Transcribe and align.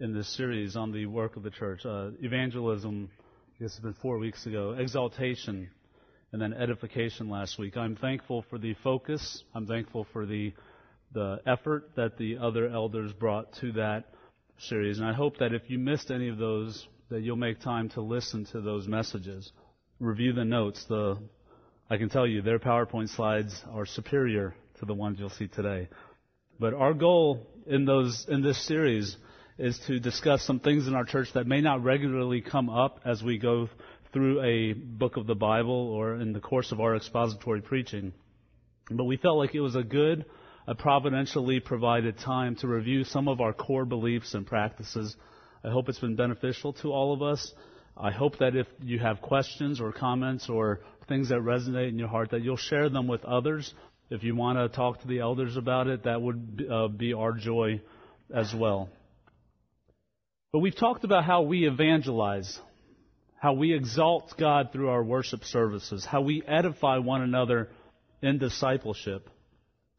in 0.00 0.12
this 0.12 0.28
series 0.36 0.76
on 0.76 0.90
the 0.92 1.06
work 1.06 1.36
of 1.36 1.42
the 1.42 1.50
church. 1.50 1.84
Uh, 1.84 2.10
evangelism, 2.20 3.08
I 3.20 3.62
guess 3.62 3.72
it's 3.72 3.80
been 3.80 3.94
four 3.94 4.18
weeks 4.18 4.44
ago. 4.46 4.74
Exaltation, 4.78 5.70
and 6.32 6.42
then 6.42 6.52
edification 6.52 7.28
last 7.28 7.58
week. 7.58 7.76
I'm 7.76 7.94
thankful 7.96 8.44
for 8.50 8.58
the 8.58 8.74
focus. 8.82 9.44
I'm 9.54 9.66
thankful 9.66 10.06
for 10.12 10.26
the 10.26 10.52
the 11.12 11.40
effort 11.46 11.90
that 11.94 12.18
the 12.18 12.38
other 12.38 12.68
elders 12.68 13.12
brought 13.12 13.52
to 13.60 13.70
that 13.72 14.06
series, 14.58 14.98
and 14.98 15.06
I 15.06 15.12
hope 15.12 15.38
that 15.38 15.52
if 15.52 15.62
you 15.68 15.78
missed 15.78 16.10
any 16.10 16.28
of 16.28 16.38
those, 16.38 16.88
that 17.08 17.22
you'll 17.22 17.36
make 17.36 17.60
time 17.60 17.88
to 17.90 18.00
listen 18.00 18.46
to 18.46 18.60
those 18.60 18.88
messages, 18.88 19.52
review 20.00 20.32
the 20.32 20.44
notes. 20.44 20.84
The 20.88 21.18
I 21.88 21.98
can 21.98 22.08
tell 22.08 22.26
you 22.26 22.42
their 22.42 22.58
PowerPoint 22.58 23.10
slides 23.10 23.62
are 23.70 23.86
superior 23.86 24.56
to 24.80 24.86
the 24.86 24.94
ones 24.94 25.20
you'll 25.20 25.30
see 25.30 25.46
today. 25.46 25.88
But 26.58 26.74
our 26.74 26.94
goal 26.94 27.46
in 27.66 27.84
those 27.84 28.26
in 28.28 28.42
this 28.42 28.66
series 28.66 29.16
is 29.58 29.78
to 29.86 30.00
discuss 30.00 30.42
some 30.42 30.58
things 30.60 30.88
in 30.88 30.94
our 30.94 31.04
church 31.04 31.28
that 31.34 31.46
may 31.46 31.60
not 31.60 31.84
regularly 31.84 32.40
come 32.40 32.68
up 32.68 33.00
as 33.04 33.22
we 33.22 33.38
go 33.38 33.68
through 34.12 34.42
a 34.42 34.72
book 34.72 35.16
of 35.16 35.26
the 35.26 35.34
Bible 35.34 35.88
or 35.88 36.16
in 36.16 36.32
the 36.32 36.40
course 36.40 36.72
of 36.72 36.80
our 36.80 36.96
expository 36.96 37.60
preaching. 37.60 38.12
But 38.90 39.04
we 39.04 39.16
felt 39.16 39.38
like 39.38 39.54
it 39.54 39.60
was 39.60 39.76
a 39.76 39.82
good, 39.82 40.24
a 40.66 40.74
providentially 40.74 41.60
provided 41.60 42.18
time 42.18 42.56
to 42.56 42.68
review 42.68 43.04
some 43.04 43.28
of 43.28 43.40
our 43.40 43.52
core 43.52 43.84
beliefs 43.84 44.34
and 44.34 44.46
practices. 44.46 45.16
I 45.62 45.70
hope 45.70 45.88
it's 45.88 45.98
been 45.98 46.16
beneficial 46.16 46.72
to 46.74 46.92
all 46.92 47.12
of 47.12 47.22
us. 47.22 47.52
I 47.96 48.10
hope 48.10 48.38
that 48.38 48.56
if 48.56 48.66
you 48.82 48.98
have 48.98 49.22
questions 49.22 49.80
or 49.80 49.92
comments 49.92 50.48
or 50.48 50.80
things 51.08 51.28
that 51.28 51.38
resonate 51.38 51.90
in 51.90 51.98
your 51.98 52.08
heart, 52.08 52.30
that 52.30 52.42
you'll 52.42 52.56
share 52.56 52.88
them 52.88 53.06
with 53.06 53.24
others. 53.24 53.72
If 54.10 54.24
you 54.24 54.34
want 54.34 54.58
to 54.58 54.68
talk 54.68 55.00
to 55.02 55.08
the 55.08 55.20
elders 55.20 55.56
about 55.56 55.86
it, 55.86 56.04
that 56.04 56.20
would 56.20 56.66
uh, 56.70 56.88
be 56.88 57.12
our 57.12 57.32
joy 57.32 57.80
as 58.32 58.52
well. 58.54 58.88
But 60.54 60.60
we've 60.60 60.76
talked 60.76 61.02
about 61.02 61.24
how 61.24 61.42
we 61.42 61.66
evangelize, 61.66 62.60
how 63.40 63.54
we 63.54 63.74
exalt 63.74 64.34
God 64.38 64.68
through 64.70 64.88
our 64.88 65.02
worship 65.02 65.42
services, 65.42 66.04
how 66.04 66.20
we 66.20 66.44
edify 66.46 66.98
one 66.98 67.22
another 67.22 67.70
in 68.22 68.38
discipleship. 68.38 69.28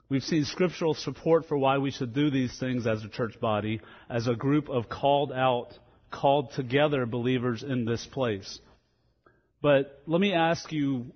We've 0.07 0.23
seen 0.23 0.45
scriptural 0.45 0.93
support 0.93 1.47
for 1.47 1.57
why 1.57 1.80
we 1.80 1.91
should 1.91 2.13
do 2.13 2.30
these 2.30 2.57
things 2.57 2.88
as 2.88 3.03
a 3.03 3.09
church 3.09 3.38
body, 3.41 3.81
as 4.09 4.27
a 4.27 4.33
group 4.33 4.69
of 4.69 4.88
called 4.88 5.33
out, 5.33 5.73
called 6.09 6.53
together 6.53 7.05
believers 7.05 7.61
in 7.61 7.83
this 7.83 8.05
place. 8.05 8.61
But 9.61 10.03
let 10.08 10.21
me 10.21 10.31
ask 10.31 10.71
you, 10.71 11.08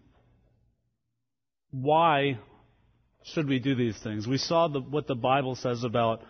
why 1.71 2.39
should 3.23 3.47
we 3.47 3.59
do 3.59 3.73
these 3.73 3.97
things? 3.99 4.27
We 4.27 4.38
saw 4.38 4.67
the, 4.67 4.81
what 4.81 5.08
the 5.08 5.16
Bible 5.16 5.55
says 5.55 5.86
about 5.86 6.23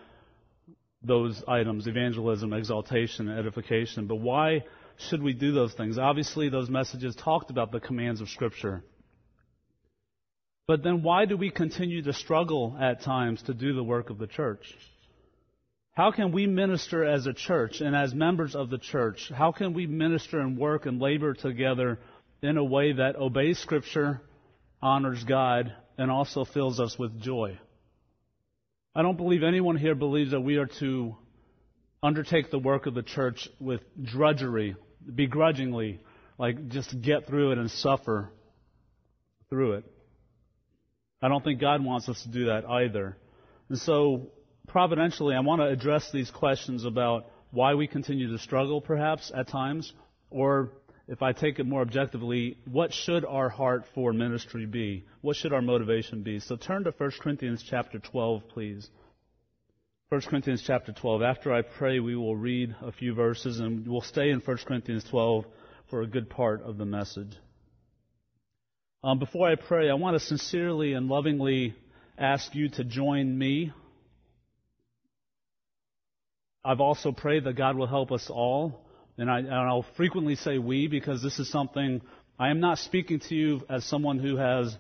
those 1.01 1.41
items 1.47 1.87
evangelism, 1.87 2.53
exaltation, 2.53 3.29
edification. 3.29 4.07
But 4.07 4.17
why 4.17 4.65
should 4.97 5.23
we 5.23 5.33
do 5.33 5.51
those 5.51 5.73
things? 5.73 5.97
Obviously, 5.97 6.49
those 6.49 6.69
messages 6.69 7.15
talked 7.15 7.49
about 7.49 7.71
the 7.71 7.79
commands 7.79 8.21
of 8.21 8.29
Scripture. 8.29 8.83
But 10.67 10.83
then 10.83 11.01
why 11.01 11.25
do 11.25 11.35
we 11.35 11.49
continue 11.49 12.03
to 12.03 12.13
struggle 12.13 12.77
at 12.79 13.01
times 13.01 13.41
to 13.43 13.53
do 13.53 13.73
the 13.73 13.83
work 13.83 14.09
of 14.09 14.17
the 14.17 14.27
church? 14.27 14.75
How 15.93 16.11
can 16.11 16.31
we 16.31 16.45
minister 16.45 17.03
as 17.03 17.25
a 17.25 17.33
church 17.33 17.81
and 17.81 17.95
as 17.95 18.13
members 18.13 18.55
of 18.55 18.69
the 18.69 18.77
church? 18.77 19.31
How 19.35 19.51
can 19.51 19.73
we 19.73 19.87
minister 19.87 20.39
and 20.39 20.57
work 20.57 20.85
and 20.85 21.01
labor 21.01 21.33
together 21.33 21.99
in 22.41 22.57
a 22.57 22.63
way 22.63 22.93
that 22.93 23.15
obeys 23.15 23.57
Scripture, 23.59 24.21
honors 24.81 25.23
God, 25.23 25.73
and 25.97 26.11
also 26.11 26.45
fills 26.45 26.79
us 26.79 26.97
with 26.99 27.19
joy? 27.19 27.57
I 28.95 29.03
don't 29.03 29.17
believe 29.17 29.43
anyone 29.43 29.77
here 29.77 29.93
believes 29.93 30.31
that 30.31 30.41
we 30.41 30.57
are 30.57 30.65
to 30.79 31.15
undertake 32.01 32.49
the 32.49 32.59
work 32.59 32.85
of 32.87 32.95
the 32.95 33.03
church 33.03 33.47
with 33.59 33.81
drudgery, 34.01 34.75
begrudgingly, 35.13 35.99
like 36.37 36.69
just 36.69 36.99
get 37.01 37.27
through 37.27 37.51
it 37.51 37.57
and 37.59 37.69
suffer 37.69 38.31
through 39.49 39.73
it. 39.73 39.85
I 41.21 41.27
don't 41.27 41.43
think 41.43 41.59
God 41.59 41.83
wants 41.83 42.09
us 42.09 42.21
to 42.23 42.29
do 42.29 42.45
that 42.45 42.65
either. 42.65 43.17
And 43.67 43.77
so, 43.77 44.31
providentially, 44.67 45.35
I 45.35 45.41
want 45.41 45.61
to 45.61 45.67
address 45.67 46.09
these 46.11 46.31
questions 46.31 46.85
about 46.85 47.25
why 47.51 47.75
we 47.75 47.87
continue 47.87 48.31
to 48.31 48.39
struggle, 48.39 48.81
perhaps, 48.81 49.31
at 49.35 49.49
times, 49.49 49.91
or 50.29 50.71
if 51.09 51.23
I 51.23 51.33
take 51.33 51.57
it 51.57 51.65
more 51.65 51.81
objectively, 51.81 52.55
what 52.65 52.93
should 52.93 53.25
our 53.25 53.49
heart 53.49 53.85
for 53.95 54.13
ministry 54.13 54.67
be? 54.67 55.05
What 55.21 55.35
should 55.35 55.53
our 55.53 55.61
motivation 55.61 56.21
be? 56.21 56.39
So 56.39 56.55
turn 56.55 56.83
to 56.83 56.91
1 56.95 57.11
Corinthians 57.19 57.65
chapter 57.67 57.97
12, 57.97 58.43
please. 58.49 58.87
1 60.09 60.21
Corinthians 60.21 60.63
chapter 60.65 60.91
12. 60.91 61.23
After 61.23 61.51
I 61.51 61.63
pray, 61.63 61.99
we 61.99 62.15
will 62.15 62.35
read 62.35 62.75
a 62.83 62.91
few 62.91 63.15
verses 63.15 63.59
and 63.59 63.87
we'll 63.87 64.01
stay 64.01 64.29
in 64.29 64.39
1 64.39 64.57
Corinthians 64.67 65.03
12 65.09 65.45
for 65.89 66.03
a 66.03 66.07
good 66.07 66.29
part 66.29 66.61
of 66.61 66.77
the 66.77 66.85
message. 66.85 67.35
Um, 69.03 69.17
before 69.17 69.49
I 69.49 69.55
pray, 69.55 69.89
I 69.89 69.95
want 69.95 70.13
to 70.13 70.19
sincerely 70.19 70.93
and 70.93 71.07
lovingly 71.07 71.73
ask 72.19 72.53
you 72.53 72.69
to 72.69 72.83
join 72.83 73.35
me. 73.35 73.73
I've 76.63 76.81
also 76.81 77.11
prayed 77.11 77.45
that 77.45 77.55
God 77.55 77.77
will 77.77 77.87
help 77.87 78.11
us 78.11 78.29
all 78.29 78.85
and, 79.19 79.29
I, 79.29 79.73
will 79.73 79.85
frequently 79.97 80.35
say 80.35 80.57
we 80.57 80.87
because 80.87 81.21
this 81.21 81.39
is 81.39 81.49
something 81.49 82.01
I 82.39 82.51
am 82.51 82.61
not 82.61 82.77
speaking 82.77 83.19
to 83.27 83.35
you 83.35 83.61
as 83.69 83.83
someone 83.83 84.17
who 84.17 84.37
has 84.37 84.75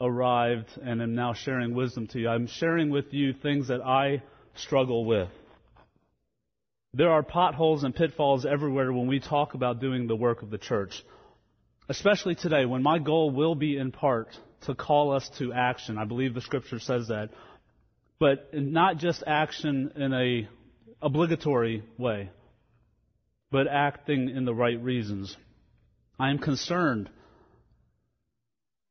arrived 0.00 0.68
and 0.80 1.02
am 1.02 1.16
now 1.16 1.34
sharing 1.34 1.74
wisdom 1.74 2.06
to 2.08 2.20
you. 2.20 2.28
I'm 2.28 2.46
sharing 2.46 2.90
with 2.90 3.12
you 3.12 3.32
things 3.32 3.68
that 3.68 3.80
I 3.80 4.22
struggle 4.54 5.04
with. 5.04 5.28
There 6.94 7.10
are 7.10 7.24
potholes 7.24 7.82
and 7.82 7.94
pitfalls 7.94 8.46
everywhere 8.46 8.92
when 8.92 9.08
we 9.08 9.18
talk 9.18 9.54
about 9.54 9.80
doing 9.80 10.06
the 10.06 10.16
work 10.16 10.42
of 10.42 10.50
the 10.50 10.58
church. 10.58 11.04
Especially 11.88 12.36
today, 12.36 12.64
when 12.64 12.82
my 12.82 13.00
goal 13.00 13.30
will 13.30 13.56
be 13.56 13.76
in 13.76 13.90
part 13.90 14.28
to 14.66 14.74
call 14.74 15.12
us 15.12 15.28
to 15.38 15.52
action. 15.52 15.98
I 15.98 16.04
believe 16.04 16.34
the 16.34 16.40
scripture 16.40 16.78
says 16.78 17.08
that. 17.08 17.30
But 18.20 18.52
not 18.52 18.98
just 18.98 19.22
action 19.26 19.92
in 19.96 20.12
a 20.12 20.48
obligatory 21.00 21.82
way 21.96 22.30
but 23.50 23.66
acting 23.66 24.28
in 24.28 24.44
the 24.44 24.54
right 24.54 24.82
reasons. 24.82 25.36
I 26.18 26.30
am 26.30 26.38
concerned 26.38 27.08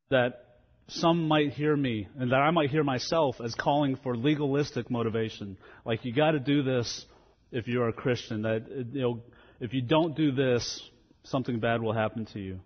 that 0.09 0.45
some 0.87 1.27
might 1.27 1.51
hear 1.51 1.75
me 1.75 2.07
and 2.17 2.31
that 2.31 2.37
I 2.37 2.51
might 2.51 2.69
hear 2.69 2.83
myself 2.83 3.41
as 3.43 3.53
calling 3.55 3.97
for 3.97 4.15
legalistic 4.15 4.89
motivation. 4.89 5.57
Like 5.85 6.05
you 6.05 6.13
got 6.13 6.31
to 6.31 6.39
do 6.39 6.63
this 6.63 7.05
if 7.51 7.67
you're 7.67 7.89
a 7.89 7.93
Christian. 7.93 8.43
That 8.43 8.65
you 8.93 9.01
know, 9.01 9.21
if 9.59 9.73
you 9.73 9.81
don't 9.81 10.15
do 10.15 10.31
this, 10.31 10.81
something 11.23 11.59
bad 11.59 11.81
will 11.81 11.93
happen 11.93 12.25
to 12.33 12.39
you. 12.39 12.59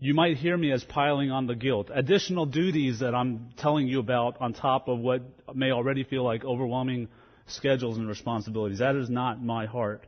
You 0.00 0.14
might 0.14 0.38
hear 0.38 0.56
me 0.56 0.72
as 0.72 0.82
piling 0.82 1.30
on 1.30 1.46
the 1.46 1.54
guilt, 1.54 1.90
additional 1.94 2.46
duties 2.46 3.00
that 3.00 3.14
I'm 3.14 3.50
telling 3.58 3.86
you 3.86 4.00
about 4.00 4.40
on 4.40 4.54
top 4.54 4.88
of 4.88 4.98
what 4.98 5.22
may 5.54 5.70
already 5.70 6.04
feel 6.04 6.24
like 6.24 6.44
overwhelming 6.44 7.08
schedules 7.46 7.98
and 7.98 8.08
responsibilities. 8.08 8.78
That 8.78 8.96
is 8.96 9.10
not 9.10 9.42
my 9.42 9.66
heart. 9.66 10.06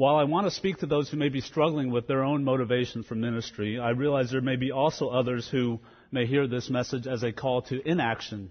While 0.00 0.16
I 0.16 0.24
want 0.24 0.46
to 0.46 0.50
speak 0.50 0.78
to 0.78 0.86
those 0.86 1.10
who 1.10 1.18
may 1.18 1.28
be 1.28 1.42
struggling 1.42 1.90
with 1.90 2.06
their 2.06 2.24
own 2.24 2.42
motivation 2.42 3.02
for 3.02 3.14
ministry, 3.14 3.78
I 3.78 3.90
realize 3.90 4.30
there 4.30 4.40
may 4.40 4.56
be 4.56 4.72
also 4.72 5.10
others 5.10 5.46
who 5.46 5.78
may 6.10 6.24
hear 6.24 6.46
this 6.46 6.70
message 6.70 7.06
as 7.06 7.22
a 7.22 7.32
call 7.32 7.60
to 7.64 7.86
inaction. 7.86 8.50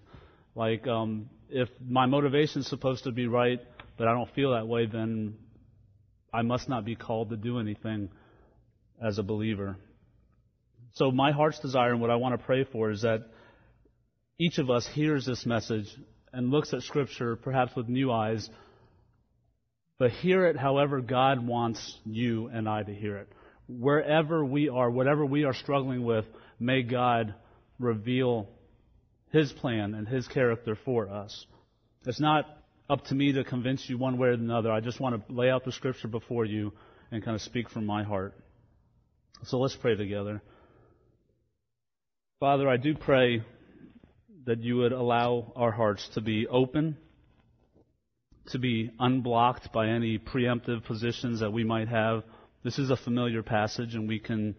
Like, 0.54 0.86
um, 0.86 1.32
if 1.50 1.68
my 1.84 2.06
motivation 2.06 2.62
is 2.62 2.68
supposed 2.68 3.06
to 3.06 3.12
be 3.12 3.26
right, 3.26 3.60
but 3.98 4.08
I 4.08 4.14
don't 4.14 4.30
feel 4.36 4.52
that 4.52 4.68
way, 4.68 4.86
then 4.86 5.38
I 6.32 6.44
must 6.44 6.70
not 6.70 6.86
be 6.86 6.96
called 6.96 7.32
to 7.32 7.36
do 7.36 7.58
anything 7.58 8.10
as 9.04 9.18
a 9.18 9.24
believer. 9.24 9.76
So, 10.94 11.10
my 11.10 11.32
heart's 11.32 11.60
desire 11.60 11.94
and 11.94 12.00
what 12.00 12.12
I 12.12 12.18
want 12.18 12.40
to 12.40 12.46
pray 12.46 12.64
for 12.64 12.92
is 12.92 13.02
that 13.02 13.22
each 14.38 14.60
of 14.60 14.70
us 14.70 14.86
hears 14.86 15.26
this 15.26 15.48
message 15.48 15.88
and 16.32 16.52
looks 16.52 16.76
at 16.76 16.84
Scripture 16.84 17.36
perhaps 17.36 17.76
with 17.76 17.90
new 17.90 18.12
eyes 18.12 18.48
but 20.00 20.12
hear 20.12 20.48
it 20.48 20.58
however 20.58 21.02
God 21.02 21.46
wants 21.46 21.98
you 22.06 22.48
and 22.48 22.68
I 22.68 22.82
to 22.82 22.94
hear 22.94 23.18
it. 23.18 23.28
Wherever 23.68 24.44
we 24.44 24.70
are, 24.70 24.90
whatever 24.90 25.26
we 25.26 25.44
are 25.44 25.54
struggling 25.54 26.04
with, 26.04 26.26
may 26.60 26.82
God 26.82 27.36
reveal 27.78 28.48
His 29.32 29.52
plan 29.52 29.94
and 29.94 30.08
His 30.08 30.28
character 30.28 30.76
for 30.86 31.10
us. 31.10 31.46
It's 32.08 32.20
not 32.20 32.46
up 32.90 33.04
to 33.06 33.16
me 33.16 33.34
to 33.34 33.44
convince 33.44 33.88
you 33.88 33.98
one 33.98 34.18
way 34.18 34.30
or 34.30 34.32
another. 34.32 34.72
I 34.72 34.80
just 34.80 35.00
want 35.00 35.28
to 35.28 35.34
lay 35.34 35.50
out 35.50 35.66
the 35.66 35.74
scripture 35.74 36.08
before 36.08 36.46
you 36.46 36.72
and 37.12 37.24
kind 37.24 37.36
of 37.36 37.42
speak 37.42 37.70
from 37.70 37.86
my 37.86 38.04
heart. 38.04 38.34
So 39.44 39.60
let's 39.60 39.76
pray 39.76 39.96
together. 39.96 40.42
Father, 42.40 42.70
I 42.70 42.78
do 42.78 42.96
pray 42.96 43.44
that 44.46 44.64
you 44.64 44.78
would 44.78 44.94
allow 44.94 45.52
our 45.56 45.72
hearts 45.72 46.08
to 46.14 46.22
be 46.22 46.48
open 46.48 46.98
to 48.52 48.60
be 48.60 48.90
unblocked 49.00 49.72
by 49.72 49.88
any 49.88 50.18
preemptive 50.18 50.84
positions 50.86 51.40
that 51.40 51.54
we 51.54 51.64
might 51.64 51.88
have. 51.88 52.24
This 52.64 52.80
is 52.80 52.90
a 52.90 52.98
familiar 52.98 53.44
passage, 53.44 53.96
and 53.96 54.08
we 54.08 54.20
can 54.20 54.56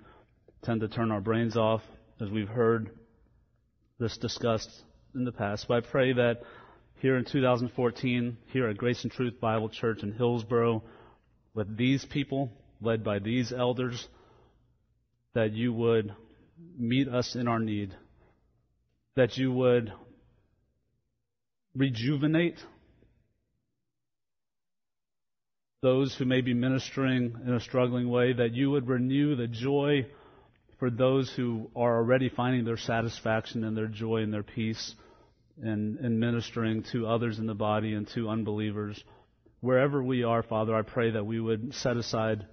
tend 0.62 0.80
to 0.80 0.88
turn 0.88 1.10
our 1.10 1.20
brains 1.20 1.56
off 1.56 1.82
as 2.20 2.30
we've 2.30 2.48
heard 2.48 2.90
this 3.98 4.16
discussed 4.16 4.70
in 5.14 5.24
the 5.24 5.32
past. 5.32 5.66
But 5.68 5.84
I 5.84 5.90
pray 5.90 6.12
that 6.12 6.42
here 7.00 7.16
in 7.16 7.24
2014, 7.24 8.36
here 8.52 8.68
at 8.68 8.76
Grace 8.76 9.02
and 9.02 9.12
Truth 9.12 9.40
Bible 9.40 9.68
Church 9.68 10.02
in 10.02 10.12
Hillsboro, 10.12 10.82
with 11.54 11.76
these 11.76 12.04
people, 12.04 12.52
led 12.80 13.02
by 13.02 13.18
these 13.18 13.52
elders, 13.52 14.06
that 15.34 15.52
you 15.52 15.72
would 15.72 16.14
meet 16.78 17.08
us 17.08 17.34
in 17.34 17.48
our 17.48 17.58
need, 17.58 17.94
that 19.16 19.36
you 19.36 19.50
would 19.52 19.92
rejuvenate 21.74 22.58
those 25.82 26.14
who 26.14 26.26
may 26.26 26.42
be 26.42 26.52
ministering 26.52 27.34
in 27.46 27.54
a 27.54 27.60
struggling 27.60 28.10
way, 28.10 28.34
that 28.34 28.54
you 28.54 28.70
would 28.70 28.86
renew 28.86 29.34
the 29.34 29.46
joy 29.46 30.06
for 30.78 30.90
those 30.90 31.32
who 31.34 31.70
are 31.74 31.96
already 31.96 32.28
finding 32.28 32.64
their 32.64 32.76
satisfaction 32.76 33.64
and 33.64 33.74
their 33.74 33.86
joy 33.86 34.18
and 34.18 34.32
their 34.32 34.42
peace 34.42 34.94
in, 35.62 35.98
in 36.02 36.20
ministering 36.20 36.82
to 36.92 37.06
others 37.06 37.38
in 37.38 37.46
the 37.46 37.54
body 37.54 37.94
and 37.94 38.06
to 38.08 38.28
unbelievers. 38.28 39.02
Wherever 39.60 40.02
we 40.02 40.22
are, 40.22 40.42
Father, 40.42 40.74
I 40.74 40.82
pray 40.82 41.12
that 41.12 41.24
we 41.24 41.40
would 41.40 41.74
set 41.74 41.96
aside 41.96 42.46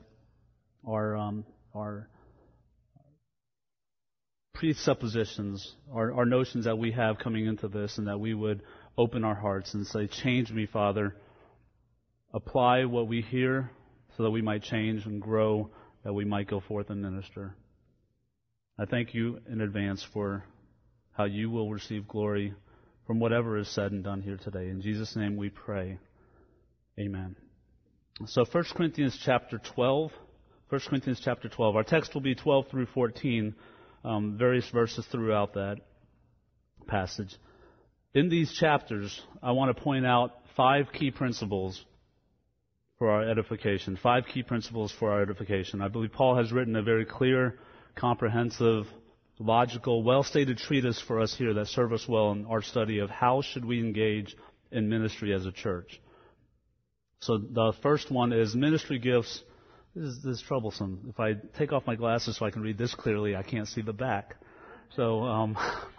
our, 0.88 1.18
um, 1.18 1.46
our 1.76 2.08
presuppositions, 4.54 5.76
our, 5.94 6.14
our 6.14 6.26
notions 6.26 6.64
that 6.64 6.78
we 6.78 6.92
have 6.94 7.20
coming 7.20 7.46
into 7.46 7.68
this, 7.68 7.98
and 7.98 8.08
that 8.08 8.22
we 8.22 8.34
would 8.34 8.62
open 8.98 9.26
our 9.26 9.36
hearts 9.36 9.74
and 9.74 9.86
say, 9.86 10.08
Change 10.08 10.52
me, 10.52 10.66
Father. 10.66 11.14
Apply 12.38 12.86
what 12.86 13.08
we 13.08 13.24
hear 13.24 13.72
so 14.16 14.22
that 14.22 14.30
we 14.30 14.44
might 14.44 14.62
change 14.62 15.08
and 15.08 15.20
grow, 15.20 15.72
that 16.04 16.14
we 16.14 16.24
might 16.24 16.48
go 16.48 16.60
forth 16.60 16.92
and 16.92 17.02
minister. 17.02 17.56
I 18.78 18.86
thank 18.86 19.16
you 19.16 19.40
in 19.52 19.60
advance 19.60 20.06
for 20.14 20.44
how 21.14 21.24
you 21.24 21.50
will 21.50 21.72
receive 21.72 22.08
glory 22.08 22.54
from 23.08 23.20
whatever 23.20 23.58
is 23.58 23.68
said 23.68 23.92
and 23.92 24.04
done 24.04 24.22
here 24.22 24.38
today. 24.38 24.70
In 24.70 24.84
Jesus' 24.84 25.16
name 25.16 25.36
we 25.36 25.50
pray. 25.50 25.98
Amen. 27.00 27.36
So 28.28 28.46
1 28.46 28.66
Corinthians 28.76 29.20
chapter 29.26 29.60
12. 29.74 30.12
1 30.70 30.82
Corinthians 30.90 31.20
chapter 31.26 31.50
12. 31.50 31.76
Our 31.76 31.84
text 31.84 32.14
will 32.14 32.22
be 32.22 32.36
12 32.36 32.68
through 32.70 32.86
14, 32.94 33.56
um, 34.06 34.38
various 34.38 34.70
verses 34.70 35.08
throughout 35.12 35.56
that 35.56 35.78
passage. 36.86 37.36
In 38.14 38.30
these 38.30 38.54
chapters, 38.54 39.20
I 39.42 39.54
want 39.54 39.76
to 39.76 39.84
point 39.84 40.06
out 40.06 40.34
five 40.56 40.92
key 40.94 41.10
principles 41.10 41.84
for 42.98 43.10
our 43.10 43.30
edification. 43.30 43.98
Five 44.02 44.26
key 44.26 44.44
principles 44.44 44.92
for 44.92 45.12
our 45.12 45.22
edification. 45.22 45.82
I 45.82 45.88
believe 45.88 46.12
Paul 46.12 46.36
has 46.38 46.52
written 46.52 46.76
a 46.76 46.82
very 46.82 47.06
clear, 47.06 47.60
comprehensive, 47.96 48.86
logical, 49.40 50.04
well-stated 50.04 50.58
treatise 50.58 51.00
for 51.00 51.22
us 51.22 51.36
here 51.38 51.54
that 51.54 51.68
serve 51.68 51.94
us 51.94 52.08
well 52.08 52.32
in 52.32 52.46
our 52.48 52.62
study 52.62 53.00
of 53.00 53.10
how 53.10 53.42
should 53.42 53.66
we 53.66 53.80
engage 53.80 54.36
in 54.72 54.90
ministry 54.90 55.34
as 55.34 55.46
a 55.46 55.52
church. 55.52 56.02
So 57.22 57.38
the 57.38 57.74
first 57.82 58.12
one 58.12 58.34
is 58.34 58.56
ministry 58.56 59.00
gifts. 59.00 59.44
This 59.96 60.06
is, 60.06 60.24
this 60.24 60.38
is 60.38 60.44
troublesome. 60.48 61.08
If 61.10 61.20
I 61.20 61.34
take 61.58 61.72
off 61.72 61.88
my 61.88 61.96
glasses 61.96 62.38
so 62.38 62.46
I 62.46 62.52
can 62.52 62.62
read 62.62 62.78
this 62.78 62.94
clearly, 62.94 63.36
I 63.36 63.44
can't 63.44 63.68
see 63.68 63.82
the 63.82 63.94
back. 63.94 64.36
So 64.96 65.24
um, 65.24 65.58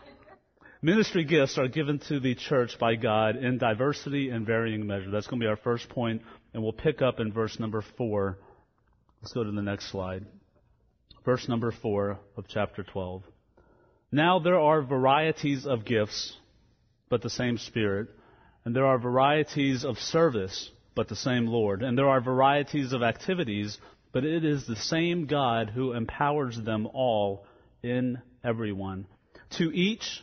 ministry 0.82 1.24
gifts 1.24 1.58
are 1.58 1.68
given 1.68 1.98
to 2.08 2.20
the 2.20 2.34
church 2.34 2.78
by 2.78 2.94
God 2.94 3.36
in 3.36 3.58
diversity 3.58 4.30
and 4.30 4.46
varying 4.46 4.86
measure. 4.86 5.10
That's 5.10 5.26
going 5.26 5.40
to 5.40 5.44
be 5.44 5.48
our 5.48 5.56
first 5.56 5.88
point, 5.88 6.22
and 6.54 6.62
we'll 6.62 6.72
pick 6.72 7.02
up 7.02 7.20
in 7.20 7.32
verse 7.32 7.58
number 7.58 7.82
four. 7.96 8.38
Let's 9.22 9.32
go 9.32 9.44
to 9.44 9.50
the 9.50 9.62
next 9.62 9.90
slide. 9.90 10.24
Verse 11.24 11.48
number 11.48 11.72
four 11.72 12.18
of 12.36 12.46
chapter 12.48 12.82
12. 12.82 13.22
Now 14.10 14.38
there 14.38 14.58
are 14.58 14.82
varieties 14.82 15.66
of 15.66 15.84
gifts, 15.84 16.36
but 17.08 17.22
the 17.22 17.30
same 17.30 17.58
Spirit. 17.58 18.08
And 18.64 18.74
there 18.74 18.86
are 18.86 18.98
varieties 18.98 19.84
of 19.84 19.98
service, 19.98 20.70
but 20.94 21.08
the 21.08 21.16
same 21.16 21.46
Lord. 21.46 21.82
And 21.82 21.96
there 21.96 22.08
are 22.08 22.20
varieties 22.20 22.92
of 22.92 23.02
activities, 23.02 23.78
but 24.12 24.24
it 24.24 24.44
is 24.44 24.66
the 24.66 24.76
same 24.76 25.26
God 25.26 25.70
who 25.70 25.92
empowers 25.92 26.58
them 26.58 26.86
all 26.86 27.46
in 27.82 28.20
everyone. 28.44 29.06
To 29.58 29.70
each 29.74 30.22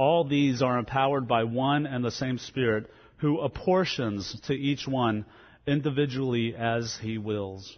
All 0.00 0.24
these 0.24 0.62
are 0.62 0.78
empowered 0.78 1.28
by 1.28 1.44
one 1.44 1.84
and 1.84 2.02
the 2.02 2.10
same 2.10 2.38
Spirit 2.38 2.90
who 3.18 3.38
apportions 3.40 4.34
to 4.46 4.54
each 4.54 4.88
one 4.88 5.26
individually 5.66 6.54
as 6.56 6.96
he 7.02 7.18
wills. 7.18 7.76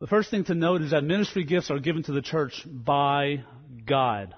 The 0.00 0.08
first 0.08 0.32
thing 0.32 0.42
to 0.46 0.54
note 0.56 0.82
is 0.82 0.90
that 0.90 1.04
ministry 1.04 1.44
gifts 1.44 1.70
are 1.70 1.78
given 1.78 2.02
to 2.02 2.12
the 2.12 2.22
church 2.22 2.66
by 2.66 3.44
God. 3.86 4.34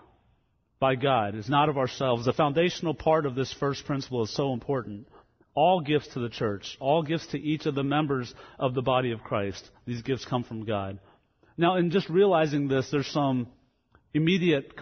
By 0.79 0.94
God. 0.94 1.35
It's 1.35 1.49
not 1.49 1.70
of 1.70 1.79
ourselves. 1.79 2.26
The 2.26 2.35
foundational 2.35 2.93
part 2.93 3.25
of 3.25 3.35
this 3.35 3.50
first 3.55 3.87
principle 3.87 4.25
is 4.25 4.35
so 4.35 4.52
important. 4.52 5.09
All 5.55 5.81
gifts 5.81 6.09
to 6.09 6.20
the 6.20 6.29
church, 6.29 6.76
all 6.81 7.02
gifts 7.02 7.29
to 7.29 7.41
each 7.41 7.64
of 7.64 7.75
the 7.75 7.82
members 7.82 8.35
of 8.59 8.75
the 8.75 8.82
body 8.82 9.12
of 9.12 9.23
Christ, 9.23 9.70
these 9.87 10.02
gifts 10.02 10.26
come 10.26 10.44
from 10.44 10.67
God. 10.67 10.99
Now, 11.56 11.76
in 11.76 11.93
just 11.93 12.11
realizing 12.11 12.69
this, 12.69 12.91
there's 12.91 13.06
some 13.06 13.47
immediate 14.12 14.76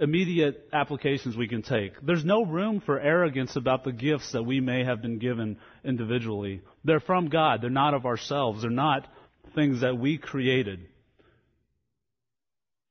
immediate 0.00 0.68
applications 0.72 1.36
we 1.36 1.48
can 1.48 1.62
take. 1.62 1.92
There's 2.02 2.24
no 2.24 2.44
room 2.44 2.80
for 2.80 2.98
arrogance 2.98 3.56
about 3.56 3.84
the 3.84 3.92
gifts 3.92 4.32
that 4.32 4.42
we 4.42 4.60
may 4.60 4.84
have 4.84 5.02
been 5.02 5.18
given 5.18 5.58
individually. 5.84 6.62
They're 6.84 7.00
from 7.00 7.28
God. 7.28 7.62
They're 7.62 7.70
not 7.70 7.94
of 7.94 8.06
ourselves. 8.06 8.62
They're 8.62 8.70
not 8.70 9.08
things 9.54 9.80
that 9.80 9.98
we 9.98 10.18
created. 10.18 10.86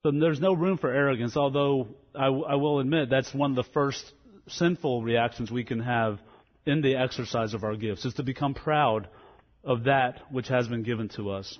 So 0.04 0.12
there's 0.12 0.40
no 0.40 0.54
room 0.54 0.78
for 0.78 0.94
arrogance, 0.94 1.36
although 1.36 1.88
I, 2.16 2.28
I 2.28 2.56
will 2.56 2.80
admit 2.80 3.10
that's 3.10 3.34
one 3.34 3.52
of 3.52 3.56
the 3.56 3.72
first 3.72 4.14
sinful 4.48 5.04
reactions 5.04 5.52
we 5.52 5.64
can 5.64 5.80
have 5.80 6.20
in 6.66 6.82
the 6.82 6.96
exercise 6.96 7.54
of 7.54 7.64
our 7.64 7.76
gifts, 7.76 8.06
is 8.06 8.14
to 8.16 8.24
become 8.24 8.54
proud 8.54 9.08
of 9.64 9.86
that 9.86 10.22
which 10.32 10.48
has 10.48 10.68
been 10.68 10.84
given 10.84 11.10
to 11.10 11.32
us. 11.32 11.58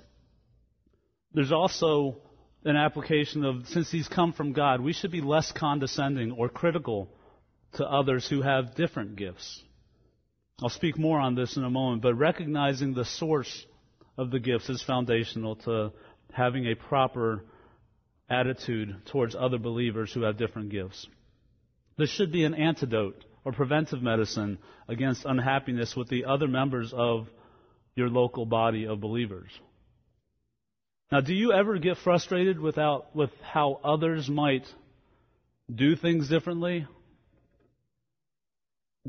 There's 1.32 1.52
also 1.52 2.18
an 2.64 2.76
application 2.76 3.44
of 3.44 3.66
since 3.68 3.90
these 3.90 4.08
come 4.08 4.32
from 4.32 4.52
God, 4.52 4.80
we 4.80 4.92
should 4.92 5.12
be 5.12 5.20
less 5.20 5.52
condescending 5.52 6.32
or 6.32 6.48
critical 6.48 7.08
to 7.74 7.86
others 7.86 8.28
who 8.28 8.42
have 8.42 8.74
different 8.74 9.16
gifts. 9.16 9.62
I'll 10.60 10.68
speak 10.68 10.98
more 10.98 11.20
on 11.20 11.34
this 11.34 11.56
in 11.56 11.64
a 11.64 11.70
moment, 11.70 12.02
but 12.02 12.14
recognizing 12.14 12.94
the 12.94 13.04
source 13.04 13.66
of 14.16 14.30
the 14.30 14.40
gifts 14.40 14.68
is 14.68 14.82
foundational 14.82 15.56
to 15.56 15.92
having 16.32 16.66
a 16.66 16.74
proper 16.74 17.44
attitude 18.28 18.96
towards 19.06 19.36
other 19.36 19.58
believers 19.58 20.12
who 20.12 20.22
have 20.22 20.36
different 20.36 20.70
gifts. 20.70 21.06
This 21.96 22.10
should 22.10 22.32
be 22.32 22.44
an 22.44 22.54
antidote 22.54 23.24
or 23.44 23.52
preventive 23.52 24.02
medicine 24.02 24.58
against 24.88 25.24
unhappiness 25.24 25.94
with 25.96 26.08
the 26.08 26.24
other 26.24 26.48
members 26.48 26.92
of 26.92 27.28
your 27.94 28.08
local 28.08 28.44
body 28.44 28.86
of 28.86 29.00
believers. 29.00 29.50
Now, 31.10 31.22
do 31.22 31.32
you 31.32 31.52
ever 31.52 31.78
get 31.78 31.96
frustrated 31.98 32.60
without, 32.60 33.16
with 33.16 33.30
how 33.40 33.80
others 33.82 34.28
might 34.28 34.66
do 35.74 35.96
things 35.96 36.28
differently? 36.28 36.86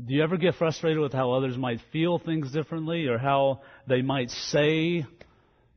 Do 0.02 0.14
you 0.14 0.22
ever 0.22 0.38
get 0.38 0.54
frustrated 0.54 0.98
with 0.98 1.12
how 1.12 1.32
others 1.32 1.58
might 1.58 1.80
feel 1.92 2.18
things 2.18 2.52
differently 2.52 3.06
or 3.06 3.18
how 3.18 3.60
they 3.86 4.00
might 4.00 4.30
say 4.30 5.04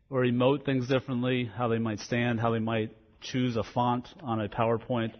or 0.10 0.24
emote 0.24 0.63
things 0.63 0.88
differently, 0.88 1.51
how 1.53 1.68
they 1.68 1.80
might 1.80 2.00
stand, 2.00 2.39
how 2.39 2.51
they 2.51 2.60
might 2.60 2.96
choose 3.20 3.58
a 3.58 3.63
font 3.63 4.08
on 4.22 4.39
a 4.39 4.48
PowerPoint? 4.48 5.12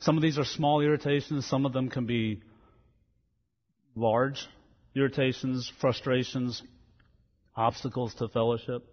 Some 0.00 0.16
of 0.16 0.22
these 0.22 0.38
are 0.38 0.44
small 0.44 0.82
irritations, 0.82 1.46
some 1.46 1.64
of 1.64 1.72
them 1.72 1.88
can 1.88 2.04
be 2.04 2.42
large 3.96 4.46
irritations, 4.94 5.72
frustrations, 5.80 6.62
obstacles 7.56 8.14
to 8.16 8.28
fellowship. 8.28 8.84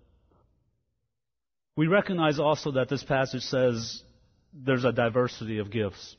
We 1.77 1.87
recognize 1.87 2.39
also 2.39 2.71
that 2.73 2.89
this 2.89 3.03
passage 3.03 3.43
says 3.43 4.01
there's 4.53 4.85
a 4.85 4.93
diversity 4.93 5.59
of 5.59 5.71
gifts. 5.71 6.15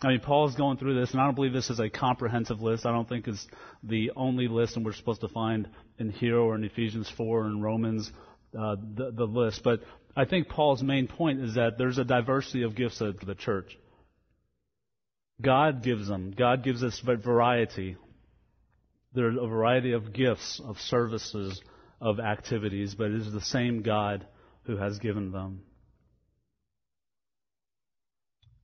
I 0.00 0.08
mean, 0.08 0.20
Paul's 0.20 0.54
going 0.54 0.76
through 0.76 1.00
this, 1.00 1.12
and 1.12 1.20
I 1.20 1.24
don't 1.24 1.34
believe 1.34 1.52
this 1.52 1.70
is 1.70 1.80
a 1.80 1.88
comprehensive 1.88 2.60
list. 2.60 2.84
I 2.84 2.92
don't 2.92 3.08
think 3.08 3.26
it's 3.26 3.46
the 3.82 4.12
only 4.16 4.48
list, 4.48 4.76
and 4.76 4.84
we're 4.84 4.92
supposed 4.92 5.22
to 5.22 5.28
find 5.28 5.68
in 5.98 6.10
here 6.10 6.38
or 6.38 6.54
in 6.54 6.64
Ephesians 6.64 7.10
4 7.16 7.46
and 7.46 7.62
Romans 7.62 8.10
uh, 8.58 8.76
the, 8.94 9.10
the 9.12 9.24
list. 9.24 9.62
But 9.64 9.80
I 10.16 10.26
think 10.26 10.48
Paul's 10.48 10.82
main 10.82 11.08
point 11.08 11.40
is 11.40 11.54
that 11.54 11.78
there's 11.78 11.98
a 11.98 12.04
diversity 12.04 12.62
of 12.62 12.76
gifts 12.76 13.00
at 13.02 13.20
the 13.20 13.34
church. 13.34 13.76
God 15.40 15.82
gives 15.82 16.06
them. 16.06 16.34
God 16.36 16.62
gives 16.62 16.84
us 16.84 17.00
variety. 17.00 17.96
There's 19.12 19.36
a 19.40 19.46
variety 19.46 19.92
of 19.92 20.12
gifts, 20.12 20.60
of 20.64 20.78
services, 20.78 21.60
of 22.00 22.20
activities, 22.20 22.94
but 22.94 23.10
it 23.10 23.22
is 23.22 23.32
the 23.32 23.40
same 23.40 23.82
God 23.82 24.26
who 24.64 24.76
has 24.76 24.98
given 24.98 25.32
them. 25.32 25.62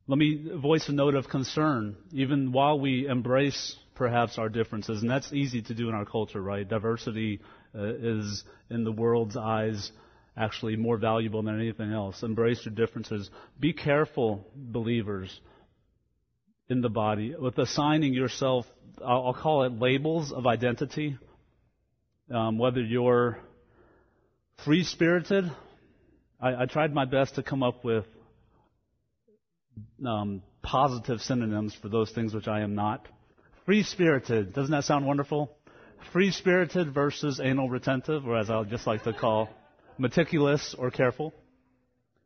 Let 0.07 0.19
me 0.19 0.45
voice 0.57 0.88
a 0.88 0.92
note 0.92 1.14
of 1.14 1.28
concern, 1.28 1.97
even 2.12 2.50
while 2.50 2.80
we 2.80 3.07
embrace 3.07 3.76
perhaps 3.95 4.38
our 4.38 4.49
differences, 4.49 5.02
and 5.02 5.11
that's 5.11 5.33
easy 5.33 5.62
to 5.62 5.75
do 5.75 5.88
in 5.88 5.95
our 5.95 6.04
culture, 6.04 6.42
right? 6.42 6.69
Diversity 6.69 7.40
uh, 7.75 7.85
is, 7.85 8.42
in 8.71 8.83
the 8.83 8.90
world's 8.90 9.37
eyes, 9.37 9.92
actually 10.37 10.75
more 10.75 10.97
valuable 10.97 11.42
than 11.42 11.61
anything 11.61 11.92
else. 11.92 12.23
Embrace 12.23 12.64
your 12.64 12.75
differences. 12.75 13.30
Be 13.61 13.73
careful, 13.73 14.47
believers, 14.57 15.40
in 16.69 16.80
the 16.80 16.88
body, 16.88 17.35
with 17.38 17.59
assigning 17.59 18.14
yourself, 18.14 18.64
I'll, 19.04 19.35
call 19.35 19.64
it 19.64 19.78
labels 19.78 20.33
of 20.33 20.47
identity. 20.47 21.19
Um, 22.30 22.59
whether 22.59 22.80
you're 22.80 23.38
free 24.64 24.85
spirited, 24.85 25.45
I, 26.40 26.62
I 26.62 26.66
tried 26.66 26.94
my 26.94 27.04
best 27.04 27.35
to 27.35 27.42
come 27.42 27.62
up 27.62 27.85
with 27.85 28.04
um, 30.06 30.42
positive 30.62 31.20
synonyms 31.20 31.75
for 31.80 31.88
those 31.88 32.11
things 32.12 32.35
which 32.35 32.49
I 32.49 32.61
am 32.61 32.75
not. 32.75 33.06
Free 33.66 33.82
spirited, 33.82 34.54
doesn't 34.54 34.70
that 34.70 34.85
sound 34.85 35.06
wonderful? 35.06 35.56
Free 36.12 36.30
spirited 36.30 36.94
versus 36.94 37.40
anal 37.42 37.68
retentive, 37.68 38.26
or 38.26 38.38
as 38.38 38.50
I 38.50 38.62
just 38.64 38.87
like 38.87 39.04
to 39.04 39.12
call, 39.12 39.50
meticulous 39.99 40.75
or 40.78 40.90
careful. 40.90 41.35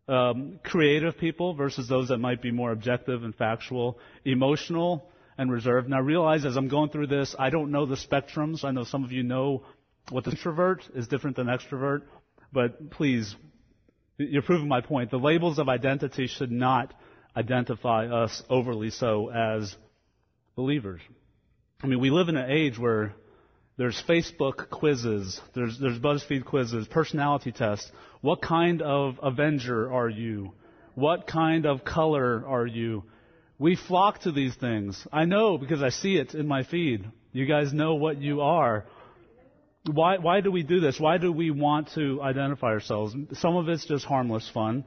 Um, 0.06 0.60
creative 0.62 1.18
people 1.18 1.54
versus 1.54 1.88
those 1.88 2.08
that 2.08 2.18
might 2.18 2.40
be 2.40 2.50
more 2.50 2.70
objective 2.70 3.24
and 3.24 3.34
factual. 3.34 3.98
Emotional 4.24 5.08
and 5.36 5.50
reserved. 5.50 5.88
Now 5.88 6.00
realize 6.00 6.44
as 6.44 6.56
I'm 6.56 6.68
going 6.68 6.90
through 6.90 7.08
this, 7.08 7.34
I 7.38 7.50
don't 7.50 7.72
know 7.72 7.86
the 7.86 7.96
spectrums. 7.96 8.64
I 8.64 8.70
know 8.70 8.84
some 8.84 9.02
of 9.02 9.12
you 9.12 9.22
know 9.22 9.64
what 10.10 10.24
the 10.24 10.30
introvert 10.30 10.84
is 10.94 11.08
different 11.08 11.36
than 11.36 11.46
extrovert, 11.46 12.02
but 12.52 12.90
please, 12.90 13.34
you're 14.18 14.42
proving 14.42 14.68
my 14.68 14.80
point. 14.80 15.10
The 15.10 15.18
labels 15.18 15.58
of 15.58 15.68
identity 15.68 16.26
should 16.26 16.52
not 16.52 16.94
identify 17.36 18.06
us 18.06 18.42
overly 18.48 18.90
so 18.90 19.30
as 19.30 19.74
believers. 20.56 21.00
I 21.82 21.86
mean, 21.86 22.00
we 22.00 22.10
live 22.10 22.28
in 22.28 22.36
an 22.36 22.50
age 22.50 22.78
where 22.78 23.14
there's 23.76 24.00
Facebook 24.08 24.70
quizzes, 24.70 25.40
there's, 25.54 25.78
there's 25.80 25.98
BuzzFeed 25.98 26.44
quizzes, 26.44 26.86
personality 26.86 27.50
tests. 27.50 27.90
What 28.20 28.40
kind 28.40 28.82
of 28.82 29.18
Avenger 29.22 29.92
are 29.92 30.08
you? 30.08 30.52
What 30.94 31.26
kind 31.26 31.66
of 31.66 31.84
color 31.84 32.44
are 32.46 32.66
you? 32.66 33.02
We 33.58 33.76
flock 33.76 34.20
to 34.20 34.32
these 34.32 34.54
things. 34.54 35.06
I 35.12 35.24
know 35.24 35.58
because 35.58 35.82
I 35.82 35.88
see 35.88 36.16
it 36.16 36.34
in 36.34 36.46
my 36.46 36.62
feed. 36.62 37.04
You 37.32 37.46
guys 37.46 37.72
know 37.72 37.96
what 37.96 38.20
you 38.20 38.42
are. 38.42 38.86
Why, 39.90 40.18
why 40.18 40.40
do 40.40 40.50
we 40.50 40.62
do 40.62 40.80
this? 40.80 40.98
Why 40.98 41.18
do 41.18 41.30
we 41.30 41.50
want 41.50 41.92
to 41.94 42.22
identify 42.22 42.68
ourselves? 42.68 43.14
Some 43.34 43.56
of 43.56 43.68
it's 43.68 43.86
just 43.86 44.04
harmless 44.04 44.48
fun 44.48 44.84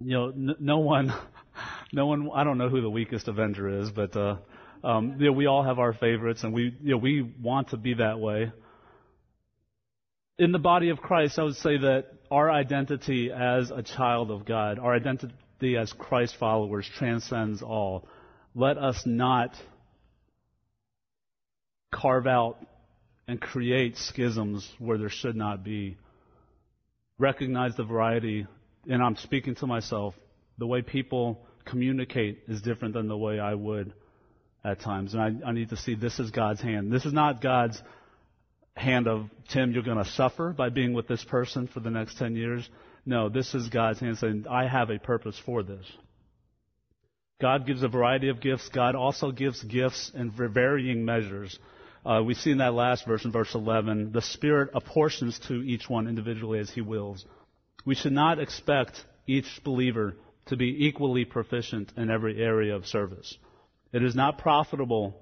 you 0.00 0.14
know, 0.14 0.28
n- 0.28 0.56
no 0.58 0.78
one, 0.78 1.12
no 1.92 2.06
one. 2.06 2.30
I 2.34 2.44
don't 2.44 2.58
know 2.58 2.68
who 2.68 2.80
the 2.80 2.90
weakest 2.90 3.28
Avenger 3.28 3.80
is, 3.80 3.90
but 3.90 4.16
uh, 4.16 4.36
um, 4.84 5.16
you 5.18 5.26
know, 5.26 5.32
we 5.32 5.46
all 5.46 5.64
have 5.64 5.78
our 5.78 5.92
favorites, 5.92 6.44
and 6.44 6.52
we, 6.52 6.74
you 6.82 6.92
know, 6.92 6.98
we 6.98 7.22
want 7.22 7.70
to 7.70 7.76
be 7.76 7.94
that 7.94 8.18
way. 8.18 8.52
In 10.38 10.52
the 10.52 10.58
body 10.58 10.90
of 10.90 10.98
Christ, 10.98 11.38
I 11.38 11.44
would 11.44 11.56
say 11.56 11.78
that 11.78 12.08
our 12.30 12.50
identity 12.50 13.30
as 13.32 13.70
a 13.70 13.82
child 13.82 14.30
of 14.30 14.44
God, 14.44 14.78
our 14.78 14.94
identity 14.94 15.76
as 15.78 15.92
Christ 15.92 16.36
followers, 16.38 16.88
transcends 16.98 17.62
all. 17.62 18.06
Let 18.54 18.76
us 18.76 19.02
not 19.06 19.54
carve 21.90 22.26
out 22.26 22.58
and 23.28 23.40
create 23.40 23.96
schisms 23.96 24.68
where 24.78 24.98
there 24.98 25.08
should 25.08 25.36
not 25.36 25.64
be. 25.64 25.96
Recognize 27.18 27.74
the 27.76 27.84
variety 27.84 28.46
and 28.88 29.02
I'm 29.02 29.16
speaking 29.16 29.54
to 29.56 29.66
myself, 29.66 30.14
the 30.58 30.66
way 30.66 30.82
people 30.82 31.40
communicate 31.64 32.44
is 32.48 32.62
different 32.62 32.94
than 32.94 33.08
the 33.08 33.16
way 33.16 33.40
I 33.40 33.54
would 33.54 33.92
at 34.64 34.80
times. 34.80 35.14
And 35.14 35.22
I, 35.22 35.48
I 35.48 35.52
need 35.52 35.70
to 35.70 35.76
see 35.76 35.94
this 35.94 36.18
is 36.18 36.30
God's 36.30 36.60
hand. 36.60 36.92
This 36.92 37.04
is 37.04 37.12
not 37.12 37.42
God's 37.42 37.80
hand 38.76 39.08
of, 39.08 39.28
Tim, 39.50 39.72
you're 39.72 39.82
going 39.82 40.02
to 40.02 40.10
suffer 40.10 40.50
by 40.50 40.68
being 40.68 40.92
with 40.92 41.08
this 41.08 41.24
person 41.24 41.66
for 41.66 41.80
the 41.80 41.90
next 41.90 42.18
10 42.18 42.36
years. 42.36 42.68
No, 43.04 43.28
this 43.28 43.54
is 43.54 43.68
God's 43.68 44.00
hand 44.00 44.18
saying, 44.18 44.46
I 44.48 44.66
have 44.66 44.90
a 44.90 44.98
purpose 44.98 45.40
for 45.44 45.62
this. 45.62 45.84
God 47.40 47.66
gives 47.66 47.82
a 47.82 47.88
variety 47.88 48.28
of 48.28 48.40
gifts. 48.40 48.68
God 48.68 48.94
also 48.94 49.30
gives 49.30 49.62
gifts 49.62 50.10
in 50.14 50.30
varying 50.30 51.04
measures. 51.04 51.58
Uh, 52.06 52.22
we 52.22 52.34
see 52.34 52.52
in 52.52 52.58
that 52.58 52.72
last 52.72 53.04
verse, 53.04 53.24
in 53.24 53.32
verse 53.32 53.52
11, 53.52 54.12
the 54.12 54.22
Spirit 54.22 54.70
apportions 54.74 55.40
to 55.48 55.54
each 55.54 55.90
one 55.90 56.06
individually 56.06 56.60
as 56.60 56.70
He 56.70 56.80
wills. 56.80 57.24
We 57.84 57.96
should 57.96 58.12
not 58.12 58.38
expect 58.38 59.04
each 59.26 59.60
believer 59.64 60.14
to 60.46 60.56
be 60.56 60.86
equally 60.86 61.24
proficient 61.24 61.92
in 61.96 62.08
every 62.08 62.40
area 62.40 62.76
of 62.76 62.86
service. 62.86 63.36
It 63.92 64.04
is 64.04 64.14
not 64.14 64.38
profitable, 64.38 65.16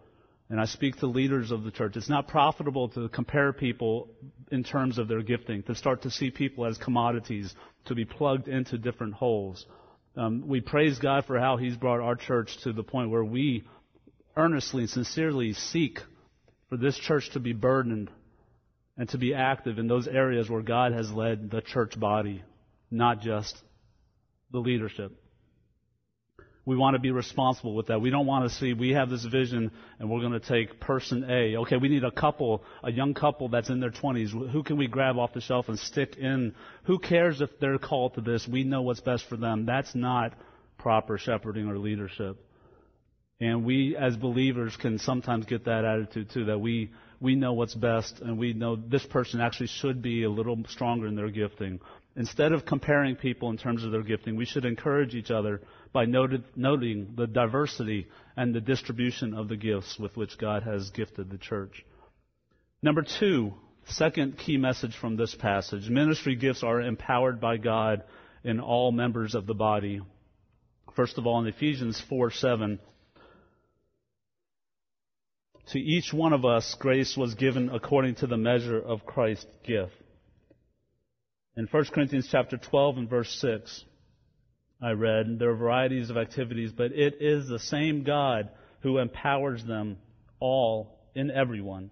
and 0.51 0.61
I 0.61 0.67
speak 0.67 0.97
to 0.97 1.07
leaders 1.07 1.51
of 1.51 1.65
the 1.65 1.71
church, 1.71 1.97
it's 1.97 2.11
not 2.11 2.29
profitable 2.29 2.91
to 2.91 3.09
compare 3.09 3.55
people 3.55 4.11
in 4.53 4.63
terms 4.63 4.99
of 4.99 5.09
their 5.09 5.23
gifting, 5.23 5.63
to 5.63 5.75
start 5.75 6.03
to 6.03 6.11
see 6.11 6.31
people 6.31 6.67
as 6.67 6.77
commodities, 6.77 7.55
to 7.87 7.95
be 7.95 8.05
plugged 8.05 8.47
into 8.47 8.77
different 8.77 9.15
holes. 9.15 9.65
Um, 10.19 10.47
we 10.47 10.61
praise 10.61 10.99
God 10.99 11.25
for 11.25 11.39
how 11.39 11.57
He's 11.57 11.77
brought 11.77 12.01
our 12.01 12.15
church 12.15 12.59
to 12.65 12.75
the 12.75 12.83
point 12.83 13.09
where 13.09 13.25
we 13.25 13.65
earnestly 14.37 14.83
and 14.83 14.91
sincerely 14.91 15.55
seek 15.55 16.01
for 16.75 16.79
this 16.79 16.99
church 16.99 17.31
to 17.31 17.39
be 17.39 17.53
burdened 17.53 18.11
and 18.97 19.09
to 19.11 19.17
be 19.17 19.33
active 19.33 19.79
in 19.79 19.87
those 19.87 20.09
areas 20.09 20.51
where 20.51 20.61
God 20.61 20.93
has 20.93 21.09
led 21.09 21.49
the 21.49 21.61
church 21.61 21.99
body 21.99 22.43
not 22.91 23.21
just 23.21 23.57
the 24.51 24.59
leadership. 24.59 25.13
We 26.67 26.77
want 26.77 26.95
to 26.95 26.99
be 26.99 27.13
responsible 27.13 27.77
with 27.77 27.89
that. 27.89 28.01
We 28.01 28.11
don't 28.11 28.27
want 28.27 28.51
to 28.51 28.57
see 28.57 28.73
we 28.73 28.91
have 28.91 29.09
this 29.09 29.25
vision 29.25 29.71
and 30.01 30.11
we're 30.11 30.19
going 30.19 30.33
to 30.33 30.41
take 30.41 30.81
person 30.81 31.25
A. 31.31 31.59
Okay, 31.59 31.77
we 31.77 31.89
need 31.89 32.03
a 32.03 32.11
couple, 32.11 32.65
a 32.83 32.91
young 32.91 33.15
couple 33.15 33.49
that's 33.49 33.71
in 33.71 33.79
their 33.79 33.93
20s. 33.93 34.51
Who 34.51 34.65
can 34.65 34.77
we 34.77 34.89
grab 34.89 35.17
off 35.17 35.33
the 35.33 35.41
shelf 35.41 35.69
and 35.69 35.79
stick 35.79 36.17
in? 36.17 36.55
Who 36.85 36.99
cares 36.99 37.41
if 37.41 37.51
they're 37.61 37.79
called 37.79 38.15
to 38.15 38.21
this? 38.21 38.49
We 38.49 38.65
know 38.65 38.83
what's 38.83 39.01
best 39.01 39.29
for 39.29 39.37
them. 39.37 39.65
That's 39.65 39.95
not 39.95 40.33
proper 40.79 41.19
shepherding 41.19 41.69
or 41.69 41.79
leadership. 41.79 42.37
And 43.45 43.63
we 43.63 43.95
as 43.95 44.17
believers 44.17 44.75
can 44.75 44.99
sometimes 44.99 45.45
get 45.45 45.67
that 45.67 45.85
attitude 45.85 46.31
too, 46.31 46.47
that 46.47 46.59
we, 46.59 46.91
we 47.21 47.35
know 47.35 47.53
what's 47.53 47.75
best 47.75 48.21
and 48.21 48.39
we 48.39 48.55
know 48.55 48.75
this 48.75 49.05
person 49.05 49.43
actually 49.43 49.67
should 49.67 50.01
be 50.01 50.23
a 50.23 50.31
little 50.31 50.57
stronger 50.69 51.07
in 51.07 51.15
their 51.15 51.29
gifting. 51.29 51.81
Instead 52.17 52.53
of 52.53 52.65
comparing 52.65 53.17
people 53.17 53.51
in 53.51 53.59
terms 53.59 53.85
of 53.85 53.93
their 53.93 54.03
gifting, 54.03 54.37
we 54.37 54.47
should 54.47 54.65
encourage 54.65 55.15
each 55.15 55.31
other 55.31 55.61
by 55.93 56.07
noted, 56.07 56.43
noting 56.57 57.13
the 57.17 57.27
diversity 57.27 58.07
and 58.35 58.55
the 58.55 58.63
distribution 58.63 59.35
of 59.35 59.49
the 59.49 59.57
gifts 59.59 59.99
with 59.99 60.17
which 60.17 60.39
God 60.39 60.63
has 60.63 60.89
gifted 60.91 61.31
the 61.31 61.37
church. 61.37 61.85
Number 62.83 63.03
two, 63.03 63.53
second 63.89 64.39
key 64.39 64.57
message 64.57 64.97
from 64.97 65.17
this 65.17 65.35
passage 65.35 65.91
ministry 65.91 66.35
gifts 66.35 66.63
are 66.63 66.81
empowered 66.81 67.43
by 67.43 67.59
God 67.59 68.05
in 68.43 68.59
all 68.59 68.91
members 68.91 69.35
of 69.35 69.47
the 69.47 69.55
body. 69.55 70.01
First 70.97 71.19
of 71.19 71.27
all, 71.27 71.41
in 71.41 71.47
Ephesians 71.47 72.01
4 72.09 72.31
7, 72.31 72.79
to 75.73 75.79
each 75.79 76.13
one 76.13 76.33
of 76.33 76.45
us 76.45 76.77
grace 76.79 77.17
was 77.17 77.35
given 77.35 77.71
according 77.71 78.17
to 78.17 78.27
the 78.27 78.37
measure 78.37 78.79
of 78.79 79.07
Christ's 79.07 79.47
gift. 79.65 79.93
In 81.57 81.67
1 81.67 81.85
Corinthians 81.87 82.29
chapter 82.31 82.57
12 82.57 82.99
and 82.99 83.09
verse 83.09 83.31
6, 83.41 83.85
I 84.83 84.91
read, 84.91 85.39
there 85.39 85.51
are 85.51 85.57
varieties 85.57 86.11
of 86.11 86.17
activities, 86.17 86.73
but 86.73 86.93
it 86.93 87.19
is 87.21 87.49
the 87.49 87.59
same 87.59 88.03
God 88.03 88.51
who 88.81 88.99
empowers 88.99 89.65
them 89.65 89.99
all 90.41 90.99
in 91.15 91.31
everyone. 91.31 91.91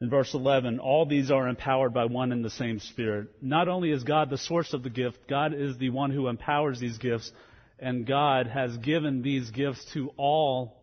In 0.00 0.08
verse 0.08 0.32
11, 0.32 0.80
all 0.80 1.04
these 1.04 1.30
are 1.30 1.46
empowered 1.46 1.92
by 1.92 2.06
one 2.06 2.32
and 2.32 2.42
the 2.42 2.50
same 2.50 2.80
Spirit. 2.80 3.28
Not 3.42 3.68
only 3.68 3.92
is 3.92 4.02
God 4.02 4.30
the 4.30 4.38
source 4.38 4.72
of 4.72 4.82
the 4.82 4.90
gift, 4.90 5.28
God 5.28 5.52
is 5.52 5.76
the 5.76 5.90
one 5.90 6.10
who 6.10 6.26
empowers 6.26 6.80
these 6.80 6.96
gifts, 6.96 7.30
and 7.78 8.06
God 8.06 8.46
has 8.46 8.76
given 8.78 9.20
these 9.20 9.50
gifts 9.50 9.84
to 9.92 10.10
all 10.16 10.79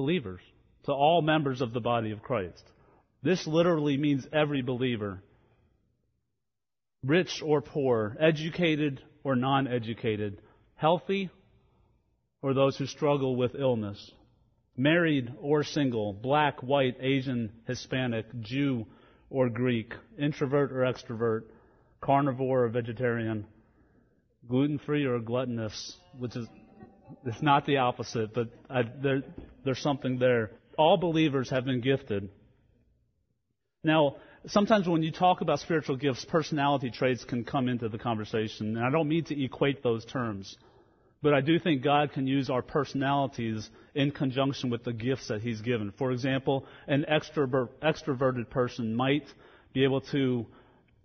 believers, 0.00 0.40
to 0.84 0.92
all 0.92 1.20
members 1.20 1.60
of 1.60 1.74
the 1.74 1.80
body 1.80 2.10
of 2.10 2.22
Christ. 2.22 2.64
This 3.22 3.46
literally 3.46 3.98
means 3.98 4.26
every 4.32 4.62
believer 4.62 5.22
rich 7.04 7.42
or 7.44 7.60
poor, 7.60 8.16
educated 8.18 9.02
or 9.24 9.36
non 9.36 9.68
educated, 9.68 10.40
healthy 10.76 11.28
or 12.40 12.54
those 12.54 12.78
who 12.78 12.86
struggle 12.86 13.36
with 13.36 13.54
illness, 13.54 14.10
married 14.74 15.30
or 15.38 15.64
single, 15.64 16.14
black, 16.14 16.62
white, 16.62 16.96
Asian, 17.00 17.52
Hispanic, 17.66 18.24
Jew 18.40 18.86
or 19.28 19.50
Greek, 19.50 19.92
introvert 20.18 20.72
or 20.72 20.90
extrovert, 20.90 21.42
carnivore 22.00 22.64
or 22.64 22.68
vegetarian, 22.70 23.46
gluten 24.48 24.78
free 24.78 25.04
or 25.04 25.18
gluttonous, 25.18 25.94
which 26.18 26.34
is 26.36 26.48
It's 27.24 27.42
not 27.42 27.66
the 27.66 27.78
opposite, 27.78 28.34
but 28.34 28.48
I, 28.68 28.82
there, 28.82 29.22
there's 29.64 29.80
something 29.80 30.18
there. 30.18 30.50
All 30.78 30.96
believers 30.96 31.50
have 31.50 31.64
been 31.64 31.80
gifted. 31.80 32.28
Now, 33.82 34.16
sometimes 34.46 34.88
when 34.88 35.02
you 35.02 35.12
talk 35.12 35.40
about 35.40 35.60
spiritual 35.60 35.96
gifts, 35.96 36.24
personality 36.24 36.90
traits 36.90 37.24
can 37.24 37.44
come 37.44 37.68
into 37.68 37.88
the 37.88 37.98
conversation, 37.98 38.76
and 38.76 38.84
I 38.84 38.90
don't 38.90 39.08
mean 39.08 39.24
to 39.24 39.44
equate 39.44 39.82
those 39.82 40.04
terms. 40.04 40.56
But 41.22 41.34
I 41.34 41.42
do 41.42 41.58
think 41.58 41.82
God 41.82 42.12
can 42.12 42.26
use 42.26 42.48
our 42.48 42.62
personalities 42.62 43.68
in 43.94 44.10
conjunction 44.10 44.70
with 44.70 44.84
the 44.84 44.92
gifts 44.92 45.28
that 45.28 45.42
He's 45.42 45.60
given. 45.60 45.92
For 45.98 46.12
example, 46.12 46.64
an 46.86 47.04
extrovert, 47.10 47.68
extroverted 47.82 48.48
person 48.48 48.94
might 48.94 49.26
be 49.74 49.84
able 49.84 50.00
to 50.12 50.46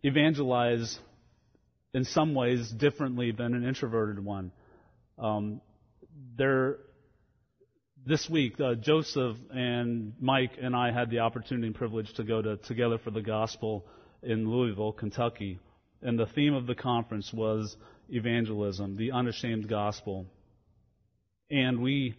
evangelize 0.03 0.97
in 1.93 2.05
some 2.05 2.33
ways 2.33 2.69
differently 2.71 3.31
than 3.31 3.53
an 3.55 3.65
introverted 3.65 4.24
one. 4.24 4.51
Um, 5.17 5.62
there, 6.38 6.77
this 8.06 8.30
week, 8.30 8.60
uh, 8.60 8.75
Joseph 8.75 9.38
and 9.51 10.13
Mike 10.20 10.51
and 10.62 10.75
I 10.75 10.92
had 10.92 11.10
the 11.10 11.20
opportunity 11.20 11.68
and 11.68 11.75
privilege 11.75 12.13
to 12.15 12.24
go 12.24 12.42
to 12.42 12.58
Together 12.58 12.98
for 12.98 13.12
the 13.12 13.22
Gospel 13.22 13.86
in 14.22 14.50
Louisville, 14.50 14.92
Kentucky. 14.92 15.60
And 16.01 16.20
the 16.20 16.27
theme 16.27 16.54
of 16.54 16.68
the 16.68 16.75
conference 16.75 17.32
was 17.34 17.75
evangelism, 18.10 18.96
the 18.96 19.12
unashamed 19.12 19.68
gospel. 19.68 20.25
And 21.50 21.82
we, 21.82 22.15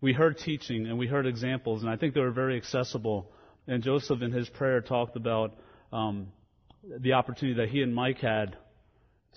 we 0.00 0.12
heard 0.12 0.38
teaching 0.38 0.86
and 0.86 0.98
we 0.98 1.06
heard 1.06 1.26
examples, 1.26 1.82
and 1.82 1.90
I 1.90 1.96
think 1.96 2.14
they 2.14 2.20
were 2.20 2.30
very 2.30 2.56
accessible. 2.56 3.30
And 3.66 3.82
Joseph, 3.82 4.22
in 4.22 4.32
his 4.32 4.48
prayer, 4.48 4.80
talked 4.80 5.16
about 5.16 5.54
um, 5.92 6.28
the 7.00 7.14
opportunity 7.14 7.60
that 7.60 7.68
he 7.68 7.82
and 7.82 7.94
Mike 7.94 8.18
had 8.18 8.56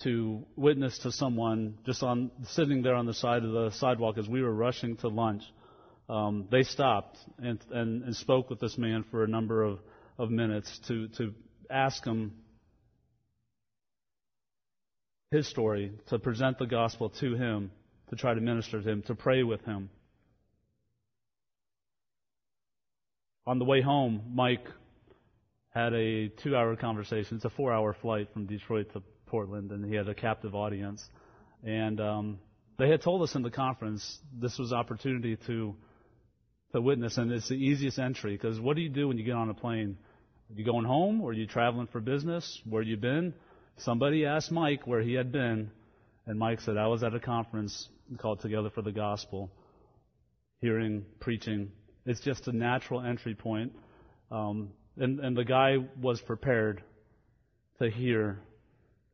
to 0.00 0.44
witness 0.56 0.98
to 1.00 1.12
someone 1.12 1.78
just 1.86 2.02
on 2.02 2.30
sitting 2.44 2.82
there 2.82 2.94
on 2.94 3.06
the 3.06 3.14
side 3.14 3.44
of 3.44 3.52
the 3.52 3.70
sidewalk 3.72 4.18
as 4.18 4.28
we 4.28 4.42
were 4.42 4.52
rushing 4.52 4.96
to 4.98 5.08
lunch. 5.08 5.42
Um, 6.08 6.48
they 6.50 6.62
stopped 6.62 7.18
and, 7.38 7.60
and, 7.70 8.02
and 8.02 8.16
spoke 8.16 8.50
with 8.50 8.60
this 8.60 8.76
man 8.76 9.04
for 9.10 9.22
a 9.22 9.28
number 9.28 9.62
of, 9.62 9.78
of 10.18 10.30
minutes 10.30 10.80
to, 10.88 11.08
to 11.18 11.32
ask 11.70 12.04
him 12.04 12.32
his 15.30 15.48
story, 15.48 15.92
to 16.08 16.18
present 16.18 16.58
the 16.58 16.66
gospel 16.66 17.08
to 17.20 17.34
him, 17.34 17.70
to 18.10 18.16
try 18.16 18.34
to 18.34 18.40
minister 18.40 18.82
to 18.82 18.88
him, 18.88 19.02
to 19.02 19.14
pray 19.14 19.42
with 19.42 19.64
him. 19.64 19.88
On 23.46 23.58
the 23.58 23.64
way 23.64 23.80
home, 23.80 24.22
Mike 24.34 24.66
had 25.70 25.94
a 25.94 26.28
two 26.28 26.54
hour 26.54 26.76
conversation. 26.76 27.36
It's 27.36 27.44
a 27.44 27.50
four 27.50 27.72
hour 27.72 27.96
flight 28.00 28.28
from 28.32 28.46
Detroit 28.46 28.92
to 28.92 29.02
Portland, 29.32 29.72
and 29.72 29.82
he 29.82 29.96
had 29.96 30.06
a 30.08 30.14
captive 30.14 30.54
audience. 30.54 31.02
And 31.64 31.98
um, 32.00 32.38
they 32.78 32.90
had 32.90 33.00
told 33.00 33.22
us 33.22 33.34
in 33.34 33.40
the 33.42 33.50
conference 33.50 34.18
this 34.38 34.58
was 34.58 34.72
opportunity 34.72 35.36
to 35.46 35.74
to 36.72 36.80
witness, 36.80 37.18
and 37.18 37.32
it's 37.32 37.48
the 37.48 37.54
easiest 37.54 37.98
entry 37.98 38.32
because 38.32 38.60
what 38.60 38.76
do 38.76 38.82
you 38.82 38.88
do 38.88 39.08
when 39.08 39.18
you 39.18 39.24
get 39.24 39.34
on 39.34 39.50
a 39.50 39.54
plane? 39.54 39.96
Are 40.50 40.54
you 40.54 40.64
going 40.64 40.84
home, 40.84 41.20
or 41.22 41.30
are 41.30 41.34
you 41.34 41.46
traveling 41.46 41.86
for 41.86 42.00
business? 42.00 42.60
Where 42.68 42.82
you 42.82 42.96
been? 42.96 43.34
Somebody 43.78 44.26
asked 44.26 44.52
Mike 44.52 44.86
where 44.86 45.00
he 45.00 45.14
had 45.14 45.32
been, 45.32 45.70
and 46.26 46.38
Mike 46.38 46.60
said, 46.60 46.76
"I 46.76 46.86
was 46.88 47.02
at 47.02 47.14
a 47.14 47.20
conference 47.20 47.88
called 48.18 48.40
Together 48.40 48.70
for 48.70 48.82
the 48.82 48.92
Gospel, 48.92 49.50
hearing 50.60 51.04
preaching." 51.20 51.72
It's 52.04 52.20
just 52.20 52.48
a 52.48 52.52
natural 52.52 53.00
entry 53.00 53.34
point, 53.34 53.72
um, 54.30 54.72
and 54.98 55.20
and 55.20 55.34
the 55.34 55.44
guy 55.44 55.76
was 56.00 56.20
prepared 56.20 56.82
to 57.80 57.90
hear 57.90 58.42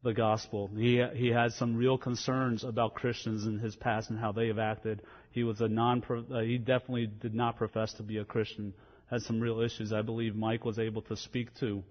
the 0.02 0.14
gospel. 0.14 0.70
He 0.76 1.02
he 1.14 1.28
had 1.28 1.52
some 1.52 1.76
real 1.76 1.98
concerns 1.98 2.64
about 2.64 2.94
Christians 2.94 3.46
in 3.46 3.58
his 3.58 3.74
past 3.74 4.10
and 4.10 4.18
how 4.18 4.32
they 4.32 4.48
have 4.48 4.58
acted. 4.58 5.02
He 5.32 5.44
was 5.44 5.60
a 5.60 5.68
non. 5.68 6.02
Uh, 6.08 6.40
he 6.40 6.58
definitely 6.58 7.06
did 7.06 7.34
not 7.34 7.56
profess 7.56 7.92
to 7.94 8.02
be 8.02 8.18
a 8.18 8.24
Christian. 8.24 8.74
Had 9.10 9.22
some 9.22 9.40
real 9.40 9.60
issues. 9.60 9.92
I 9.92 10.02
believe 10.02 10.36
Mike 10.36 10.64
was 10.64 10.78
able 10.78 11.02
to 11.02 11.16
speak 11.16 11.54
to 11.60 11.82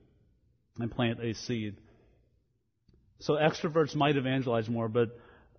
and 0.80 0.92
plant 0.92 1.20
a 1.22 1.34
seed. 1.34 1.76
So 3.20 3.34
extroverts 3.34 3.96
might 3.96 4.16
evangelize 4.16 4.70
more, 4.70 4.88
but 4.88 5.10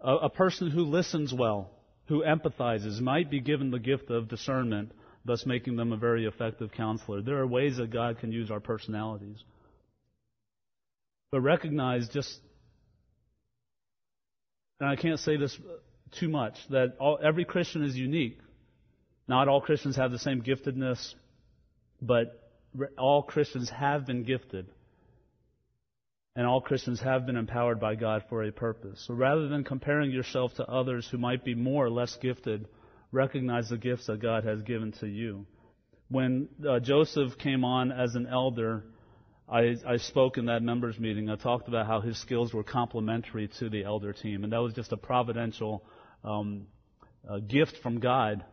a, 0.00 0.14
a 0.14 0.30
person 0.30 0.70
who 0.70 0.84
listens 0.84 1.34
well, 1.34 1.70
who 2.06 2.22
empathizes, 2.22 3.00
might 3.00 3.30
be 3.30 3.40
given 3.40 3.70
the 3.70 3.80
gift 3.80 4.10
of 4.10 4.28
discernment, 4.28 4.92
thus 5.24 5.44
making 5.44 5.76
them 5.76 5.92
a 5.92 5.96
very 5.96 6.26
effective 6.26 6.70
counselor. 6.72 7.20
There 7.20 7.38
are 7.38 7.46
ways 7.46 7.78
that 7.78 7.90
God 7.90 8.20
can 8.20 8.30
use 8.30 8.50
our 8.50 8.60
personalities. 8.60 9.42
But 11.30 11.40
recognize 11.40 12.08
just, 12.08 12.40
and 14.80 14.88
I 14.88 14.96
can't 14.96 15.18
say 15.18 15.36
this 15.36 15.58
too 16.18 16.28
much, 16.28 16.54
that 16.70 16.96
all, 16.98 17.18
every 17.22 17.44
Christian 17.44 17.84
is 17.84 17.96
unique. 17.96 18.38
Not 19.26 19.48
all 19.48 19.60
Christians 19.60 19.96
have 19.96 20.10
the 20.10 20.18
same 20.18 20.42
giftedness, 20.42 21.14
but 22.00 22.50
all 22.96 23.22
Christians 23.22 23.68
have 23.70 24.06
been 24.06 24.22
gifted. 24.22 24.66
And 26.36 26.46
all 26.46 26.60
Christians 26.60 27.00
have 27.00 27.26
been 27.26 27.36
empowered 27.36 27.80
by 27.80 27.96
God 27.96 28.22
for 28.28 28.44
a 28.44 28.52
purpose. 28.52 29.04
So 29.06 29.14
rather 29.14 29.48
than 29.48 29.64
comparing 29.64 30.12
yourself 30.12 30.54
to 30.54 30.66
others 30.66 31.08
who 31.10 31.18
might 31.18 31.44
be 31.44 31.54
more 31.54 31.84
or 31.84 31.90
less 31.90 32.16
gifted, 32.22 32.68
recognize 33.10 33.68
the 33.68 33.76
gifts 33.76 34.06
that 34.06 34.22
God 34.22 34.44
has 34.44 34.62
given 34.62 34.92
to 35.00 35.08
you. 35.08 35.46
When 36.08 36.48
uh, 36.66 36.78
Joseph 36.78 37.36
came 37.38 37.64
on 37.64 37.90
as 37.90 38.14
an 38.14 38.26
elder, 38.26 38.84
I, 39.50 39.76
I 39.86 39.96
spoke 39.96 40.36
in 40.36 40.46
that 40.46 40.62
members 40.62 40.98
meeting. 40.98 41.30
I 41.30 41.36
talked 41.36 41.68
about 41.68 41.86
how 41.86 42.00
his 42.00 42.18
skills 42.20 42.52
were 42.52 42.64
complementary 42.64 43.48
to 43.58 43.70
the 43.70 43.84
elder 43.84 44.12
team, 44.12 44.44
and 44.44 44.52
that 44.52 44.58
was 44.58 44.74
just 44.74 44.92
a 44.92 44.96
providential 44.96 45.84
um, 46.22 46.66
a 47.28 47.40
gift 47.40 47.76
from 47.82 48.00
God 48.00 48.44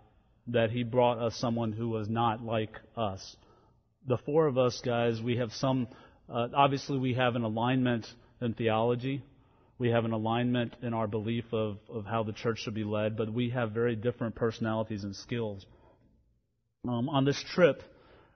that 0.48 0.70
He 0.72 0.84
brought 0.84 1.18
us 1.20 1.36
someone 1.38 1.72
who 1.72 1.90
was 1.90 2.10
not 2.10 2.44
like 2.44 2.80
us. 2.96 3.36
The 4.08 4.18
four 4.18 4.48
of 4.48 4.58
us 4.58 4.82
guys, 4.84 5.22
we 5.22 5.38
have 5.38 5.52
some. 5.54 5.88
Uh, 6.30 6.48
obviously, 6.54 6.98
we 6.98 7.14
have 7.14 7.36
an 7.36 7.44
alignment 7.44 8.06
in 8.42 8.54
theology. 8.54 9.24
We 9.78 9.90
have 9.90 10.06
an 10.06 10.12
alignment 10.12 10.76
in 10.82 10.94
our 10.94 11.08
belief 11.08 11.46
of, 11.52 11.78
of 11.90 12.06
how 12.06 12.24
the 12.24 12.32
church 12.32 12.60
should 12.60 12.74
be 12.74 12.86
led, 12.86 13.18
but 13.18 13.34
we 13.34 13.50
have 13.50 13.72
very 13.72 13.96
different 13.96 14.36
personalities 14.36 15.04
and 15.04 15.16
skills. 15.16 15.66
Um, 16.88 17.10
on 17.10 17.26
this 17.26 17.44
trip, 17.54 17.84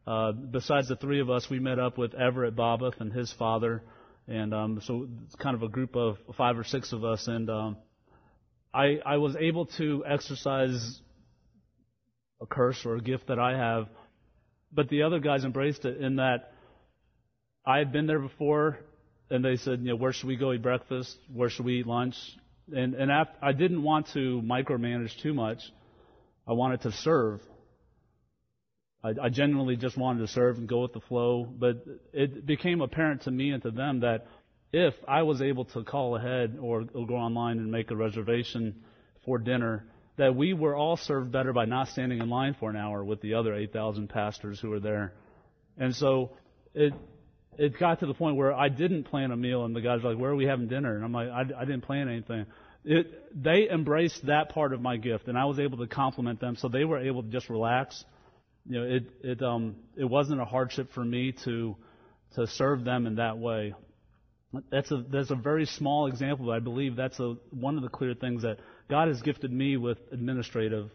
uh, 0.10 0.32
besides 0.32 0.88
the 0.88 0.96
three 0.96 1.22
of 1.22 1.30
us, 1.30 1.48
we 1.52 1.60
met 1.60 1.78
up 1.78 2.00
with 2.00 2.16
Everett 2.16 2.56
Bobbeth 2.56 3.00
and 3.00 3.14
his 3.14 3.32
father, 3.32 3.84
and 4.28 4.56
um, 4.56 4.82
so 4.84 5.08
it's 5.24 5.36
kind 5.36 5.56
of 5.56 5.62
a 5.62 5.68
group 5.68 5.96
of 5.96 6.18
five 6.36 6.58
or 6.58 6.64
six 6.64 6.94
of 6.94 7.06
us. 7.06 7.28
And 7.28 7.48
um, 7.48 7.78
I, 8.74 8.98
I 9.06 9.18
was 9.18 9.36
able 9.40 9.68
to 9.78 10.04
exercise 10.08 11.00
a 12.42 12.48
curse 12.48 12.88
or 12.88 12.96
a 12.96 13.02
gift 13.02 13.28
that 13.28 13.38
I 13.38 13.56
have, 13.56 13.88
but 14.72 14.90
the 14.90 15.04
other 15.04 15.20
guys 15.20 15.46
embraced 15.46 15.86
it 15.86 16.02
in 16.02 16.16
that 16.16 16.54
I 17.64 17.78
had 17.78 17.92
been 17.92 18.08
there 18.08 18.20
before, 18.20 18.80
and 19.30 19.46
they 19.46 19.58
said, 19.58 19.82
you 19.82 19.90
know, 19.90 19.96
where 19.96 20.12
should 20.12 20.28
we 20.28 20.38
go 20.38 20.54
eat 20.54 20.64
breakfast? 20.64 21.16
Where 21.32 21.52
should 21.52 21.66
we 21.66 21.82
eat 21.82 21.86
lunch? 21.86 22.16
And 22.76 22.96
and 22.96 23.12
after, 23.12 23.36
I 23.44 23.52
didn't 23.52 23.84
want 23.84 24.08
to 24.14 24.42
micromanage 24.44 25.22
too 25.22 25.36
much. 25.36 25.60
I 26.48 26.54
wanted 26.54 26.82
to 26.82 26.92
serve. 26.94 27.42
I, 29.04 29.14
I 29.22 29.30
genuinely 29.30 29.76
just 29.76 29.98
wanted 29.98 30.20
to 30.20 30.28
serve 30.28 30.58
and 30.58 30.68
go 30.68 30.82
with 30.82 30.94
the 30.94 31.02
flow. 31.02 31.46
But 31.46 31.86
it 32.14 32.46
became 32.46 32.82
apparent 32.82 33.24
to 33.24 33.32
me 33.32 33.52
and 33.52 33.62
to 33.64 33.72
them 33.72 34.02
that 34.02 34.28
if 34.72 34.94
I 35.08 35.24
was 35.24 35.42
able 35.42 35.66
to 35.66 35.84
call 35.84 36.16
ahead 36.16 36.58
or, 36.62 36.86
or 36.94 37.08
go 37.08 37.16
online 37.16 37.60
and 37.60 37.72
make 37.72 37.92
a 37.92 37.96
reservation 37.96 38.76
for 39.26 39.38
dinner, 39.38 39.86
that 40.18 40.36
we 40.36 40.54
were 40.54 40.76
all 40.76 40.98
served 40.98 41.32
better 41.32 41.54
by 41.54 41.66
not 41.66 41.88
standing 41.88 42.20
in 42.20 42.30
line 42.30 42.56
for 42.60 42.70
an 42.70 42.76
hour 42.76 43.04
with 43.04 43.22
the 43.22 43.36
other 43.36 43.56
8,000 43.56 44.10
pastors 44.10 44.60
who 44.60 44.70
were 44.70 44.80
there. 44.80 45.14
And 45.78 45.96
so 45.96 46.32
it 46.74 46.94
it 47.58 47.78
got 47.78 48.00
to 48.00 48.06
the 48.06 48.14
point 48.14 48.38
where 48.38 48.54
I 48.54 48.70
didn't 48.70 49.04
plan 49.04 49.32
a 49.32 49.36
meal, 49.36 49.66
and 49.66 49.76
the 49.76 49.82
guys 49.82 50.02
were 50.02 50.12
like, 50.12 50.20
"Where 50.20 50.32
are 50.32 50.36
we 50.36 50.46
having 50.46 50.68
dinner?" 50.68 50.96
And 50.96 51.04
I'm 51.04 51.12
like, 51.12 51.28
"I, 51.28 51.42
I 51.62 51.66
didn't 51.66 51.82
plan 51.82 52.08
anything." 52.08 52.46
It, 52.86 53.44
they 53.44 53.70
embraced 53.70 54.28
that 54.28 54.50
part 54.50 54.72
of 54.72 54.82
my 54.82 54.96
gift, 54.96 55.28
and 55.28 55.38
I 55.38 55.44
was 55.44 55.60
able 55.60 55.78
to 55.80 55.88
compliment 55.88 56.40
them, 56.40 56.56
so 56.56 56.70
they 56.70 56.86
were 56.86 57.00
able 57.00 57.22
to 57.22 57.30
just 57.30 57.50
relax 57.50 58.06
you 58.66 58.80
know, 58.80 58.86
it 58.86 59.04
it 59.24 59.42
um 59.42 59.76
it 59.98 60.06
wasn't 60.06 60.42
a 60.42 60.46
hardship 60.46 60.92
for 60.94 61.04
me 61.04 61.34
to 61.46 61.76
to 62.36 62.48
serve 62.48 62.84
them 62.84 63.08
in 63.08 63.16
that 63.16 63.38
way. 63.38 63.74
That's 64.72 64.92
a 64.92 65.04
that's 65.10 65.32
a 65.32 65.36
very 65.36 65.66
small 65.66 66.08
example, 66.08 66.48
but 66.48 66.54
I 66.54 66.60
believe 66.60 66.96
that's 66.96 67.20
a 67.20 67.36
one 67.52 67.78
of 67.78 67.84
the 67.84 67.90
clear 67.90 68.14
things 68.14 68.44
that 68.44 68.60
God 68.90 69.08
has 69.08 69.22
gifted 69.22 69.52
me 69.52 69.78
with 69.78 69.98
administrative 70.12 70.90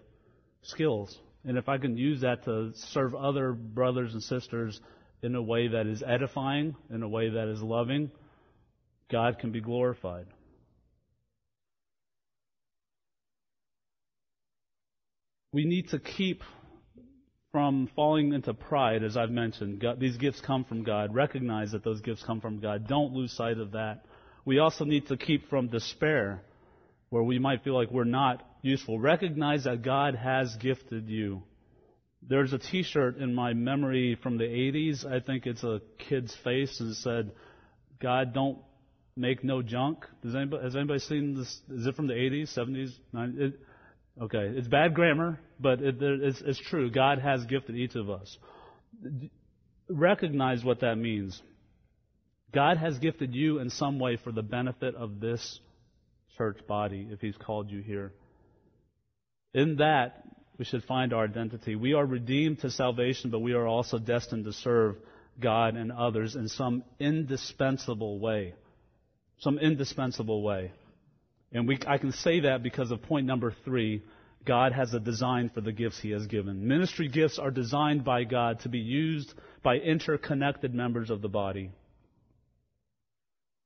skills, 0.62 1.16
and 1.44 1.57
if 1.57 1.68
I 1.68 1.79
can 1.79 1.96
use 1.96 2.22
that 2.22 2.44
to 2.44 2.72
serve 2.74 3.14
other 3.14 3.53
brothers 3.53 4.12
and 4.12 4.22
sisters 4.22 4.81
in 5.22 5.35
a 5.35 5.42
way 5.42 5.68
that 5.68 5.87
is 5.87 6.03
edifying, 6.07 6.74
in 6.90 7.03
a 7.03 7.09
way 7.09 7.31
that 7.31 7.48
is 7.48 7.62
loving, 7.62 8.11
God 9.11 9.38
can 9.38 9.53
be 9.53 9.61
glorified. 9.61 10.27
We 15.53 15.64
need 15.64 15.90
to 15.90 16.00
keep 16.00 16.42
from 17.55 17.88
falling 17.95 18.33
into 18.33 18.53
pride, 18.53 19.05
as 19.05 19.17
I've 19.17 19.31
mentioned. 19.31 19.79
God, 19.79 20.01
these 20.01 20.17
gifts 20.17 20.40
come 20.40 20.64
from 20.64 20.83
God. 20.83 21.14
Recognize 21.14 21.71
that 21.71 21.85
those 21.85 22.01
gifts 22.01 22.25
come 22.25 22.40
from 22.40 22.59
God. 22.59 22.88
Don't 22.88 23.12
lose 23.12 23.33
sight 23.33 23.59
of 23.59 23.71
that. 23.73 24.07
We 24.45 24.59
also 24.59 24.85
need 24.85 25.07
to 25.07 25.17
keep 25.17 25.49
from 25.49 25.69
despair, 25.69 26.43
where 27.11 27.23
we 27.23 27.38
might 27.38 27.62
feel 27.62 27.75
like 27.75 27.93
we're 27.93 28.03
not 28.03 28.43
useful. 28.62 28.99
Recognize 28.99 29.62
that 29.64 29.83
God 29.83 30.17
has 30.17 30.57
gifted 30.57 31.09
you. 31.09 31.45
There's 32.29 32.53
a 32.53 32.59
T-shirt 32.59 33.19
in 33.19 33.33
my 33.33 33.53
memory 33.53 34.19
from 34.21 34.37
the 34.37 34.43
80s. 34.43 35.07
I 35.07 35.21
think 35.21 35.47
it's 35.47 35.62
a 35.62 35.81
kid's 36.09 36.35
face 36.43 36.81
and 36.81 36.90
it 36.90 36.97
said, 36.97 37.31
"God, 38.01 38.35
don't 38.35 38.59
make 39.17 39.45
no 39.45 39.62
junk." 39.62 40.05
Does 40.25 40.35
anybody 40.35 40.64
has 40.64 40.75
anybody 40.75 40.99
seen 40.99 41.37
this? 41.37 41.61
Is 41.71 41.87
it 41.87 41.95
from 41.95 42.09
the 42.09 42.14
80s, 42.14 42.53
70s, 42.53 42.99
90s? 43.14 43.40
It, 43.40 43.61
okay, 44.20 44.53
it's 44.57 44.68
bad 44.68 44.94
grammar, 44.94 45.38
but 45.59 45.81
it, 45.81 45.96
it's, 46.00 46.40
it's 46.40 46.61
true. 46.61 46.90
God 46.90 47.18
has 47.18 47.44
gifted 47.44 47.77
each 47.77 47.94
of 47.94 48.11
us. 48.11 48.37
Recognize 49.88 50.64
what 50.64 50.81
that 50.81 50.96
means. 50.96 51.40
God 52.53 52.77
has 52.77 52.98
gifted 52.98 53.35
you 53.35 53.59
in 53.59 53.70
some 53.70 53.98
way 53.98 54.16
for 54.16 54.31
the 54.31 54.42
benefit 54.42 54.94
of 54.94 55.20
this 55.20 55.61
church 56.38 56.59
body 56.66 57.09
if 57.11 57.20
He's 57.20 57.37
called 57.37 57.70
you 57.70 57.81
here. 57.81 58.12
In 59.53 59.77
that, 59.77 60.24
we 60.59 60.64
should 60.64 60.85
find 60.85 61.12
our 61.12 61.24
identity. 61.24 61.74
We 61.74 61.94
are 61.94 62.07
redeemed 62.07 62.61
to 62.61 62.70
salvation, 62.70 63.31
but 63.31 63.40
we 63.40 63.55
are 63.55 63.66
also 63.66 63.98
destined 63.98 64.44
to 64.44 64.53
serve 64.53 64.96
God 65.40 65.74
and 65.77 65.90
others 65.90 66.37
in 66.37 66.48
some 66.48 66.85
indispensable 67.00 68.20
way. 68.20 68.55
Some 69.38 69.59
indispensable 69.59 70.42
way. 70.42 70.70
And 71.55 71.69
we, 71.69 71.79
I 71.87 71.99
can 71.99 72.12
say 72.12 72.40
that 72.40 72.62
because 72.62 72.90
of 72.90 73.03
point 73.03 73.27
number 73.27 73.55
three. 73.64 74.03
God 74.45 74.73
has 74.73 74.93
a 74.93 75.01
design 75.01 75.51
for 75.55 75.62
the 75.62 75.73
gifts 75.73 75.99
He 75.99 76.11
has 76.11 76.27
given. 76.27 76.69
Ministry 76.69 77.09
gifts 77.09 77.38
are 77.38 77.51
designed 77.51 78.05
by 78.05 78.25
God 78.25 78.61
to 78.61 78.69
be 78.69 78.79
used 78.79 79.33
by 79.62 79.77
interconnected 79.77 80.75
members 80.75 81.09
of 81.09 81.23
the 81.23 81.29
body. 81.29 81.71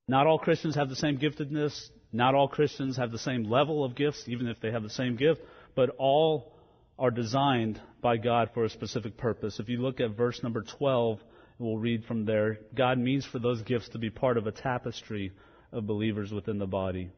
Not 0.07 0.27
all 0.27 0.39
Christians 0.39 0.77
have 0.77 0.89
the 0.89 0.97
same 0.97 1.19
giftedness. 1.19 1.91
Not 2.13 2.35
all 2.35 2.49
Christians 2.49 2.97
have 2.97 3.11
the 3.11 3.19
same 3.19 3.45
level 3.45 3.85
of 3.85 3.97
gifts, 3.97 4.25
even 4.29 4.47
if 4.47 4.61
they 4.61 4.71
have 4.71 4.83
the 4.83 4.91
same 4.91 5.17
gift, 5.17 5.41
but 5.75 5.91
all 5.99 6.55
are 6.99 7.11
designed 7.11 7.81
by 8.01 8.17
God 8.17 8.51
for 8.55 8.65
a 8.65 8.71
specific 8.71 9.17
purpose. 9.17 9.61
If 9.61 9.69
you 9.69 9.83
look 9.83 10.01
at 10.01 10.17
verse 10.17 10.43
number 10.43 10.63
12, 10.63 11.21
we'll 11.59 11.77
read 11.77 12.05
from 12.05 12.25
there. 12.25 12.59
God 12.75 12.99
means 12.99 13.27
for 13.27 13.39
those 13.39 13.63
gifts 13.63 13.91
to 13.91 13.99
be 13.99 14.11
part 14.11 14.39
of 14.39 14.47
a 14.47 14.53
tapestry 14.53 15.33
of 15.73 15.87
believers 15.87 16.33
within 16.33 16.59
the 16.59 16.67
body. 16.67 17.11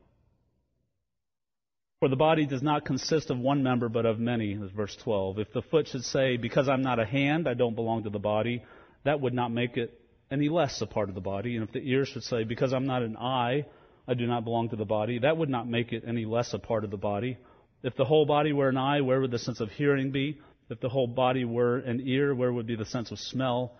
For 2.00 2.08
the 2.08 2.16
body 2.16 2.46
does 2.46 2.62
not 2.62 2.86
consist 2.86 3.28
of 3.28 3.38
one 3.38 3.62
member, 3.62 3.90
but 3.90 4.06
of 4.06 4.18
many, 4.18 4.52
is 4.52 4.70
verse 4.70 4.96
12. 5.04 5.38
If 5.38 5.52
the 5.52 5.60
foot 5.60 5.86
should 5.86 6.02
say, 6.02 6.38
Because 6.38 6.66
I'm 6.66 6.80
not 6.80 6.98
a 6.98 7.04
hand, 7.04 7.46
I 7.46 7.52
don't 7.52 7.74
belong 7.74 8.04
to 8.04 8.10
the 8.10 8.18
body, 8.18 8.64
that 9.04 9.20
would 9.20 9.34
not 9.34 9.52
make 9.52 9.76
it 9.76 10.00
any 10.30 10.48
less 10.48 10.80
a 10.80 10.86
part 10.86 11.10
of 11.10 11.14
the 11.14 11.20
body. 11.20 11.56
And 11.56 11.68
if 11.68 11.74
the 11.74 11.80
ear 11.80 12.06
should 12.06 12.22
say, 12.22 12.44
Because 12.44 12.72
I'm 12.72 12.86
not 12.86 13.02
an 13.02 13.18
eye, 13.18 13.66
I 14.08 14.14
do 14.14 14.26
not 14.26 14.44
belong 14.44 14.70
to 14.70 14.76
the 14.76 14.86
body, 14.86 15.18
that 15.18 15.36
would 15.36 15.50
not 15.50 15.68
make 15.68 15.92
it 15.92 16.04
any 16.06 16.24
less 16.24 16.54
a 16.54 16.58
part 16.58 16.84
of 16.84 16.90
the 16.90 16.96
body. 16.96 17.36
If 17.82 17.96
the 17.96 18.06
whole 18.06 18.24
body 18.24 18.54
were 18.54 18.70
an 18.70 18.78
eye, 18.78 19.02
where 19.02 19.20
would 19.20 19.30
the 19.30 19.38
sense 19.38 19.60
of 19.60 19.68
hearing 19.68 20.10
be? 20.10 20.40
If 20.70 20.80
the 20.80 20.88
whole 20.88 21.06
body 21.06 21.44
were 21.44 21.76
an 21.80 22.00
ear, 22.02 22.34
where 22.34 22.50
would 22.50 22.66
be 22.66 22.76
the 22.76 22.86
sense 22.86 23.10
of 23.10 23.18
smell? 23.18 23.76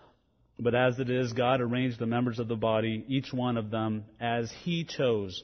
But 0.59 0.75
as 0.75 0.99
it 0.99 1.09
is, 1.09 1.33
God 1.33 1.59
arranged 1.59 1.97
the 1.97 2.05
members 2.05 2.37
of 2.37 2.47
the 2.47 2.55
body, 2.55 3.03
each 3.07 3.33
one 3.33 3.57
of 3.57 3.71
them, 3.71 4.05
as 4.19 4.51
He 4.63 4.83
chose. 4.83 5.43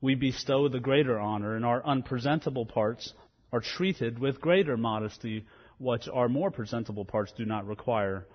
we 0.00 0.14
bestow 0.14 0.68
the 0.68 0.80
greater 0.80 1.18
honor, 1.18 1.56
and 1.56 1.64
our 1.64 1.84
unpresentable 1.84 2.66
parts 2.66 3.12
are 3.52 3.60
treated 3.60 4.18
with 4.18 4.40
greater 4.40 4.76
modesty, 4.76 5.44
which 5.78 6.08
our 6.12 6.28
more 6.28 6.50
presentable 6.50 7.04
parts 7.04 7.32
do 7.36 7.44
not 7.44 7.66
require. 7.66 8.26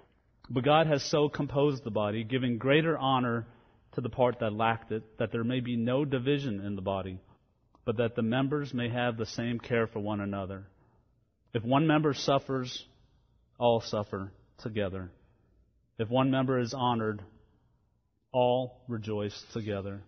But 0.50 0.66
God 0.66 0.88
has 0.88 1.04
so 1.04 1.30
composed 1.30 1.84
the 1.84 1.92
body, 1.92 2.24
giving 2.24 2.58
greater 2.58 2.98
honor 2.98 3.48
to 3.94 4.02
the 4.02 4.10
part 4.10 4.40
that 4.40 4.54
lacked 4.54 4.92
it, 4.92 5.04
that 5.20 5.32
there 5.32 5.44
may 5.44 5.60
be 5.60 5.78
no 5.78 6.04
division 6.04 6.60
in 6.66 6.76
the 6.76 6.82
body, 6.82 7.20
but 7.86 7.98
that 7.98 8.16
the 8.16 8.22
members 8.22 8.74
may 8.74 8.90
have 8.90 9.18
the 9.18 9.26
same 9.26 9.60
care 9.60 9.88
for 9.88 10.00
one 10.00 10.20
another. 10.20 10.66
If 11.54 11.64
one 11.64 11.86
member 11.86 12.14
suffers, 12.14 12.86
all 13.60 13.82
suffer 13.82 14.32
together. 14.58 15.12
If 16.00 16.10
one 16.10 16.32
member 16.32 16.60
is 16.60 16.74
honored, 16.74 17.22
all 18.32 18.82
rejoice 18.88 19.40
together. 19.54 20.02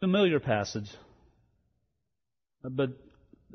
Familiar 0.00 0.38
passage. 0.38 0.88
But 2.62 2.90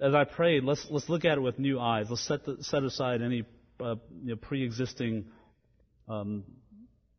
as 0.01 0.13
I 0.13 0.25
prayed, 0.25 0.63
let's, 0.63 0.85
let's 0.89 1.07
look 1.07 1.23
at 1.23 1.37
it 1.37 1.41
with 1.41 1.57
new 1.57 1.79
eyes. 1.79 2.07
Let's 2.09 2.27
set, 2.27 2.45
the, 2.45 2.57
set 2.61 2.83
aside 2.83 3.21
any 3.21 3.45
uh, 3.79 3.95
you 4.21 4.31
know, 4.31 4.35
pre 4.35 4.63
existing 4.63 5.25
um, 6.09 6.43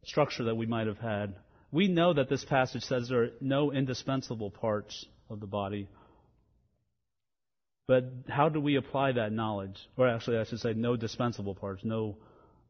structure 0.04 0.44
that 0.44 0.56
we 0.56 0.66
might 0.66 0.86
have 0.86 0.98
had. 0.98 1.36
We 1.72 1.88
know 1.88 2.12
that 2.12 2.28
this 2.28 2.44
passage 2.44 2.82
says 2.82 3.08
there 3.08 3.22
are 3.24 3.30
no 3.40 3.72
indispensable 3.72 4.50
parts 4.50 5.06
of 5.30 5.40
the 5.40 5.46
body. 5.46 5.88
But 7.86 8.04
how 8.28 8.48
do 8.48 8.60
we 8.60 8.76
apply 8.76 9.12
that 9.12 9.32
knowledge? 9.32 9.76
Or 9.96 10.08
actually, 10.08 10.38
I 10.38 10.44
should 10.44 10.60
say, 10.60 10.74
no 10.74 10.96
dispensable 10.96 11.54
parts, 11.54 11.82
no, 11.84 12.16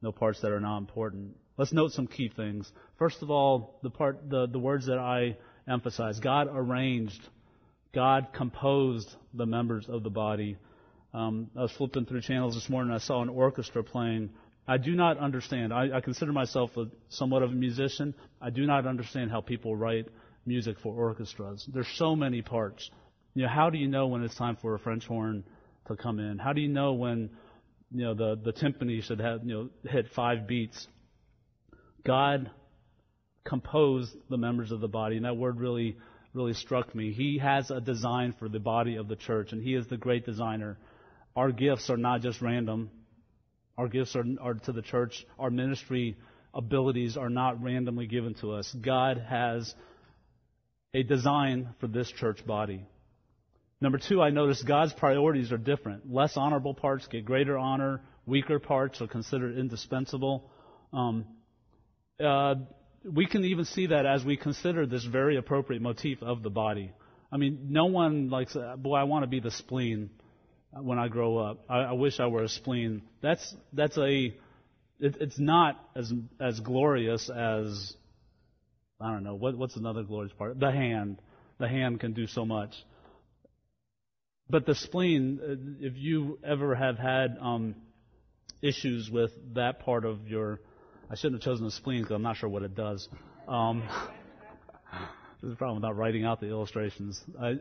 no 0.02 0.12
parts 0.12 0.40
that 0.42 0.52
are 0.52 0.60
not 0.60 0.78
important. 0.78 1.36
Let's 1.56 1.72
note 1.72 1.92
some 1.92 2.06
key 2.06 2.30
things. 2.34 2.70
First 2.98 3.22
of 3.22 3.30
all, 3.30 3.78
the 3.82 3.90
part, 3.90 4.28
the, 4.28 4.46
the 4.46 4.58
words 4.58 4.86
that 4.86 4.98
I 4.98 5.36
emphasize. 5.68 6.20
God 6.20 6.48
arranged, 6.50 7.20
God 7.94 8.28
composed 8.32 9.14
the 9.32 9.46
members 9.46 9.86
of 9.88 10.02
the 10.02 10.10
body. 10.10 10.56
Um, 11.12 11.50
I 11.56 11.62
was 11.62 11.72
flipping 11.72 12.06
through 12.06 12.22
channels 12.22 12.54
this 12.54 12.68
morning. 12.68 12.92
I 12.92 12.98
saw 12.98 13.22
an 13.22 13.28
orchestra 13.28 13.84
playing 13.84 14.30
I 14.66 14.78
do 14.78 14.94
not 14.94 15.18
understand. 15.18 15.72
I, 15.72 15.96
I 15.96 16.00
consider 16.00 16.32
myself 16.32 16.76
a, 16.76 16.86
somewhat 17.10 17.42
of 17.42 17.50
a 17.50 17.54
musician. 17.54 18.14
I 18.40 18.50
do 18.50 18.66
not 18.66 18.86
understand 18.86 19.30
how 19.30 19.40
people 19.42 19.76
write 19.76 20.06
music 20.46 20.78
for 20.82 20.94
orchestras. 20.94 21.68
There's 21.72 21.88
so 21.96 22.16
many 22.16 22.40
parts. 22.40 22.90
You 23.34 23.42
know, 23.42 23.48
how 23.48 23.68
do 23.68 23.78
you 23.78 23.88
know 23.88 24.06
when 24.06 24.22
it's 24.22 24.34
time 24.34 24.56
for 24.60 24.74
a 24.74 24.78
French 24.78 25.06
horn 25.06 25.44
to 25.86 25.96
come 25.96 26.18
in? 26.18 26.38
How 26.38 26.52
do 26.54 26.62
you 26.62 26.68
know 26.68 26.94
when 26.94 27.30
you 27.90 28.04
know 28.04 28.14
the 28.14 28.36
the 28.42 28.52
timpani 28.52 29.02
should 29.02 29.20
have 29.20 29.44
you 29.44 29.54
know 29.54 29.90
hit 29.90 30.08
five 30.14 30.46
beats? 30.46 30.86
God 32.06 32.50
composed 33.44 34.14
the 34.30 34.38
members 34.38 34.72
of 34.72 34.80
the 34.80 34.88
body, 34.88 35.16
and 35.16 35.24
that 35.24 35.36
word 35.36 35.58
really 35.58 35.96
really 36.34 36.54
struck 36.54 36.94
me. 36.94 37.12
He 37.12 37.38
has 37.38 37.70
a 37.70 37.80
design 37.80 38.34
for 38.38 38.48
the 38.48 38.58
body 38.58 38.96
of 38.96 39.08
the 39.08 39.16
church, 39.16 39.52
and 39.52 39.62
He 39.62 39.74
is 39.74 39.86
the 39.86 39.96
great 39.96 40.26
designer. 40.26 40.76
Our 41.36 41.52
gifts 41.52 41.88
are 41.90 41.96
not 41.96 42.20
just 42.20 42.42
random. 42.42 42.90
Our 43.78 43.88
gifts 43.88 44.14
are, 44.16 44.24
are 44.40 44.54
to 44.54 44.72
the 44.72 44.82
church. 44.82 45.24
Our 45.38 45.50
ministry 45.50 46.16
abilities 46.52 47.16
are 47.16 47.30
not 47.30 47.62
randomly 47.62 48.06
given 48.06 48.34
to 48.34 48.52
us. 48.52 48.72
God 48.80 49.18
has 49.28 49.74
a 50.92 51.02
design 51.02 51.74
for 51.80 51.88
this 51.88 52.10
church 52.10 52.44
body. 52.46 52.84
Number 53.80 53.98
two, 53.98 54.22
I 54.22 54.30
noticed 54.30 54.66
God's 54.66 54.92
priorities 54.92 55.50
are 55.52 55.58
different. 55.58 56.10
Less 56.10 56.36
honorable 56.36 56.74
parts 56.74 57.06
get 57.08 57.24
greater 57.24 57.58
honor. 57.58 58.00
Weaker 58.26 58.58
parts 58.58 59.00
are 59.00 59.08
considered 59.08 59.58
indispensable. 59.58 60.50
Um, 60.92 61.26
uh, 62.24 62.54
we 63.04 63.26
can 63.26 63.44
even 63.44 63.64
see 63.64 63.88
that 63.88 64.06
as 64.06 64.24
we 64.24 64.36
consider 64.36 64.86
this 64.86 65.04
very 65.04 65.36
appropriate 65.36 65.82
motif 65.82 66.22
of 66.22 66.42
the 66.42 66.50
body. 66.50 66.92
I 67.30 67.36
mean, 67.36 67.66
no 67.70 67.86
one 67.86 68.30
likes, 68.30 68.56
boy, 68.78 68.96
I 68.96 69.04
want 69.04 69.24
to 69.24 69.26
be 69.26 69.40
the 69.40 69.50
spleen 69.50 70.10
when 70.72 70.98
I 70.98 71.08
grow 71.08 71.38
up. 71.38 71.64
I, 71.68 71.78
I 71.78 71.92
wish 71.92 72.20
I 72.20 72.26
were 72.26 72.42
a 72.42 72.48
spleen. 72.48 73.02
That's 73.22 73.54
that's 73.72 73.96
a 73.98 74.34
it, 75.00 75.16
it's 75.20 75.38
not 75.38 75.80
as 75.94 76.12
as 76.40 76.60
glorious 76.60 77.30
as 77.30 77.94
I 79.00 79.12
don't 79.12 79.24
know 79.24 79.34
what 79.34 79.56
what's 79.56 79.76
another 79.76 80.02
glorious 80.02 80.32
part. 80.32 80.58
The 80.58 80.70
hand, 80.70 81.20
the 81.58 81.68
hand 81.68 82.00
can 82.00 82.12
do 82.12 82.26
so 82.26 82.44
much. 82.44 82.74
But 84.48 84.66
the 84.66 84.74
spleen, 84.74 85.40
uh, 85.42 85.86
if 85.86 85.94
you 85.96 86.38
ever 86.44 86.74
have 86.74 86.98
had 86.98 87.38
um, 87.40 87.76
issues 88.60 89.10
with 89.10 89.30
that 89.54 89.80
part 89.80 90.04
of 90.04 90.28
your, 90.28 90.60
I 91.10 91.16
shouldn't 91.16 91.42
have 91.42 91.52
chosen 91.52 91.66
the 91.66 91.70
spleen 91.70 92.02
because 92.02 92.14
I'm 92.14 92.22
not 92.22 92.36
sure 92.36 92.48
what 92.48 92.62
it 92.62 92.74
does. 92.74 93.08
Um, 93.46 93.82
there's 95.40 95.52
a 95.52 95.56
problem 95.56 95.82
not 95.82 95.96
writing 95.96 96.24
out 96.24 96.40
the 96.40 96.48
illustrations. 96.48 97.22
I, 97.40 97.56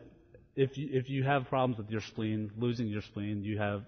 if 0.56 0.78
you, 0.78 0.90
if 0.92 1.10
you 1.10 1.24
have 1.24 1.48
problems 1.50 1.78
with 1.78 1.90
your 1.90 2.02
spleen, 2.02 2.52
losing 2.58 2.88
your 2.88 3.02
spleen, 3.02 3.44
you 3.44 3.58
have 3.58 3.84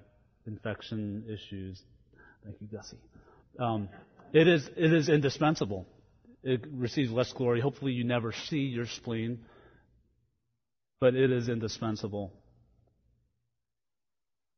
infection 0.46 1.26
issues. 1.28 1.82
Thank 2.44 2.58
you, 2.60 2.68
Gussie. 2.68 2.98
Um, 3.60 3.89
it 4.34 4.48
is 4.48 4.70
it 4.76 4.91
is 4.91 5.10
indispensable. 5.10 5.86
It 6.44 6.65
receives 6.72 7.12
less 7.12 7.32
glory. 7.34 7.62
Hopefully, 7.62 7.94
you 7.94 8.04
never 8.04 8.32
see 8.32 8.60
your 8.60 8.86
spleen, 8.86 9.39
but 11.00 11.15
it 11.15 11.32
is 11.32 11.50
indispensable. 11.50 12.34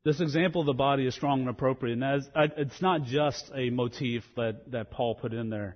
This 0.04 0.22
example 0.22 0.62
of 0.62 0.68
the 0.68 0.74
body 0.74 1.06
is 1.06 1.16
strong 1.16 1.42
and 1.42 1.50
appropriate, 1.50 1.94
and 1.94 2.04
as, 2.04 2.30
it's 2.36 2.82
not 2.82 3.04
just 3.04 3.52
a 3.54 3.70
motif 3.70 4.24
that, 4.36 4.72
that 4.72 4.92
Paul 4.92 5.16
put 5.16 5.34
in 5.34 5.50
there. 5.50 5.76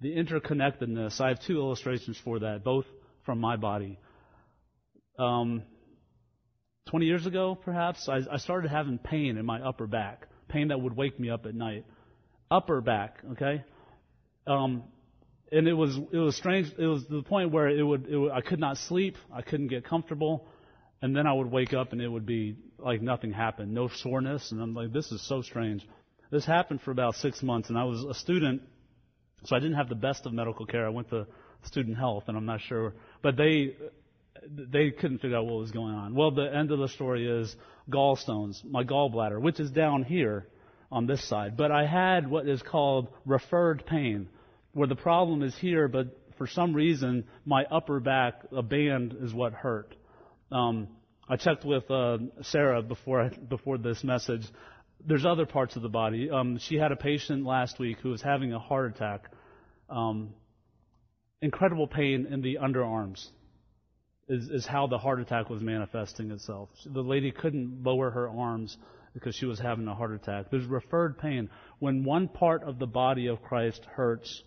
The 0.00 0.14
interconnectedness, 0.14 1.20
I 1.20 1.28
have 1.28 1.40
two 1.40 1.58
illustrations 1.58 2.18
for 2.22 2.40
that, 2.40 2.62
both 2.64 2.86
from 3.24 3.40
my 3.40 3.56
body. 3.56 3.98
Um, 5.18 5.62
20 6.90 7.06
years 7.06 7.26
ago, 7.26 7.54
perhaps, 7.54 8.08
I, 8.08 8.20
I 8.30 8.36
started 8.38 8.70
having 8.70 8.98
pain 8.98 9.36
in 9.36 9.46
my 9.46 9.60
upper 9.60 9.86
back, 9.86 10.28
pain 10.48 10.68
that 10.68 10.80
would 10.80 10.96
wake 10.96 11.18
me 11.18 11.30
up 11.30 11.46
at 11.46 11.54
night. 11.54 11.84
Upper 12.50 12.80
back, 12.80 13.18
okay? 13.32 13.64
Um, 14.46 14.84
and 15.50 15.68
it 15.68 15.74
was 15.74 15.96
it 16.12 16.16
was 16.16 16.34
strange. 16.36 16.72
It 16.78 16.86
was 16.86 17.06
the 17.06 17.22
point 17.22 17.52
where 17.52 17.68
it 17.68 17.82
would, 17.82 18.06
it 18.08 18.16
would 18.16 18.32
I 18.32 18.40
could 18.40 18.58
not 18.58 18.78
sleep. 18.78 19.16
I 19.32 19.42
couldn't 19.42 19.68
get 19.68 19.84
comfortable, 19.84 20.48
and 21.02 21.14
then 21.14 21.26
I 21.26 21.32
would 21.32 21.50
wake 21.50 21.74
up 21.74 21.92
and 21.92 22.00
it 22.00 22.08
would 22.08 22.26
be 22.26 22.56
like 22.82 23.02
nothing 23.02 23.32
happened, 23.32 23.72
no 23.72 23.88
soreness, 23.88 24.52
and 24.52 24.60
I'm 24.60 24.74
like, 24.74 24.92
this 24.92 25.10
is 25.12 25.26
so 25.26 25.42
strange. 25.42 25.86
This 26.30 26.44
happened 26.44 26.80
for 26.82 26.90
about 26.90 27.14
six 27.16 27.42
months, 27.42 27.68
and 27.68 27.78
I 27.78 27.84
was 27.84 28.02
a 28.04 28.14
student, 28.14 28.62
so 29.44 29.54
I 29.54 29.58
didn't 29.58 29.76
have 29.76 29.88
the 29.88 29.94
best 29.94 30.26
of 30.26 30.32
medical 30.32 30.66
care. 30.66 30.86
I 30.86 30.90
went 30.90 31.10
to 31.10 31.26
student 31.64 31.96
health, 31.96 32.24
and 32.28 32.36
I'm 32.36 32.46
not 32.46 32.60
sure, 32.60 32.94
but 33.22 33.36
they 33.36 33.76
they 34.48 34.90
couldn't 34.90 35.18
figure 35.18 35.36
out 35.36 35.46
what 35.46 35.60
was 35.60 35.70
going 35.70 35.94
on. 35.94 36.14
Well, 36.14 36.32
the 36.32 36.52
end 36.52 36.72
of 36.72 36.78
the 36.78 36.88
story 36.88 37.28
is 37.28 37.54
gallstones, 37.90 38.64
my 38.64 38.82
gallbladder, 38.82 39.40
which 39.40 39.60
is 39.60 39.70
down 39.70 40.02
here 40.02 40.48
on 40.90 41.06
this 41.06 41.26
side. 41.28 41.56
But 41.56 41.70
I 41.70 41.86
had 41.86 42.28
what 42.28 42.48
is 42.48 42.62
called 42.62 43.08
referred 43.24 43.86
pain, 43.86 44.28
where 44.72 44.88
the 44.88 44.96
problem 44.96 45.42
is 45.42 45.56
here, 45.56 45.86
but 45.88 46.18
for 46.38 46.46
some 46.46 46.74
reason 46.74 47.24
my 47.44 47.64
upper 47.64 48.00
back, 48.00 48.42
a 48.50 48.62
band, 48.62 49.16
is 49.20 49.32
what 49.32 49.52
hurt. 49.52 49.94
Um, 50.50 50.88
I 51.28 51.36
checked 51.36 51.64
with 51.64 51.90
uh, 51.90 52.18
Sarah 52.42 52.82
before 52.82 53.30
before 53.48 53.78
this 53.78 54.02
message. 54.02 54.42
There's 55.04 55.24
other 55.24 55.46
parts 55.46 55.76
of 55.76 55.82
the 55.82 55.88
body. 55.88 56.30
Um, 56.30 56.58
she 56.58 56.76
had 56.76 56.92
a 56.92 56.96
patient 56.96 57.44
last 57.44 57.78
week 57.78 57.98
who 58.02 58.10
was 58.10 58.22
having 58.22 58.52
a 58.52 58.58
heart 58.58 58.94
attack. 58.94 59.30
Um, 59.88 60.34
incredible 61.40 61.86
pain 61.86 62.26
in 62.30 62.40
the 62.40 62.58
underarms 62.62 63.26
is, 64.28 64.48
is 64.48 64.66
how 64.66 64.86
the 64.86 64.98
heart 64.98 65.20
attack 65.20 65.50
was 65.50 65.60
manifesting 65.60 66.30
itself. 66.30 66.68
The 66.86 67.02
lady 67.02 67.30
couldn't 67.30 67.82
lower 67.82 68.10
her 68.10 68.28
arms 68.28 68.76
because 69.14 69.34
she 69.34 69.46
was 69.46 69.58
having 69.58 69.86
a 69.88 69.94
heart 69.94 70.12
attack. 70.12 70.50
There's 70.50 70.66
referred 70.66 71.18
pain. 71.18 71.50
When 71.78 72.04
one 72.04 72.28
part 72.28 72.62
of 72.62 72.78
the 72.78 72.86
body 72.86 73.26
of 73.26 73.42
Christ 73.42 73.84
hurts, 73.84 74.42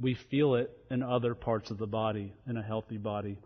we 0.00 0.16
feel 0.30 0.56
it 0.56 0.70
in 0.90 1.02
other 1.02 1.34
parts 1.34 1.70
of 1.70 1.78
the 1.78 1.86
body, 1.86 2.34
in 2.46 2.56
a 2.56 2.62
healthy 2.62 2.98
body. 2.98 3.38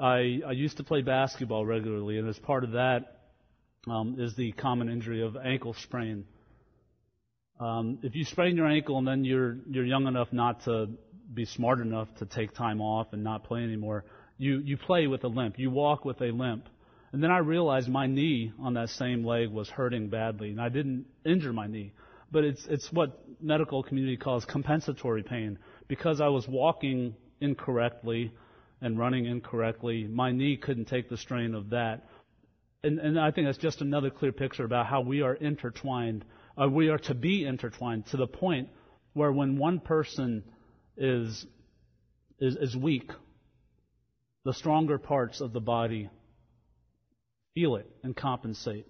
I, 0.00 0.40
I 0.46 0.52
used 0.52 0.76
to 0.78 0.84
play 0.84 1.02
basketball 1.02 1.64
regularly, 1.64 2.18
and 2.18 2.28
as 2.28 2.38
part 2.38 2.64
of 2.64 2.72
that 2.72 3.18
um, 3.88 4.16
is 4.18 4.34
the 4.34 4.52
common 4.52 4.88
injury 4.88 5.22
of 5.22 5.36
ankle 5.36 5.74
sprain. 5.74 6.24
Um, 7.58 7.98
if 8.02 8.14
you 8.14 8.24
sprain 8.24 8.56
your 8.56 8.66
ankle 8.66 8.98
and 8.98 9.08
then 9.08 9.24
you're 9.24 9.56
you're 9.70 9.84
young 9.84 10.06
enough 10.06 10.28
not 10.30 10.64
to 10.64 10.88
be 11.32 11.44
smart 11.44 11.80
enough 11.80 12.08
to 12.18 12.26
take 12.26 12.54
time 12.54 12.80
off 12.80 13.08
and 13.12 13.24
not 13.24 13.44
play 13.44 13.62
anymore, 13.62 14.04
you, 14.38 14.58
you 14.58 14.76
play 14.76 15.06
with 15.06 15.24
a 15.24 15.28
limp. 15.28 15.58
You 15.58 15.70
walk 15.70 16.04
with 16.04 16.20
a 16.20 16.30
limp. 16.30 16.68
And 17.12 17.22
then 17.22 17.30
I 17.30 17.38
realized 17.38 17.88
my 17.88 18.06
knee 18.06 18.52
on 18.60 18.74
that 18.74 18.90
same 18.90 19.24
leg 19.24 19.48
was 19.48 19.68
hurting 19.68 20.08
badly. 20.08 20.50
And 20.50 20.60
I 20.60 20.68
didn't 20.68 21.06
injure 21.24 21.52
my 21.52 21.66
knee. 21.66 21.92
But 22.30 22.44
it's, 22.44 22.66
it's 22.68 22.92
what 22.92 23.22
medical 23.40 23.82
community 23.82 24.16
calls 24.16 24.44
compensatory 24.44 25.22
pain. 25.22 25.58
Because 25.88 26.20
I 26.20 26.28
was 26.28 26.46
walking 26.46 27.14
incorrectly 27.40 28.32
and 28.80 28.98
running 28.98 29.26
incorrectly, 29.26 30.04
my 30.04 30.32
knee 30.32 30.56
couldn't 30.56 30.86
take 30.86 31.08
the 31.08 31.16
strain 31.16 31.54
of 31.54 31.70
that. 31.70 32.08
And, 32.82 32.98
and 32.98 33.18
I 33.18 33.30
think 33.30 33.46
that's 33.46 33.58
just 33.58 33.80
another 33.80 34.10
clear 34.10 34.32
picture 34.32 34.64
about 34.64 34.86
how 34.86 35.00
we 35.00 35.22
are 35.22 35.34
intertwined. 35.34 36.24
Uh, 36.60 36.68
we 36.68 36.88
are 36.88 36.98
to 36.98 37.14
be 37.14 37.44
intertwined 37.44 38.06
to 38.08 38.16
the 38.16 38.26
point 38.26 38.68
where 39.14 39.32
when 39.32 39.58
one 39.58 39.80
person 39.80 40.44
is, 40.96 41.46
is, 42.38 42.56
is 42.56 42.76
weak 42.76 43.10
the 44.44 44.52
stronger 44.52 44.98
parts 44.98 45.40
of 45.40 45.52
the 45.52 45.60
body 45.60 46.08
feel 47.54 47.76
it 47.76 47.90
and 48.04 48.14
compensate. 48.14 48.86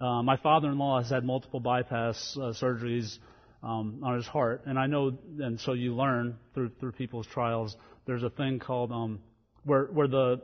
Uh, 0.00 0.22
my 0.22 0.36
father-in-law 0.36 1.00
has 1.00 1.10
had 1.10 1.24
multiple 1.24 1.58
bypass 1.58 2.36
uh, 2.36 2.52
surgeries 2.52 3.18
um, 3.64 4.00
on 4.02 4.16
his 4.16 4.26
heart, 4.26 4.62
and 4.66 4.78
I 4.78 4.86
know, 4.86 5.16
and 5.38 5.58
so 5.58 5.72
you 5.72 5.94
learn 5.94 6.36
through 6.52 6.70
through 6.80 6.92
people's 6.92 7.26
trials. 7.26 7.76
There's 8.06 8.22
a 8.22 8.30
thing 8.30 8.58
called 8.58 8.92
um, 8.92 9.20
where 9.64 9.86
where 9.86 10.06
the 10.06 10.42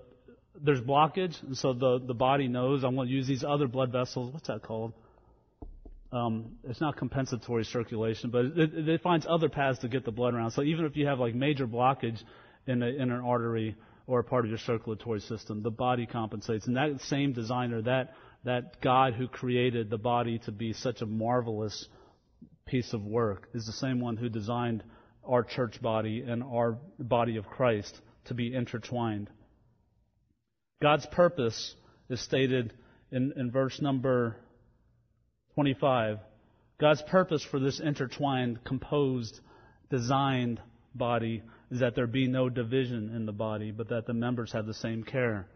there's 0.61 0.81
blockage, 0.81 1.41
and 1.43 1.57
so 1.57 1.73
the 1.73 2.01
the 2.05 2.15
body 2.15 2.49
knows 2.49 2.83
I'm 2.83 2.95
going 2.95 3.09
to 3.09 3.15
use 3.15 3.27
these 3.27 3.45
other 3.45 3.69
blood 3.69 3.93
vessels. 3.93 4.33
What's 4.33 4.49
that 4.49 4.63
called? 4.63 4.95
Um, 6.13 6.57
it's 6.65 6.81
not 6.81 6.97
compensatory 6.97 7.65
circulation, 7.65 8.31
but 8.31 8.47
it, 8.47 8.89
it, 8.89 9.01
finds 9.01 9.27
other 9.29 9.49
paths 9.49 9.79
to 9.81 9.89
get 9.89 10.05
the 10.05 10.11
blood 10.11 10.35
around. 10.35 10.51
So 10.51 10.63
even 10.63 10.85
if 10.85 10.97
you 10.97 11.07
have 11.07 11.21
like 11.21 11.37
major 11.37 11.69
blockage 11.69 12.21
in, 12.67 12.83
a, 12.83 12.87
in 12.87 13.13
an 13.13 13.21
artery, 13.21 13.77
or 14.11 14.19
a 14.19 14.25
part 14.25 14.45
of 14.45 14.51
your 14.51 14.59
circulatory 14.59 15.21
system. 15.21 15.63
The 15.63 15.71
body 15.71 16.05
compensates. 16.05 16.67
And 16.67 16.77
that 16.77 17.01
same 17.03 17.33
designer, 17.33 17.81
that, 17.83 18.15
that 18.45 18.81
God 18.81 19.15
who 19.15 19.29
created 19.29 19.89
the 19.89 19.99
body 19.99 20.41
to 20.47 20.53
be 20.53 20.73
such 20.73 21.01
a 21.01 21.07
marvelous 21.07 21.87
piece 22.67 22.93
of 22.93 23.05
work, 23.05 23.49
is 23.55 23.67
the 23.67 23.73
same 23.73 24.01
one 24.01 24.17
who 24.17 24.29
designed 24.29 24.83
our 25.25 25.43
church 25.43 25.81
body 25.83 26.23
and 26.27 26.43
our 26.43 26.79
body 26.99 27.37
of 27.37 27.47
Christ 27.47 28.01
to 28.27 28.35
be 28.35 28.55
intertwined. 28.55 29.29
God's 30.83 31.07
purpose 31.07 31.75
is 32.09 32.21
stated 32.21 32.73
in, 33.11 33.33
in 33.37 33.51
verse 33.51 33.81
number 33.81 34.37
25. 35.55 36.19
God's 36.81 37.03
purpose 37.03 37.45
for 37.51 37.61
this 37.61 37.81
intertwined, 37.81 38.65
composed, 38.65 39.41
designed 39.91 40.61
body 40.95 41.43
is 41.71 41.81
that 41.81 41.95
there 41.95 42.07
be 42.07 42.27
no 42.27 42.49
division 42.49 43.15
in 43.15 43.27
the 43.27 43.33
body, 43.33 43.71
but 43.71 43.91
that 43.91 44.07
the 44.07 44.15
members 44.15 44.53
have 44.53 44.67
the 44.67 44.75
same 44.75 45.05
care. 45.05 45.47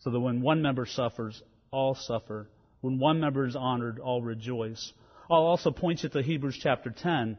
So 0.00 0.10
that 0.10 0.20
when 0.20 0.40
one 0.40 0.62
member 0.62 0.86
suffers, 0.86 1.42
all 1.70 1.94
suffer. 1.94 2.48
When 2.80 2.98
one 2.98 3.20
member 3.20 3.46
is 3.46 3.56
honored, 3.56 3.98
all 3.98 4.22
rejoice. 4.22 4.92
I'll 5.30 5.46
also 5.46 5.70
point 5.70 6.02
you 6.02 6.08
to 6.08 6.22
Hebrews 6.22 6.58
chapter 6.60 6.90
10, 6.90 7.38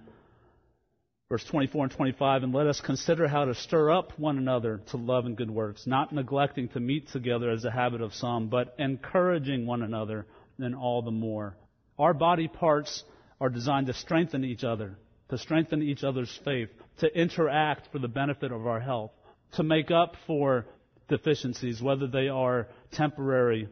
verse 1.27 1.43
24 1.43 1.83
and 1.83 1.93
25, 1.93 2.43
and 2.43 2.53
let 2.53 2.65
us 2.65 2.79
consider 2.79 3.27
how 3.27 3.43
to 3.43 3.53
stir 3.53 3.91
up 3.91 4.17
one 4.17 4.37
another 4.37 4.79
to 4.91 4.97
love 4.97 5.25
and 5.25 5.35
good 5.35 5.51
works, 5.51 5.85
not 5.85 6.13
neglecting 6.13 6.69
to 6.69 6.79
meet 6.79 7.09
together 7.09 7.51
as 7.51 7.65
a 7.65 7.71
habit 7.71 7.99
of 7.99 8.13
some, 8.13 8.47
but 8.47 8.73
encouraging 8.79 9.65
one 9.65 9.81
another, 9.81 10.25
and 10.57 10.73
all 10.73 11.01
the 11.01 11.11
more. 11.11 11.57
Our 11.99 12.13
body 12.13 12.47
parts 12.47 13.03
are 13.41 13.49
designed 13.49 13.87
to 13.87 13.93
strengthen 13.93 14.45
each 14.45 14.63
other, 14.63 14.95
to 15.27 15.37
strengthen 15.37 15.81
each 15.81 16.05
other's 16.05 16.39
faith, 16.45 16.69
to 16.99 17.13
interact 17.13 17.89
for 17.91 17.99
the 17.99 18.07
benefit 18.07 18.53
of 18.53 18.67
our 18.67 18.79
health, 18.79 19.11
to 19.55 19.63
make 19.63 19.91
up 19.91 20.15
for 20.27 20.65
deficiencies, 21.09 21.81
whether 21.81 22.07
they 22.07 22.29
are 22.29 22.69
temporary 22.93 23.67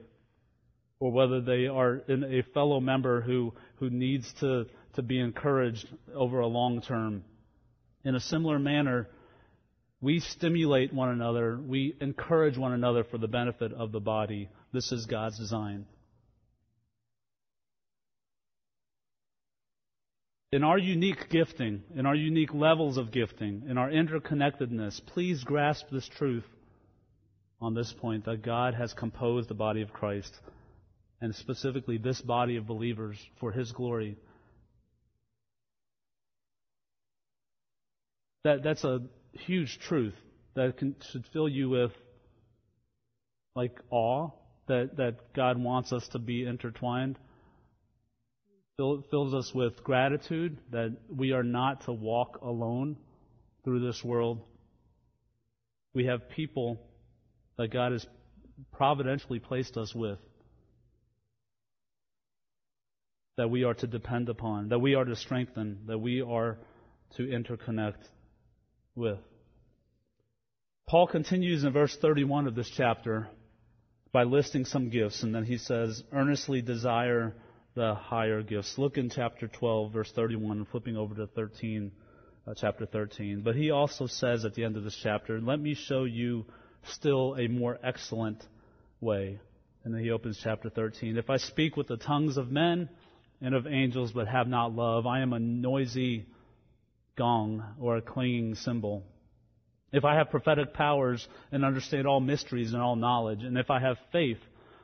or 0.99 1.11
whether 1.11 1.41
they 1.41 1.67
are 1.67 2.01
in 2.07 2.23
a 2.23 2.43
fellow 2.53 2.79
member 2.79 3.21
who, 3.21 3.53
who 3.75 3.89
needs 3.89 4.31
to, 4.39 4.65
to 4.95 5.01
be 5.01 5.19
encouraged 5.19 5.87
over 6.13 6.39
a 6.39 6.47
long 6.47 6.81
term. 6.81 7.23
In 8.03 8.15
a 8.15 8.19
similar 8.19 8.59
manner, 8.59 9.07
we 10.01 10.19
stimulate 10.19 10.93
one 10.93 11.09
another, 11.09 11.57
we 11.57 11.95
encourage 11.99 12.57
one 12.57 12.73
another 12.73 13.03
for 13.03 13.17
the 13.17 13.27
benefit 13.27 13.73
of 13.73 13.91
the 13.91 13.99
body. 13.99 14.49
This 14.73 14.91
is 14.91 15.05
God's 15.05 15.37
design. 15.37 15.85
in 20.51 20.63
our 20.63 20.79
unique 20.79 21.29
gifting, 21.29 21.83
in 21.95 22.05
our 22.05 22.15
unique 22.15 22.53
levels 22.53 22.97
of 22.97 23.11
gifting, 23.11 23.63
in 23.69 23.77
our 23.77 23.89
interconnectedness, 23.89 24.99
please 25.05 25.43
grasp 25.43 25.85
this 25.91 26.07
truth 26.17 26.45
on 27.61 27.75
this 27.75 27.93
point 27.93 28.25
that 28.25 28.41
God 28.41 28.73
has 28.73 28.93
composed 28.93 29.49
the 29.49 29.53
body 29.53 29.81
of 29.81 29.93
Christ, 29.93 30.33
and 31.21 31.35
specifically 31.35 31.97
this 31.97 32.21
body 32.21 32.57
of 32.57 32.67
believers 32.67 33.17
for 33.39 33.51
His 33.51 33.71
glory. 33.71 34.17
That, 38.43 38.63
that's 38.63 38.83
a 38.83 39.01
huge 39.33 39.79
truth 39.79 40.15
that 40.55 40.77
can, 40.77 40.95
should 41.11 41.25
fill 41.33 41.49
you 41.49 41.69
with 41.69 41.91
like 43.55 43.77
awe 43.89 44.29
that, 44.67 44.97
that 44.97 45.33
God 45.33 45.61
wants 45.61 45.91
us 45.91 46.07
to 46.09 46.19
be 46.19 46.45
intertwined 46.45 47.17
fills 49.11 49.33
us 49.33 49.53
with 49.53 49.83
gratitude 49.83 50.57
that 50.71 50.95
we 51.13 51.33
are 51.33 51.43
not 51.43 51.83
to 51.85 51.91
walk 51.91 52.39
alone 52.41 52.95
through 53.63 53.85
this 53.85 54.01
world. 54.03 54.41
We 55.93 56.05
have 56.05 56.29
people 56.29 56.79
that 57.57 57.73
God 57.73 57.91
has 57.91 58.07
providentially 58.71 59.39
placed 59.39 59.75
us 59.75 59.93
with 59.93 60.17
that 63.39 63.49
we 63.49 63.63
are 63.63 63.73
to 63.73 63.87
depend 63.87 64.27
upon, 64.27 64.67
that 64.67 64.79
we 64.79 64.95
are 64.95 65.05
to 65.05 65.15
strengthen, 65.15 65.79
that 65.85 65.97
we 65.97 66.21
are 66.21 66.57
to 67.15 67.23
interconnect 67.23 68.03
with. 68.95 69.17
Paul 70.85 71.07
continues 71.07 71.63
in 71.63 71.71
verse 71.71 71.95
31 72.01 72.47
of 72.47 72.55
this 72.55 72.69
chapter 72.69 73.29
by 74.11 74.23
listing 74.23 74.65
some 74.65 74.89
gifts, 74.89 75.23
and 75.23 75.33
then 75.33 75.45
he 75.45 75.57
says, 75.57 76.03
earnestly 76.11 76.61
desire 76.61 77.33
the 77.75 77.95
higher 77.95 78.41
gifts. 78.41 78.77
Look 78.77 78.97
in 78.97 79.09
chapter 79.09 79.47
12, 79.47 79.93
verse 79.93 80.11
31, 80.13 80.65
flipping 80.65 80.97
over 80.97 81.15
to 81.15 81.27
13, 81.27 81.93
uh, 82.45 82.53
chapter 82.57 82.85
13. 82.85 83.39
But 83.41 83.55
he 83.55 83.71
also 83.71 84.07
says 84.07 84.43
at 84.43 84.53
the 84.53 84.65
end 84.65 84.75
of 84.75 84.83
this 84.83 84.99
chapter, 85.01 85.39
let 85.39 85.61
me 85.61 85.75
show 85.75 86.03
you 86.03 86.45
still 86.91 87.37
a 87.39 87.47
more 87.47 87.79
excellent 87.81 88.43
way. 88.99 89.39
And 89.85 89.93
then 89.93 90.03
he 90.03 90.11
opens 90.11 90.41
chapter 90.43 90.69
13. 90.69 91.15
If 91.15 91.29
I 91.29 91.37
speak 91.37 91.77
with 91.77 91.87
the 91.87 91.95
tongues 91.95 92.35
of 92.35 92.51
men 92.51 92.89
and 93.41 93.55
of 93.55 93.67
angels 93.67 94.11
but 94.11 94.27
have 94.27 94.47
not 94.47 94.75
love, 94.75 95.05
I 95.07 95.21
am 95.21 95.33
a 95.33 95.39
noisy 95.39 96.25
gong 97.17 97.63
or 97.79 97.97
a 97.97 98.01
clanging 98.01 98.55
cymbal. 98.55 99.03
If 99.91 100.05
I 100.05 100.15
have 100.15 100.29
prophetic 100.29 100.73
powers 100.73 101.27
and 101.51 101.65
understand 101.65 102.07
all 102.07 102.19
mysteries 102.19 102.73
and 102.73 102.81
all 102.81 102.95
knowledge, 102.95 103.43
and 103.43 103.57
if 103.57 103.69
I 103.69 103.79
have 103.79 103.97
faith, 104.11 104.37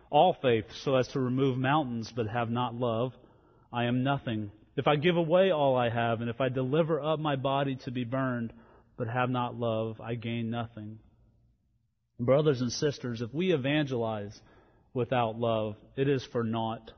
all 0.09 0.35
faith, 0.41 0.65
so 0.83 0.95
as 0.95 1.07
to 1.09 1.19
remove 1.19 1.57
mountains 1.57 2.11
but 2.15 2.27
have 2.27 2.49
not 2.49 2.75
love, 2.75 3.13
I 3.71 3.85
am 3.85 4.03
nothing. 4.03 4.51
If 4.75 4.87
I 4.87 4.95
give 4.95 5.15
away 5.15 5.51
all 5.51 5.75
I 5.75 5.89
have, 5.89 6.21
and 6.21 6.29
if 6.29 6.41
I 6.41 6.49
deliver 6.49 7.01
up 7.01 7.19
my 7.19 7.35
body 7.35 7.77
to 7.85 7.91
be 7.91 8.03
burned 8.03 8.51
but 8.97 9.07
have 9.07 9.29
not 9.29 9.59
love, 9.59 10.01
I 10.01 10.15
gain 10.15 10.49
nothing. 10.49 10.99
Brothers 12.19 12.61
and 12.61 12.71
sisters, 12.71 13.21
if 13.21 13.33
we 13.33 13.53
evangelize 13.53 14.39
without 14.93 15.37
love, 15.37 15.75
it 15.95 16.07
is 16.07 16.25
for 16.31 16.43
naught. 16.43 16.91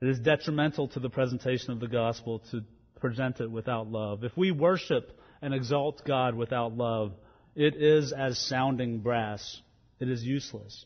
It 0.00 0.08
is 0.08 0.18
detrimental 0.18 0.88
to 0.88 1.00
the 1.00 1.08
presentation 1.08 1.72
of 1.72 1.80
the 1.80 1.88
gospel 1.88 2.40
to 2.50 2.62
present 3.00 3.40
it 3.40 3.50
without 3.50 3.90
love. 3.90 4.24
If 4.24 4.36
we 4.36 4.50
worship 4.50 5.18
and 5.40 5.54
exalt 5.54 6.02
God 6.04 6.34
without 6.34 6.76
love, 6.76 7.12
it 7.54 7.74
is 7.76 8.12
as 8.12 8.38
sounding 8.38 8.98
brass. 8.98 9.62
It 9.98 10.10
is 10.10 10.22
useless. 10.22 10.84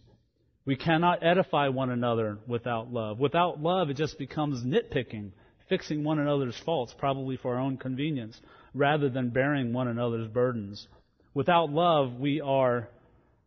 We 0.65 0.77
cannot 0.77 1.25
edify 1.25 1.69
one 1.69 1.91
another 1.91 2.39
without 2.47 2.93
love. 2.93 3.19
Without 3.19 3.61
love, 3.61 3.91
it 3.91 3.97
just 3.97 4.19
becomes 4.19 4.63
nitpicking, 4.63 5.33
fixing 5.69 6.05
one 6.05 6.21
another's 6.21 6.59
faults, 6.65 6.95
probably 6.97 7.37
for 7.37 7.57
our 7.57 7.61
own 7.61 7.79
convenience, 7.79 8.41
rather 8.75 9.09
than 9.09 9.31
bearing 9.31 9.73
one 9.73 9.89
another's 9.89 10.29
burdens. 10.29 10.87
Without 11.35 11.71
love, 11.71 12.21
we 12.21 12.41
are 12.41 12.89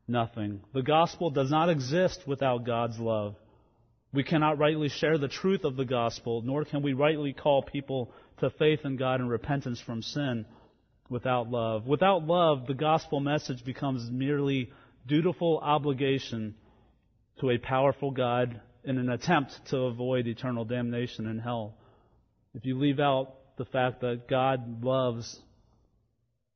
nothing. 0.10 0.62
The 0.73 0.82
gospel 0.82 1.30
does 1.30 1.49
not 1.49 1.69
exist 1.69 2.28
without 2.28 2.65
God's 2.65 2.99
love. 2.99 3.36
We 4.13 4.23
cannot 4.23 4.60
rightly 4.60 4.89
share 4.89 5.17
the 5.17 5.28
truth 5.28 5.63
of 5.63 5.76
the 5.76 5.86
gospel, 5.86 6.43
nor 6.43 6.65
can 6.65 6.84
we 6.84 6.93
rightly 6.93 7.34
call 7.34 7.63
people 7.63 8.12
to 8.39 8.52
faith 8.52 8.82
in 8.86 8.95
God 8.95 9.19
and 9.19 9.30
repentance 9.30 9.82
from 9.82 10.04
sin 10.04 10.45
without 11.10 11.49
love. 11.49 11.88
Without 11.88 12.26
love, 12.26 12.67
the 12.67 12.76
gospel 12.76 13.19
message 13.19 13.65
becomes 13.65 14.12
merely 14.12 14.71
dutiful 15.08 15.60
obligation 15.63 16.54
to 17.39 17.49
a 17.49 17.58
powerful 17.58 18.12
God 18.12 18.62
in 18.84 18.99
an 18.99 19.10
attempt 19.10 19.60
to 19.69 19.78
avoid 19.78 20.28
eternal 20.28 20.65
damnation 20.65 21.26
in 21.26 21.39
hell. 21.39 21.76
If 22.54 22.65
you 22.65 22.78
leave 22.78 22.99
out 22.99 23.34
the 23.58 23.65
fact 23.65 24.02
that 24.02 24.28
God 24.28 24.84
loves 24.84 25.41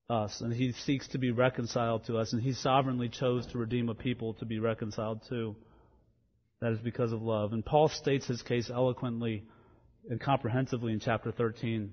us 0.09 0.41
and 0.41 0.53
he 0.53 0.73
seeks 0.73 1.07
to 1.09 1.17
be 1.17 1.31
reconciled 1.31 2.05
to 2.05 2.17
us 2.17 2.33
and 2.33 2.41
he 2.41 2.53
sovereignly 2.53 3.09
chose 3.09 3.47
to 3.47 3.57
redeem 3.57 3.89
a 3.89 3.95
people 3.95 4.35
to 4.35 4.45
be 4.45 4.59
reconciled 4.59 5.21
to, 5.29 5.55
that 6.61 6.71
is 6.71 6.79
because 6.79 7.11
of 7.11 7.21
love. 7.21 7.53
And 7.53 7.65
Paul 7.65 7.89
states 7.89 8.27
his 8.27 8.41
case 8.41 8.69
eloquently 8.69 9.43
and 10.09 10.19
comprehensively 10.19 10.93
in 10.93 10.99
chapter 10.99 11.31
13. 11.31 11.91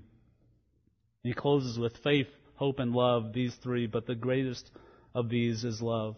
He 1.23 1.33
closes 1.33 1.79
with 1.79 1.97
faith, 1.99 2.29
hope, 2.55 2.79
and 2.79 2.93
love, 2.93 3.33
these 3.33 3.55
three, 3.63 3.87
but 3.87 4.07
the 4.07 4.15
greatest 4.15 4.71
of 5.15 5.29
these 5.29 5.65
is 5.65 5.83
love. 5.83 6.17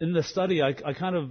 In 0.00 0.12
the 0.12 0.22
study, 0.22 0.62
I, 0.62 0.74
I 0.84 0.94
kind 0.94 1.16
of, 1.16 1.30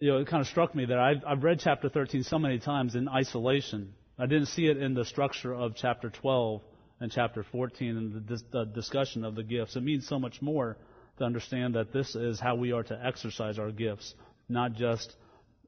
you 0.00 0.12
know, 0.12 0.18
it 0.18 0.28
kind 0.28 0.40
of 0.40 0.46
struck 0.46 0.74
me 0.74 0.86
that 0.86 0.98
I've, 0.98 1.22
I've 1.26 1.42
read 1.42 1.60
chapter 1.62 1.88
13 1.88 2.22
so 2.22 2.38
many 2.38 2.58
times 2.58 2.94
in 2.94 3.08
isolation. 3.08 3.92
I 4.18 4.26
didn't 4.26 4.46
see 4.46 4.66
it 4.66 4.78
in 4.78 4.94
the 4.94 5.04
structure 5.04 5.54
of 5.54 5.74
chapter 5.76 6.08
12 6.08 6.62
and 7.00 7.12
chapter 7.12 7.44
14 7.52 7.96
and 7.96 8.26
the, 8.26 8.40
the 8.50 8.64
discussion 8.64 9.24
of 9.24 9.34
the 9.34 9.42
gifts. 9.42 9.76
It 9.76 9.82
means 9.82 10.06
so 10.08 10.18
much 10.18 10.40
more 10.40 10.78
to 11.18 11.24
understand 11.24 11.74
that 11.74 11.92
this 11.92 12.14
is 12.14 12.40
how 12.40 12.56
we 12.56 12.72
are 12.72 12.82
to 12.82 12.98
exercise 13.04 13.58
our 13.58 13.70
gifts, 13.70 14.14
not 14.48 14.74
just 14.74 15.14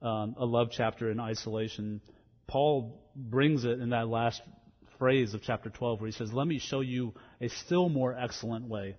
um, 0.03 0.35
a 0.39 0.45
love 0.45 0.69
chapter 0.71 1.11
in 1.11 1.21
isolation. 1.21 2.01
Paul 2.47 3.03
brings 3.15 3.65
it 3.65 3.81
in 3.81 3.91
that 3.91 4.09
last 4.09 4.41
phrase 4.99 5.35
of 5.35 5.43
chapter 5.43 5.71
12 5.71 6.01
where 6.01 6.09
he 6.09 6.13
says, 6.13 6.33
Let 6.33 6.47
me 6.47 6.59
show 6.59 6.81
you 6.81 7.15
a 7.41 7.49
still 7.49 7.89
more 7.89 8.17
excellent 8.17 8.67
way. 8.67 8.97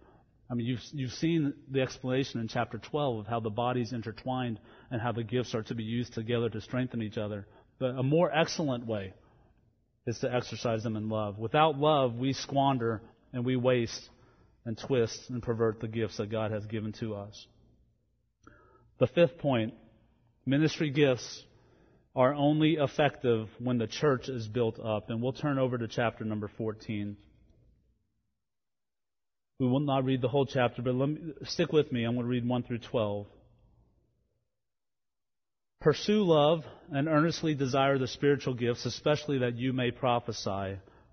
I 0.50 0.56
mean, 0.56 0.66
you've, 0.66 0.82
you've 0.94 1.12
seen 1.12 1.54
the 1.70 1.82
explanation 1.82 2.40
in 2.40 2.48
chapter 2.48 2.80
12 2.80 3.20
of 3.20 3.28
how 3.28 3.40
the 3.40 3.52
body's 3.52 3.94
intertwined 3.94 4.60
and 4.90 5.00
how 5.00 5.12
the 5.12 5.24
gifts 5.24 5.54
are 5.54 5.62
to 5.64 5.76
be 5.76 5.84
used 5.84 6.14
together 6.14 6.50
to 6.50 6.62
strengthen 6.62 7.04
each 7.04 7.18
other. 7.20 7.46
But 7.78 7.92
a 7.92 8.04
more 8.04 8.32
excellent 8.36 8.88
way 8.88 9.14
is 10.08 10.18
to 10.20 10.34
exercise 10.34 10.82
them 10.82 10.96
in 10.96 11.08
love. 11.08 11.38
Without 11.38 11.78
love, 11.78 12.16
we 12.16 12.34
squander 12.34 13.02
and 13.32 13.46
we 13.46 13.56
waste 13.56 14.10
and 14.65 14.78
twist 14.78 15.30
and 15.30 15.41
pervert 15.41 15.80
the 15.80 15.88
gifts 15.88 16.17
that 16.17 16.30
God 16.30 16.52
has 16.52 16.65
given 16.65 16.91
to 16.93 17.15
us. 17.15 17.48
The 19.00 19.08
fifth 19.08 19.38
point 19.38 19.74
ministry 20.45 20.89
gifts 20.89 21.43
are 22.15 22.34
only 22.34 22.74
effective 22.74 23.48
when 23.60 23.78
the 23.78 23.88
church 23.88 24.30
is 24.30 24.48
built 24.48 24.80
up. 24.80 25.10
And 25.10 25.22
we'll 25.22 25.34
turn 25.34 25.58
over 25.58 25.78
to 25.78 25.88
chapter 25.88 26.26
number 26.26 26.50
14. 26.58 27.15
We 29.60 29.67
will 29.67 29.80
not 29.80 30.06
read 30.06 30.22
the 30.22 30.28
whole 30.28 30.45
chapter, 30.45 30.82
but 30.82 30.95
me, 30.95 31.34
stick 31.43 31.72
with 31.72 31.91
me. 31.91 32.04
I'm 32.04 32.15
going 32.15 32.26
to 32.26 32.30
read 32.30 32.48
1 32.48 32.63
through 32.63 32.80
12. 32.80 33.28
Pursue 35.82 36.24
love 36.24 36.63
and 36.91 37.08
earnestly 37.08 37.56
desire 37.56 37.98
the 37.98 38.08
spiritual 38.08 38.54
gifts, 38.54 38.86
especially 38.86 39.39
that 39.39 39.56
you 39.58 39.72
may 39.72 39.91
prophesy. 39.91 40.78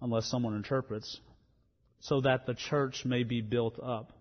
unless 0.00 0.26
someone 0.26 0.54
interprets, 0.54 1.20
so 2.00 2.20
that 2.22 2.46
the 2.46 2.54
church 2.54 3.04
may 3.04 3.22
be 3.22 3.40
built 3.40 3.78
up. 3.82 4.12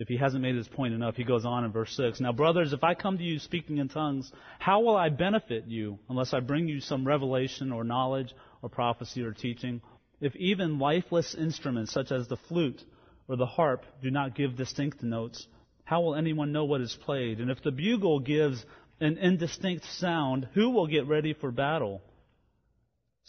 If 0.00 0.08
he 0.08 0.16
hasn't 0.16 0.42
made 0.42 0.56
his 0.56 0.66
point 0.66 0.94
enough, 0.94 1.16
he 1.16 1.24
goes 1.24 1.44
on 1.44 1.62
in 1.62 1.72
verse 1.72 1.94
6. 1.94 2.20
Now, 2.20 2.32
brothers, 2.32 2.72
if 2.72 2.82
I 2.82 2.94
come 2.94 3.18
to 3.18 3.22
you 3.22 3.38
speaking 3.38 3.76
in 3.76 3.88
tongues, 3.88 4.32
how 4.58 4.80
will 4.80 4.96
I 4.96 5.10
benefit 5.10 5.66
you 5.66 5.98
unless 6.08 6.32
I 6.32 6.40
bring 6.40 6.68
you 6.68 6.80
some 6.80 7.06
revelation 7.06 7.70
or 7.70 7.84
knowledge 7.84 8.34
or 8.62 8.70
prophecy 8.70 9.22
or 9.22 9.32
teaching? 9.32 9.82
If 10.20 10.34
even 10.36 10.78
lifeless 10.78 11.34
instruments 11.34 11.92
such 11.92 12.12
as 12.12 12.28
the 12.28 12.38
flute 12.48 12.82
or 13.28 13.36
the 13.36 13.46
harp 13.46 13.84
do 14.02 14.10
not 14.10 14.34
give 14.34 14.56
distinct 14.56 15.02
notes, 15.02 15.46
how 15.84 16.00
will 16.00 16.14
anyone 16.14 16.50
know 16.50 16.64
what 16.64 16.80
is 16.80 16.96
played? 17.04 17.38
And 17.38 17.50
if 17.50 17.62
the 17.62 17.70
bugle 17.70 18.20
gives 18.20 18.64
an 19.00 19.18
indistinct 19.18 19.84
sound, 19.84 20.48
who 20.54 20.70
will 20.70 20.86
get 20.86 21.08
ready 21.08 21.34
for 21.34 21.50
battle? 21.50 22.00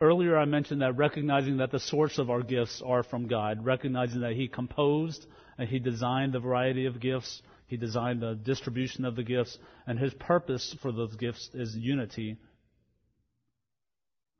Earlier, 0.00 0.36
I 0.36 0.44
mentioned 0.44 0.82
that 0.82 0.96
recognizing 0.96 1.58
that 1.58 1.70
the 1.70 1.78
source 1.78 2.18
of 2.18 2.28
our 2.28 2.42
gifts 2.42 2.82
are 2.84 3.02
from 3.02 3.28
God, 3.28 3.64
recognizing 3.64 4.20
that 4.22 4.32
He 4.32 4.48
composed 4.48 5.26
and 5.56 5.68
He 5.68 5.78
designed 5.78 6.32
the 6.32 6.40
variety 6.40 6.86
of 6.86 7.00
gifts, 7.00 7.42
He 7.66 7.76
designed 7.76 8.20
the 8.20 8.34
distribution 8.34 9.04
of 9.04 9.16
the 9.16 9.22
gifts, 9.22 9.56
and 9.86 9.98
His 9.98 10.12
purpose 10.14 10.74
for 10.82 10.90
those 10.92 11.14
gifts 11.16 11.48
is 11.54 11.76
unity. 11.76 12.36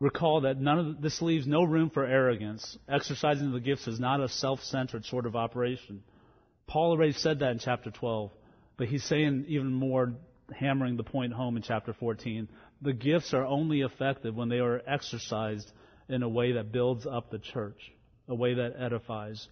Recall 0.00 0.42
that 0.42 0.60
none 0.60 0.78
of 0.78 1.00
this 1.00 1.22
leaves 1.22 1.46
no 1.46 1.62
room 1.62 1.88
for 1.88 2.04
arrogance. 2.04 2.76
Exercising 2.88 3.52
the 3.52 3.60
gifts 3.60 3.86
is 3.86 4.00
not 4.00 4.20
a 4.20 4.28
self-centered 4.28 5.04
sort 5.04 5.24
of 5.24 5.36
operation. 5.36 6.02
Paul 6.66 6.90
already 6.90 7.12
said 7.12 7.38
that 7.38 7.52
in 7.52 7.58
chapter 7.58 7.90
12, 7.90 8.30
but 8.76 8.88
he's 8.88 9.04
saying 9.04 9.46
even 9.48 9.72
more, 9.72 10.14
hammering 10.52 10.96
the 10.96 11.04
point 11.04 11.32
home 11.32 11.56
in 11.56 11.62
chapter 11.62 11.92
14. 11.92 12.48
The 12.84 12.92
gifts 12.92 13.32
are 13.32 13.46
only 13.46 13.80
effective 13.80 14.36
when 14.36 14.50
they 14.50 14.58
are 14.58 14.82
exercised 14.86 15.72
in 16.10 16.22
a 16.22 16.28
way 16.28 16.52
that 16.52 16.70
builds 16.70 17.06
up 17.06 17.30
the 17.30 17.38
church, 17.38 17.80
a 18.28 18.34
way 18.34 18.52
that 18.52 18.74
edifies. 18.78 19.48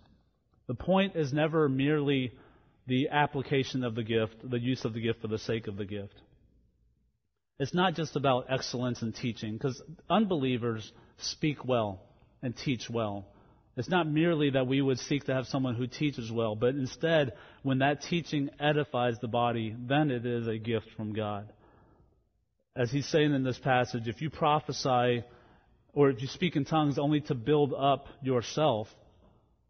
The 0.67 0.75
point 0.75 1.17
is 1.17 1.33
never 1.33 1.67
merely 1.67 2.33
the 2.87 3.09
application 3.09 3.85
of 3.85 3.95
the 3.95 4.03
gift, 4.03 4.37
the 4.45 4.61
use 4.61 4.85
of 4.85 4.93
the 4.93 5.01
gift 5.01 5.23
for 5.23 5.29
the 5.29 5.39
sake 5.39 5.67
of 5.67 5.79
the 5.79 5.87
gift. 5.87 6.13
It's 7.59 7.73
not 7.73 7.95
just 7.95 8.17
about 8.17 8.47
excellence 8.51 9.01
in 9.01 9.13
teaching, 9.13 9.55
because 9.55 9.81
unbelievers 10.11 10.93
speak 11.17 11.65
well 11.65 12.03
and 12.43 12.55
teach 12.55 12.91
well. 12.91 13.25
It's 13.79 13.89
not 13.89 14.07
merely 14.07 14.51
that 14.51 14.67
we 14.67 14.83
would 14.83 14.99
seek 14.99 15.25
to 15.25 15.35
have 15.35 15.47
someone 15.47 15.75
who 15.75 15.87
teaches 15.87 16.31
well, 16.31 16.55
but 16.55 16.75
instead, 16.75 17.33
when 17.63 17.79
that 17.79 18.03
teaching 18.03 18.51
edifies 18.61 19.19
the 19.21 19.29
body, 19.29 19.75
then 19.79 20.11
it 20.11 20.27
is 20.27 20.47
a 20.47 20.59
gift 20.59 20.89
from 20.99 21.15
God. 21.15 21.51
As 22.75 22.91
he's 22.91 23.07
saying 23.09 23.35
in 23.35 23.45
this 23.45 23.59
passage, 23.59 24.09
if 24.09 24.23
you 24.23 24.31
prophesy 24.31 25.25
or 25.93 26.11
if 26.11 26.23
you 26.23 26.29
speak 26.29 26.57
in 26.57 26.65
tongues 26.65 26.99
only 26.99 27.21
to 27.23 27.35
build 27.35 27.75
up 27.75 28.07
yourself, 28.23 28.89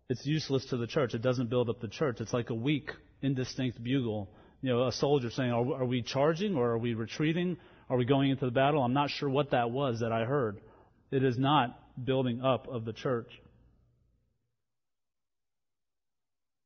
it's 0.09 0.25
useless 0.25 0.65
to 0.67 0.77
the 0.77 0.87
church. 0.87 1.15
It 1.15 1.23
doesn't 1.23 1.51
build 1.51 1.69
up 1.69 1.81
the 1.81 1.89
church. 1.89 2.21
It's 2.21 2.33
like 2.33 2.51
a 2.51 2.55
weak, 2.55 2.91
indistinct 3.21 3.83
bugle. 3.83 4.31
You 4.61 4.71
know, 4.71 4.87
a 4.87 4.93
soldier 4.93 5.31
saying, 5.31 5.51
are, 5.51 5.83
are 5.83 5.85
we 5.85 6.03
charging 6.03 6.55
or 6.55 6.71
are 6.71 6.79
we 6.79 6.95
retreating? 6.95 7.57
Are 7.91 7.97
we 7.97 8.05
going 8.05 8.31
into 8.31 8.45
the 8.45 8.53
battle? 8.53 8.83
I'm 8.83 8.95
not 8.95 9.11
sure 9.11 9.29
what 9.29 9.51
that 9.51 9.71
was 9.73 10.01
that 10.01 10.13
I 10.13 10.25
heard. 10.25 10.61
It 11.11 11.25
is 11.25 11.37
not 11.37 11.79
building 12.05 12.41
up 12.43 12.69
of 12.69 12.85
the 12.85 12.93
church. 12.93 13.29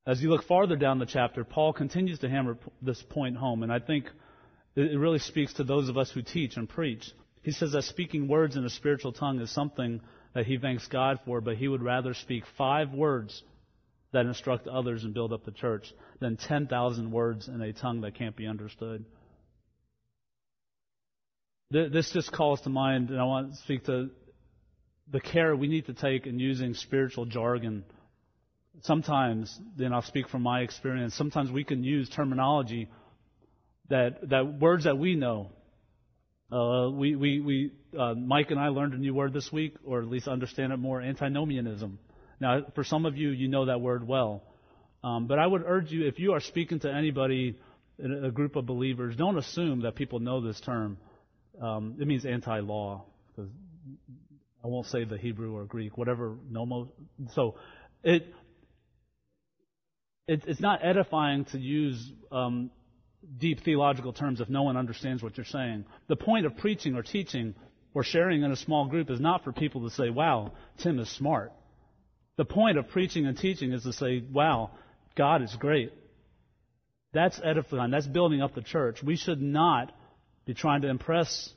As 0.06 0.22
you 0.22 0.30
look 0.30 0.44
farther 0.44 0.76
down 0.76 0.98
the 0.98 1.06
chapter, 1.06 1.42
Paul 1.42 1.72
continues 1.72 2.20
to 2.20 2.28
hammer 2.28 2.58
this 2.82 3.02
point 3.02 3.36
home, 3.36 3.62
and 3.62 3.72
I 3.72 3.80
think 3.80 4.06
it 4.76 4.98
really 4.98 5.18
speaks 5.18 5.54
to 5.54 5.64
those 5.64 5.88
of 5.88 5.96
us 5.96 6.10
who 6.10 6.22
teach 6.22 6.56
and 6.56 6.68
preach. 6.68 7.10
He 7.42 7.52
says 7.52 7.72
that 7.72 7.82
speaking 7.82 8.28
words 8.28 8.56
in 8.56 8.64
a 8.64 8.70
spiritual 8.70 9.12
tongue 9.12 9.40
is 9.40 9.50
something 9.50 10.00
that 10.34 10.46
he 10.46 10.58
thanks 10.58 10.86
God 10.88 11.18
for, 11.24 11.40
but 11.40 11.56
he 11.56 11.66
would 11.66 11.82
rather 11.82 12.12
speak 12.12 12.44
five 12.58 12.92
words 12.92 13.42
that 14.12 14.26
instruct 14.26 14.68
others 14.68 15.04
and 15.04 15.14
build 15.14 15.32
up 15.32 15.44
the 15.44 15.50
church 15.50 15.92
than 16.20 16.36
10,000 16.36 17.10
words 17.10 17.48
in 17.48 17.60
a 17.62 17.72
tongue 17.72 18.02
that 18.02 18.14
can't 18.14 18.36
be 18.36 18.46
understood. 18.46 19.04
This 21.70 22.10
just 22.12 22.30
calls 22.30 22.60
to 22.62 22.70
mind, 22.70 23.10
and 23.10 23.18
I 23.18 23.24
want 23.24 23.52
to 23.52 23.58
speak 23.58 23.84
to 23.86 24.10
the 25.10 25.20
care 25.20 25.56
we 25.56 25.68
need 25.68 25.86
to 25.86 25.94
take 25.94 26.26
in 26.26 26.38
using 26.38 26.74
spiritual 26.74 27.24
jargon 27.24 27.84
sometimes, 28.82 29.58
then 29.76 29.92
I'll 29.92 30.02
speak 30.02 30.28
from 30.28 30.42
my 30.42 30.60
experience, 30.60 31.14
sometimes 31.14 31.50
we 31.50 31.64
can 31.64 31.82
use 31.82 32.08
terminology 32.10 32.88
that, 33.88 34.28
that 34.28 34.60
words 34.60 34.84
that 34.84 34.98
we 34.98 35.14
know. 35.14 35.50
Uh, 36.50 36.90
we, 36.90 37.16
we, 37.16 37.40
we, 37.40 37.72
uh, 37.98 38.14
Mike 38.14 38.50
and 38.50 38.60
I 38.60 38.68
learned 38.68 38.94
a 38.94 38.98
new 38.98 39.14
word 39.14 39.32
this 39.32 39.50
week, 39.52 39.74
or 39.84 40.00
at 40.00 40.08
least 40.08 40.28
understand 40.28 40.72
it 40.72 40.76
more, 40.76 41.00
antinomianism. 41.00 41.98
Now, 42.40 42.60
for 42.74 42.84
some 42.84 43.06
of 43.06 43.16
you, 43.16 43.30
you 43.30 43.48
know 43.48 43.66
that 43.66 43.80
word 43.80 44.06
well. 44.06 44.42
Um, 45.02 45.26
but 45.26 45.38
I 45.38 45.46
would 45.46 45.64
urge 45.66 45.90
you, 45.90 46.06
if 46.06 46.18
you 46.18 46.32
are 46.32 46.40
speaking 46.40 46.80
to 46.80 46.92
anybody 46.92 47.58
in 47.98 48.24
a 48.24 48.30
group 48.30 48.56
of 48.56 48.66
believers, 48.66 49.16
don't 49.16 49.38
assume 49.38 49.82
that 49.82 49.94
people 49.94 50.20
know 50.20 50.40
this 50.40 50.60
term. 50.60 50.98
Um, 51.60 51.96
it 52.00 52.06
means 52.06 52.26
anti-law. 52.26 53.04
I 53.38 54.68
won't 54.68 54.86
say 54.86 55.04
the 55.04 55.16
Hebrew 55.16 55.56
or 55.56 55.64
Greek, 55.64 55.96
whatever. 55.96 56.36
Nomo. 56.50 56.88
So, 57.34 57.56
it 58.02 58.26
it, 60.28 60.42
it's 60.46 60.60
not 60.60 60.84
edifying 60.84 61.44
to 61.46 61.58
use 61.58 62.12
um, 62.32 62.70
deep 63.38 63.64
theological 63.64 64.12
terms 64.12 64.40
if 64.40 64.48
no 64.48 64.62
one 64.62 64.76
understands 64.76 65.22
what 65.22 65.36
you're 65.36 65.46
saying. 65.46 65.84
The 66.08 66.16
point 66.16 66.46
of 66.46 66.56
preaching 66.56 66.94
or 66.94 67.02
teaching 67.02 67.54
or 67.94 68.04
sharing 68.04 68.42
in 68.42 68.52
a 68.52 68.56
small 68.56 68.86
group 68.86 69.10
is 69.10 69.20
not 69.20 69.44
for 69.44 69.52
people 69.52 69.88
to 69.88 69.94
say, 69.94 70.10
wow, 70.10 70.52
Tim 70.82 70.98
is 70.98 71.08
smart. 71.10 71.52
The 72.36 72.44
point 72.44 72.78
of 72.78 72.88
preaching 72.88 73.26
and 73.26 73.36
teaching 73.36 73.72
is 73.72 73.82
to 73.84 73.92
say, 73.92 74.22
wow, 74.30 74.70
God 75.16 75.42
is 75.42 75.54
great. 75.58 75.92
That's 77.12 77.40
edifying. 77.42 77.90
That's 77.90 78.06
building 78.06 78.42
up 78.42 78.54
the 78.54 78.60
church. 78.60 79.02
We 79.02 79.16
should 79.16 79.40
not 79.40 79.92
be 80.44 80.52
trying 80.52 80.82
to 80.82 80.88
impress 80.88 81.50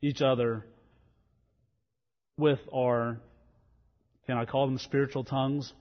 each 0.00 0.22
other 0.22 0.64
with 2.36 2.60
our, 2.72 3.18
can 4.26 4.36
I 4.36 4.44
call 4.44 4.66
them 4.66 4.78
spiritual 4.78 5.24
tongues? 5.24 5.72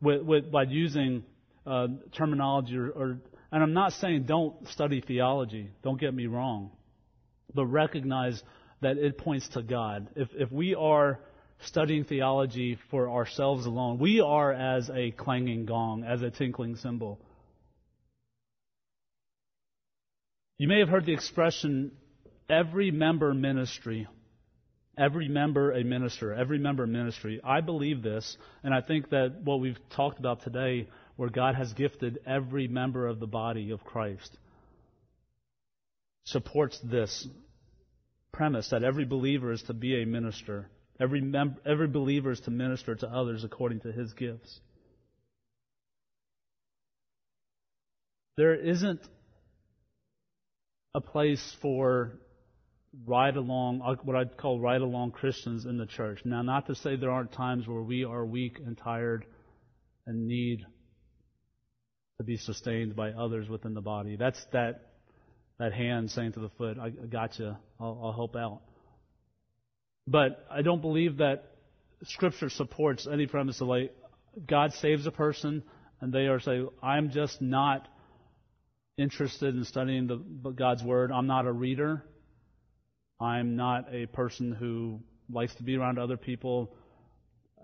With, 0.00 0.22
with, 0.22 0.50
by 0.50 0.64
using 0.64 1.24
uh, 1.66 1.88
terminology 2.16 2.76
or, 2.76 2.88
or, 2.90 3.18
and 3.52 3.62
I'm 3.62 3.74
not 3.74 3.92
saying 3.92 4.24
don't 4.24 4.66
study 4.68 5.02
theology. 5.02 5.70
Don't 5.84 6.00
get 6.00 6.14
me 6.14 6.26
wrong, 6.26 6.70
but 7.54 7.66
recognize 7.66 8.42
that 8.80 8.96
it 8.96 9.18
points 9.18 9.46
to 9.50 9.62
God. 9.62 10.08
If 10.16 10.30
if 10.34 10.50
we 10.50 10.74
are 10.74 11.20
studying 11.66 12.04
theology 12.04 12.78
for 12.90 13.10
ourselves 13.10 13.66
alone, 13.66 13.98
we 13.98 14.20
are 14.20 14.52
as 14.52 14.90
a 14.90 15.12
clanging 15.12 15.66
gong, 15.66 16.02
as 16.02 16.22
a 16.22 16.30
tinkling 16.30 16.76
cymbal. 16.76 17.20
You 20.58 20.66
may 20.66 20.80
have 20.80 20.88
heard 20.88 21.06
the 21.06 21.12
expression 21.12 21.92
every 22.48 22.90
member 22.90 23.34
ministry. 23.34 24.08
Every 24.96 25.26
member 25.26 25.72
a 25.72 25.82
minister, 25.82 26.34
every 26.34 26.58
member 26.58 26.86
ministry. 26.86 27.40
I 27.42 27.62
believe 27.62 28.02
this, 28.02 28.36
and 28.62 28.74
I 28.74 28.82
think 28.82 29.08
that 29.08 29.40
what 29.42 29.58
we've 29.58 29.78
talked 29.96 30.18
about 30.18 30.42
today 30.42 30.86
where 31.16 31.30
God 31.30 31.54
has 31.54 31.72
gifted 31.72 32.18
every 32.26 32.68
member 32.68 33.06
of 33.06 33.20
the 33.20 33.26
body 33.26 33.70
of 33.70 33.84
Christ 33.84 34.36
supports 36.24 36.78
this 36.80 37.26
premise 38.32 38.70
that 38.70 38.84
every 38.84 39.04
believer 39.04 39.52
is 39.52 39.62
to 39.64 39.74
be 39.74 40.02
a 40.02 40.06
minister. 40.06 40.68
Every, 41.00 41.20
mem- 41.20 41.56
every 41.66 41.88
believer 41.88 42.30
is 42.30 42.40
to 42.40 42.50
minister 42.50 42.94
to 42.94 43.08
others 43.08 43.44
according 43.44 43.80
to 43.80 43.92
his 43.92 44.12
gifts. 44.14 44.60
There 48.36 48.54
isn't 48.54 49.00
a 50.94 51.00
place 51.00 51.56
for 51.60 52.12
ride 53.06 53.36
along, 53.36 53.82
uh, 53.84 53.96
what 54.02 54.16
I'd 54.16 54.36
call 54.36 54.60
ride 54.60 54.80
along 54.80 55.12
Christians 55.12 55.64
in 55.64 55.76
the 55.76 55.86
church. 55.86 56.20
Now, 56.24 56.42
not 56.42 56.66
to 56.66 56.74
say 56.74 56.96
there 56.96 57.10
aren't 57.10 57.32
times 57.32 57.66
where 57.66 57.82
we 57.82 58.04
are 58.04 58.24
weak 58.24 58.58
and 58.64 58.76
tired 58.76 59.24
and 60.06 60.26
need 60.26 60.64
to 62.18 62.24
be 62.24 62.36
sustained 62.36 62.94
by 62.94 63.10
others 63.10 63.48
within 63.48 63.74
the 63.74 63.80
body. 63.80 64.16
That's 64.16 64.42
that 64.52 64.92
that 65.58 65.72
hand 65.72 66.10
saying 66.10 66.32
to 66.32 66.40
the 66.40 66.50
foot, 66.50 66.78
"I 66.78 66.90
got 66.90 67.38
you. 67.38 67.56
I'll, 67.80 68.00
I'll 68.02 68.12
help 68.12 68.36
out." 68.36 68.62
But 70.06 70.44
I 70.50 70.62
don't 70.62 70.80
believe 70.80 71.18
that 71.18 71.44
Scripture 72.04 72.50
supports 72.50 73.06
any 73.06 73.26
premise 73.26 73.60
of 73.60 73.68
like 73.68 73.94
God 74.46 74.72
saves 74.74 75.06
a 75.06 75.10
person 75.10 75.62
and 76.00 76.12
they 76.12 76.26
are 76.26 76.40
saying, 76.40 76.68
"I'm 76.82 77.10
just 77.10 77.40
not 77.40 77.88
interested 78.98 79.54
in 79.54 79.64
studying 79.64 80.06
the, 80.06 80.50
God's 80.50 80.82
Word. 80.82 81.12
I'm 81.12 81.26
not 81.26 81.46
a 81.46 81.52
reader. 81.52 82.04
I'm 83.20 83.56
not 83.56 83.92
a 83.94 84.06
person 84.06 84.52
who 84.52 85.00
likes 85.30 85.54
to 85.56 85.62
be 85.62 85.76
around 85.76 85.98
other 85.98 86.16
people." 86.16 86.74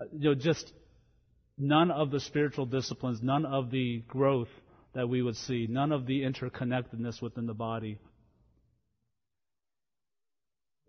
Uh, 0.00 0.04
you 0.12 0.30
know, 0.30 0.34
just 0.34 0.72
none 1.58 1.90
of 1.90 2.10
the 2.10 2.20
spiritual 2.20 2.66
disciplines, 2.66 3.22
none 3.22 3.44
of 3.44 3.70
the 3.70 3.98
growth 4.08 4.48
that 4.94 5.08
we 5.08 5.22
would 5.22 5.36
see, 5.36 5.66
none 5.68 5.92
of 5.92 6.06
the 6.06 6.22
interconnectedness 6.22 7.20
within 7.20 7.46
the 7.46 7.54
body. 7.54 7.98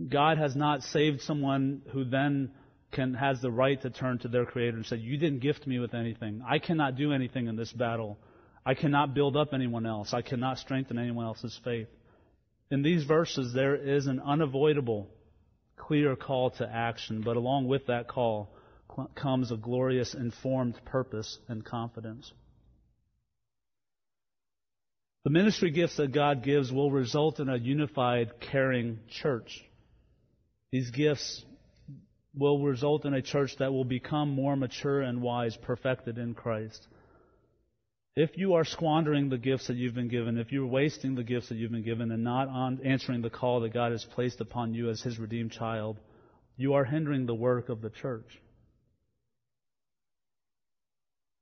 God 0.08 0.38
has 0.38 0.56
not 0.56 0.84
saved 0.84 1.22
someone 1.22 1.82
who 1.92 2.06
then 2.06 2.52
can 2.92 3.14
has 3.14 3.42
the 3.42 3.52
right 3.52 3.80
to 3.82 3.90
turn 3.90 4.18
to 4.20 4.28
their 4.28 4.46
creator 4.46 4.78
and 4.78 4.86
say, 4.86 4.98
"You 4.98 5.18
didn't 5.18 5.40
gift 5.40 5.68
me 5.68 5.80
with 5.80 5.94
anything. 5.94 6.42
I 6.46 6.60
cannot 6.60 6.96
do 6.96 7.12
anything 7.12 7.48
in 7.48 7.56
this 7.56 7.72
battle. 7.72 8.18
I 8.66 8.74
cannot 8.74 9.14
build 9.14 9.36
up 9.36 9.54
anyone 9.54 9.86
else. 9.86 10.14
I 10.14 10.22
cannot 10.22 10.58
strengthen 10.58 10.98
anyone 10.98 11.26
else's 11.26 11.60
faith." 11.64 11.90
In 12.72 12.82
these 12.82 13.04
verses 13.04 13.54
there 13.54 13.76
is 13.76 14.08
an 14.08 14.20
unavoidable 14.20 15.10
clear 15.76 16.16
call 16.16 16.52
to 16.52 16.68
action, 16.68 17.22
but 17.22 17.36
along 17.36 17.68
with 17.68 17.88
that 17.88 18.08
call 18.08 18.56
comes 19.16 19.52
a 19.52 19.58
glorious 19.58 20.14
informed 20.14 20.80
purpose 20.86 21.40
and 21.48 21.64
confidence. 21.64 22.32
The 25.26 25.32
ministry 25.32 25.72
gifts 25.72 25.98
that 25.98 26.14
God 26.14 26.44
gives 26.44 26.72
will 26.72 26.92
result 26.92 27.40
in 27.40 27.50
a 27.50 27.58
unified, 27.58 28.40
caring 28.40 29.00
church. 29.10 29.64
These 30.72 30.92
gifts 30.92 31.44
will 32.36 32.64
result 32.64 33.06
in 33.06 33.14
a 33.14 33.22
church 33.22 33.52
that 33.60 33.74
will 33.74 33.84
become 33.84 34.30
more 34.30 34.56
mature 34.56 35.02
and 35.02 35.22
wise, 35.22 35.58
perfected 35.58 36.18
in 36.18 36.34
Christ. 36.34 36.88
If 38.16 38.38
you 38.38 38.54
are 38.54 38.66
squandering 38.66 39.30
the 39.30 39.38
gifts 39.38 39.68
that 39.68 39.78
you've 39.78 39.96
been 39.96 40.08
given, 40.08 40.38
if 40.38 40.52
you're 40.52 40.66
wasting 40.66 41.16
the 41.16 41.24
gifts 41.24 41.50
that 41.50 41.56
you've 41.56 41.72
been 41.72 41.84
given 41.84 42.12
and 42.12 42.24
not 42.24 42.50
answering 42.84 43.22
the 43.22 43.30
call 43.30 43.62
that 43.62 43.74
God 43.74 43.92
has 43.92 44.06
placed 44.06 44.42
upon 44.42 44.74
you 44.74 44.90
as 44.90 45.02
His 45.02 45.20
redeemed 45.20 45.52
child, 45.52 45.98
you 46.58 46.74
are 46.74 46.86
hindering 46.86 47.26
the 47.26 47.36
work 47.36 47.70
of 47.70 47.82
the 47.82 47.90
church. 47.90 48.26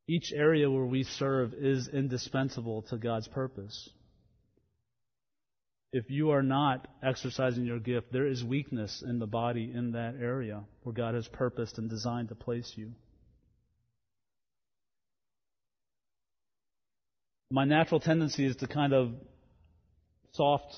Each 0.07 0.31
area 0.33 0.71
where 0.71 0.85
we 0.85 1.03
serve 1.03 1.53
is 1.53 1.89
indispensable 1.89 2.83
to 2.83 2.97
God's 2.97 3.27
purpose. 3.27 3.89
If 5.91 6.09
you 6.09 6.31
are 6.31 6.43
not 6.43 6.87
exercising 7.03 7.65
your 7.65 7.79
gift, 7.79 8.11
there 8.11 8.27
is 8.27 8.43
weakness 8.43 9.03
in 9.05 9.19
the 9.19 9.27
body 9.27 9.71
in 9.73 9.91
that 9.93 10.15
area 10.21 10.63
where 10.83 10.93
God 10.93 11.15
has 11.15 11.27
purposed 11.27 11.77
and 11.77 11.89
designed 11.89 12.29
to 12.29 12.35
place 12.35 12.71
you. 12.75 12.91
My 17.49 17.65
natural 17.65 17.99
tendency 17.99 18.45
is 18.45 18.57
to 18.57 18.67
kind 18.67 18.93
of 18.93 19.13
soft, 20.33 20.75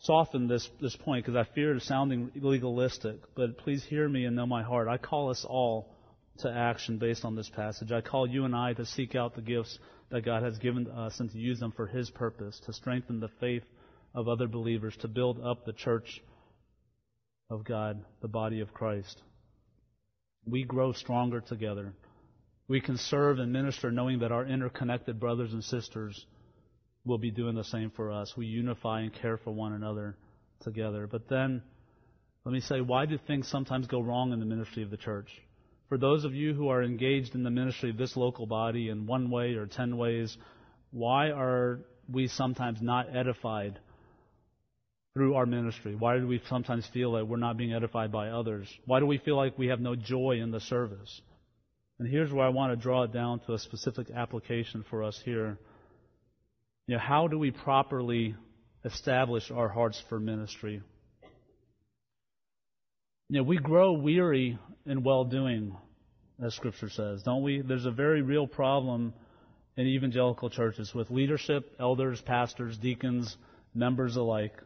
soften 0.00 0.48
this, 0.48 0.68
this 0.80 0.96
point 0.96 1.24
because 1.24 1.36
I 1.36 1.48
fear 1.54 1.78
sounding 1.78 2.32
legalistic, 2.34 3.20
but 3.36 3.58
please 3.58 3.84
hear 3.84 4.08
me 4.08 4.24
and 4.24 4.34
know 4.34 4.46
my 4.46 4.64
heart. 4.64 4.88
I 4.88 4.98
call 4.98 5.30
us 5.30 5.44
all 5.48 5.93
to 6.38 6.50
action 6.50 6.98
based 6.98 7.24
on 7.24 7.36
this 7.36 7.48
passage. 7.48 7.92
I 7.92 8.00
call 8.00 8.28
you 8.28 8.44
and 8.44 8.54
I 8.54 8.72
to 8.74 8.86
seek 8.86 9.14
out 9.14 9.34
the 9.34 9.42
gifts 9.42 9.78
that 10.10 10.24
God 10.24 10.42
has 10.42 10.58
given 10.58 10.88
us 10.88 11.20
and 11.20 11.30
to 11.30 11.38
use 11.38 11.60
them 11.60 11.72
for 11.72 11.86
His 11.86 12.10
purpose, 12.10 12.60
to 12.66 12.72
strengthen 12.72 13.20
the 13.20 13.30
faith 13.40 13.62
of 14.14 14.28
other 14.28 14.48
believers, 14.48 14.96
to 14.98 15.08
build 15.08 15.40
up 15.40 15.64
the 15.64 15.72
church 15.72 16.22
of 17.50 17.64
God, 17.64 18.04
the 18.20 18.28
body 18.28 18.60
of 18.60 18.72
Christ. 18.72 19.20
We 20.46 20.64
grow 20.64 20.92
stronger 20.92 21.40
together. 21.40 21.94
We 22.68 22.80
can 22.80 22.96
serve 22.96 23.38
and 23.38 23.52
minister 23.52 23.90
knowing 23.90 24.20
that 24.20 24.32
our 24.32 24.46
interconnected 24.46 25.20
brothers 25.20 25.52
and 25.52 25.62
sisters 25.62 26.26
will 27.04 27.18
be 27.18 27.30
doing 27.30 27.54
the 27.54 27.64
same 27.64 27.90
for 27.90 28.10
us. 28.10 28.34
We 28.36 28.46
unify 28.46 29.02
and 29.02 29.12
care 29.12 29.36
for 29.36 29.52
one 29.52 29.72
another 29.72 30.16
together. 30.62 31.06
But 31.06 31.28
then, 31.28 31.62
let 32.44 32.52
me 32.52 32.60
say, 32.60 32.80
why 32.80 33.06
do 33.06 33.18
things 33.18 33.48
sometimes 33.48 33.86
go 33.86 34.00
wrong 34.00 34.32
in 34.32 34.40
the 34.40 34.46
ministry 34.46 34.82
of 34.82 34.90
the 34.90 34.96
church? 34.96 35.28
For 35.88 35.98
those 35.98 36.24
of 36.24 36.34
you 36.34 36.54
who 36.54 36.68
are 36.68 36.82
engaged 36.82 37.34
in 37.34 37.42
the 37.42 37.50
ministry 37.50 37.90
of 37.90 37.96
this 37.96 38.16
local 38.16 38.46
body 38.46 38.88
in 38.88 39.06
one 39.06 39.30
way 39.30 39.54
or 39.54 39.66
ten 39.66 39.96
ways, 39.96 40.36
why 40.90 41.30
are 41.30 41.80
we 42.10 42.28
sometimes 42.28 42.80
not 42.80 43.14
edified 43.14 43.78
through 45.14 45.34
our 45.34 45.46
ministry? 45.46 45.94
Why 45.94 46.18
do 46.18 46.26
we 46.26 46.40
sometimes 46.48 46.86
feel 46.92 47.12
that 47.12 47.28
we're 47.28 47.36
not 47.36 47.56
being 47.56 47.72
edified 47.72 48.10
by 48.10 48.28
others? 48.28 48.68
Why 48.86 49.00
do 49.00 49.06
we 49.06 49.18
feel 49.18 49.36
like 49.36 49.58
we 49.58 49.68
have 49.68 49.80
no 49.80 49.94
joy 49.94 50.40
in 50.42 50.50
the 50.50 50.60
service? 50.60 51.20
And 51.98 52.08
here's 52.08 52.32
where 52.32 52.44
I 52.44 52.50
want 52.50 52.72
to 52.72 52.82
draw 52.82 53.04
it 53.04 53.12
down 53.12 53.40
to 53.40 53.52
a 53.52 53.58
specific 53.58 54.10
application 54.10 54.84
for 54.90 55.04
us 55.04 55.20
here. 55.24 55.58
You 56.88 56.96
know, 56.96 57.00
how 57.00 57.28
do 57.28 57.38
we 57.38 57.50
properly 57.50 58.34
establish 58.84 59.50
our 59.50 59.68
hearts 59.68 60.02
for 60.08 60.18
ministry? 60.18 60.82
You 63.34 63.40
know, 63.40 63.48
we 63.48 63.56
grow 63.56 63.94
weary 63.94 64.56
in 64.86 65.02
well 65.02 65.24
doing, 65.24 65.76
as 66.40 66.54
Scripture 66.54 66.88
says, 66.88 67.24
don't 67.24 67.42
we? 67.42 67.62
There's 67.62 67.84
a 67.84 67.90
very 67.90 68.22
real 68.22 68.46
problem 68.46 69.12
in 69.76 69.88
evangelical 69.88 70.50
churches 70.50 70.94
with 70.94 71.10
leadership, 71.10 71.74
elders, 71.80 72.20
pastors, 72.20 72.78
deacons, 72.78 73.36
members 73.74 74.14
alike. 74.14 74.62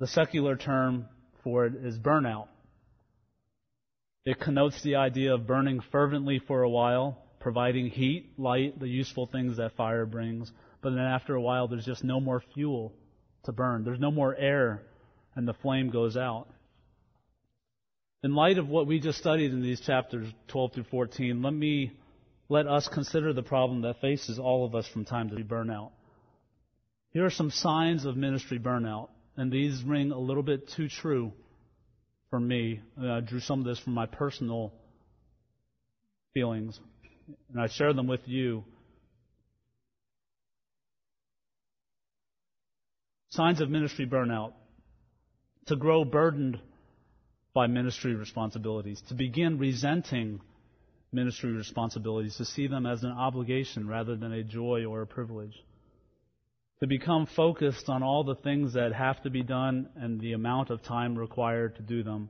The 0.00 0.08
secular 0.08 0.56
term 0.56 1.06
for 1.44 1.66
it 1.66 1.76
is 1.76 1.96
burnout. 1.96 2.48
It 4.24 4.40
connotes 4.40 4.82
the 4.82 4.96
idea 4.96 5.34
of 5.34 5.46
burning 5.46 5.80
fervently 5.92 6.40
for 6.40 6.62
a 6.62 6.68
while, 6.68 7.22
providing 7.38 7.86
heat, 7.86 8.32
light, 8.36 8.80
the 8.80 8.88
useful 8.88 9.28
things 9.28 9.58
that 9.58 9.76
fire 9.76 10.06
brings. 10.06 10.50
But 10.82 10.90
then 10.90 11.04
after 11.04 11.36
a 11.36 11.40
while, 11.40 11.68
there's 11.68 11.86
just 11.86 12.02
no 12.02 12.18
more 12.18 12.42
fuel 12.52 12.94
to 13.44 13.52
burn. 13.52 13.84
There's 13.84 14.00
no 14.00 14.10
more 14.10 14.34
air, 14.34 14.82
and 15.36 15.46
the 15.46 15.54
flame 15.54 15.90
goes 15.90 16.16
out. 16.16 16.48
In 18.26 18.34
light 18.34 18.58
of 18.58 18.68
what 18.68 18.88
we 18.88 18.98
just 18.98 19.18
studied 19.18 19.52
in 19.52 19.62
these 19.62 19.80
chapters 19.80 20.26
12 20.48 20.72
through 20.72 20.84
14, 20.90 21.42
let 21.42 21.52
me 21.52 21.92
let 22.48 22.66
us 22.66 22.88
consider 22.88 23.32
the 23.32 23.44
problem 23.44 23.82
that 23.82 24.00
faces 24.00 24.40
all 24.40 24.64
of 24.64 24.74
us 24.74 24.84
from 24.88 25.04
time 25.04 25.28
to 25.28 25.36
time 25.36 25.44
burnout. 25.44 25.92
Here 27.12 27.24
are 27.24 27.30
some 27.30 27.52
signs 27.52 28.04
of 28.04 28.16
ministry 28.16 28.58
burnout, 28.58 29.10
and 29.36 29.52
these 29.52 29.80
ring 29.84 30.10
a 30.10 30.18
little 30.18 30.42
bit 30.42 30.68
too 30.70 30.88
true 30.88 31.34
for 32.28 32.40
me. 32.40 32.80
I 33.00 33.20
drew 33.20 33.38
some 33.38 33.60
of 33.60 33.64
this 33.64 33.78
from 33.78 33.94
my 33.94 34.06
personal 34.06 34.72
feelings, 36.34 36.80
and 37.52 37.60
I 37.60 37.68
share 37.68 37.92
them 37.92 38.08
with 38.08 38.26
you. 38.26 38.64
Signs 43.30 43.60
of 43.60 43.70
ministry 43.70 44.04
burnout. 44.04 44.52
To 45.66 45.76
grow 45.76 46.04
burdened 46.04 46.58
by 47.56 47.66
ministry 47.66 48.14
responsibilities, 48.14 49.02
to 49.08 49.14
begin 49.14 49.58
resenting 49.58 50.40
ministry 51.10 51.52
responsibilities, 51.52 52.36
to 52.36 52.44
see 52.44 52.66
them 52.66 52.84
as 52.84 53.02
an 53.02 53.10
obligation 53.10 53.88
rather 53.88 54.14
than 54.14 54.32
a 54.32 54.44
joy 54.44 54.84
or 54.84 55.00
a 55.00 55.06
privilege 55.06 55.54
to 56.80 56.86
become 56.86 57.26
focused 57.26 57.88
on 57.88 58.02
all 58.02 58.24
the 58.24 58.34
things 58.34 58.74
that 58.74 58.92
have 58.92 59.22
to 59.22 59.30
be 59.30 59.42
done 59.42 59.88
and 59.96 60.20
the 60.20 60.34
amount 60.34 60.70
of 60.70 60.82
time 60.82 61.16
required 61.16 61.74
to 61.76 61.82
do 61.82 62.02
them. 62.02 62.28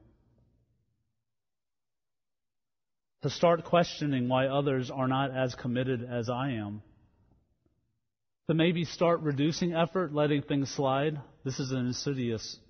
To 3.23 3.31
start 3.31 3.65
questioning 3.65 4.29
why 4.29 4.47
others 4.47 4.91
are 4.91 5.09
not 5.09 5.37
as 5.37 5.55
committed 5.57 6.07
as 6.09 6.31
I 6.31 6.51
am. 6.51 6.83
To 8.49 8.55
maybe 8.55 8.85
start 8.85 9.23
reducing 9.23 9.75
effort, 9.75 10.15
letting 10.15 10.43
things 10.43 10.71
slide. 10.71 11.21
This 11.45 11.59
is 11.59 11.73
an 11.73 11.87
insidious 11.87 12.61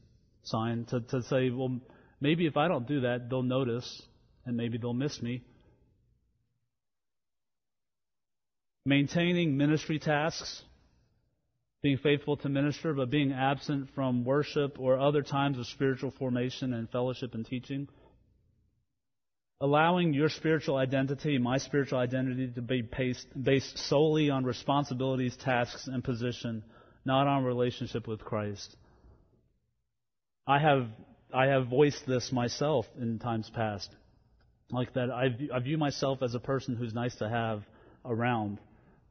sign 0.45 0.87
to, 0.87 1.01
to 1.01 1.23
say, 1.25 1.51
well, 1.51 1.79
maybe 2.21 2.47
if 2.47 2.57
I 2.57 2.69
don't 2.69 2.87
do 2.87 3.01
that, 3.01 3.29
they'll 3.29 3.43
notice 3.43 4.03
and 4.45 4.57
maybe 4.57 4.79
they'll 4.79 4.95
miss 4.95 5.21
me. 5.21 5.43
Maintaining 8.85 9.57
ministry 9.57 9.99
tasks 9.99 10.63
being 11.83 11.99
faithful 11.99 12.37
to 12.39 12.49
minister, 12.49 12.95
but 12.95 13.11
being 13.11 13.33
absent 13.33 13.89
from 13.95 14.25
worship 14.25 14.79
or 14.81 14.99
other 14.99 15.23
times 15.23 15.59
of 15.59 15.67
spiritual 15.67 16.13
formation 16.19 16.73
and 16.73 16.91
fellowship 16.91 17.35
and 17.35 17.47
teaching. 17.47 17.89
Allowing 19.61 20.13
your 20.13 20.29
spiritual 20.29 20.77
identity, 20.77 21.39
my 21.39 21.59
spiritual 21.59 21.99
identity, 21.99 22.49
to 22.49 22.63
be 22.63 22.83
based 22.83 23.79
solely 23.89 24.31
on 24.31 24.45
responsibilities, 24.45 25.37
tasks, 25.37 25.87
and 25.87 26.03
position, 26.03 26.63
not 27.05 27.27
on 27.27 27.45
relationship 27.45 28.07
with 28.07 28.21
Christ. 28.21 28.77
I 30.47 30.59
have 30.59 30.89
I 31.35 31.47
have 31.47 31.69
voiced 31.69 32.07
this 32.07 32.31
myself 32.33 32.87
in 33.01 33.19
times 33.19 33.51
past, 33.55 33.91
like 34.71 34.95
that. 34.95 35.11
I 35.11 35.29
view, 35.29 35.51
I 35.53 35.59
view 35.59 35.79
myself 35.79 36.23
as 36.23 36.35
a 36.35 36.41
person 36.41 36.77
who's 36.77 36.95
nice 36.95 37.15
to 37.17 37.29
have 37.29 37.63
around. 38.05 38.59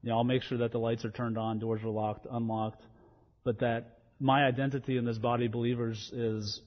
You 0.01 0.09
know, 0.09 0.17
I'll 0.17 0.23
make 0.23 0.43
sure 0.43 0.59
that 0.59 0.71
the 0.71 0.77
lights 0.77 1.03
are 1.03 1.11
turned 1.11 1.37
on, 1.37 1.59
doors 1.59 1.81
are 1.83 1.89
locked, 1.89 2.27
unlocked, 2.29 2.83
but 3.43 3.59
that 3.59 3.99
my 4.19 4.45
identity 4.45 4.97
in 4.97 5.05
this 5.05 5.17
body 5.17 5.47
of 5.47 5.51
believers 5.51 6.11
is, 6.13 6.61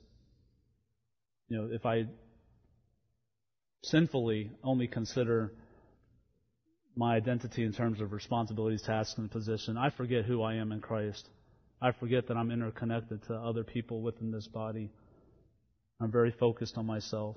you 1.49 1.57
know, 1.57 1.69
if 1.73 1.87
I 1.87 2.05
sinfully 3.85 4.51
only 4.63 4.87
consider 4.87 5.53
my 6.95 7.15
identity 7.15 7.65
in 7.65 7.73
terms 7.73 8.01
of 8.01 8.13
responsibilities, 8.13 8.83
tasks, 8.83 9.17
and 9.19 9.31
position, 9.31 9.77
I 9.77 9.91
forget 9.91 10.25
who 10.25 10.43
I 10.43 10.55
am 10.55 10.73
in 10.73 10.81
Christ. 10.81 11.29
I 11.81 11.93
forget 11.93 12.27
that 12.27 12.37
I'm 12.37 12.51
interconnected 12.51 13.23
to 13.29 13.35
other 13.35 13.63
people 13.63 14.03
within 14.03 14.33
this 14.33 14.49
body. 14.49 14.91
I'm 16.01 16.11
very 16.13 16.31
focused 16.31 16.79
on 16.79 16.87
myself. 16.87 17.37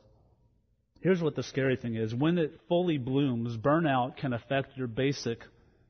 Here's 1.01 1.21
what 1.21 1.35
the 1.35 1.43
scary 1.43 1.77
thing 1.77 1.95
is 1.95 2.13
when 2.13 2.37
it 2.37 2.59
fully 2.67 2.97
blooms, 2.97 3.57
burnout 3.57 4.17
can 4.17 4.33
affect 4.33 4.77
your 4.77 4.87
basic 4.87 5.39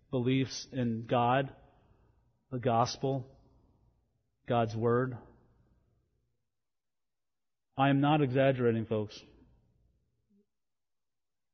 beliefs 0.09 0.67
in 0.71 1.05
God, 1.07 1.49
the 2.49 2.59
gospel, 2.59 3.27
God's 4.47 4.75
word. 4.75 5.17
I 7.77 7.89
am 7.89 7.99
not 7.99 8.21
exaggerating, 8.21 8.85
folks. 8.85 9.19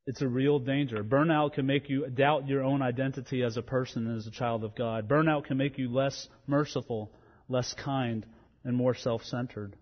It's 0.06 0.22
a 0.22 0.28
real 0.28 0.60
danger. 0.60 1.04
Burnout 1.04 1.54
can 1.54 1.66
make 1.66 1.90
you 1.90 2.08
doubt 2.08 2.48
your 2.48 2.64
own 2.64 2.82
identity 2.82 3.44
as 3.44 3.58
a 3.58 3.62
person 3.62 4.08
and 4.08 4.18
as 4.18 4.28
a 4.28 4.32
child 4.32 4.64
of 4.64 4.76
God. 4.76 5.10
Burnout 5.10 5.46
can 5.46 5.58
make 5.58 5.78
you 5.78 5.92
less 5.92 6.30
merciful, 6.48 7.12
less 7.50 7.74
kind, 7.74 8.26
and 8.64 8.76
more 8.76 8.96
self 8.96 9.24
centered. 9.24 9.76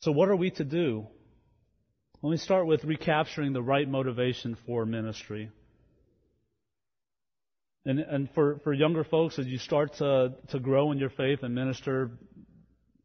So, 0.00 0.12
what 0.12 0.28
are 0.30 0.36
we 0.36 0.50
to 0.52 0.64
do? 0.64 1.06
Let 2.22 2.30
me 2.30 2.36
start 2.38 2.66
with 2.66 2.84
recapturing 2.84 3.52
the 3.52 3.62
right 3.62 3.88
motivation 3.88 4.56
for 4.66 4.86
ministry. 4.86 5.50
And, 7.84 7.98
and 7.98 8.30
for, 8.34 8.58
for 8.62 8.72
younger 8.72 9.04
folks, 9.04 9.38
as 9.38 9.46
you 9.46 9.58
start 9.58 9.94
to, 9.94 10.34
to 10.48 10.58
grow 10.58 10.92
in 10.92 10.98
your 10.98 11.10
faith 11.10 11.42
and 11.42 11.54
minister, 11.54 12.10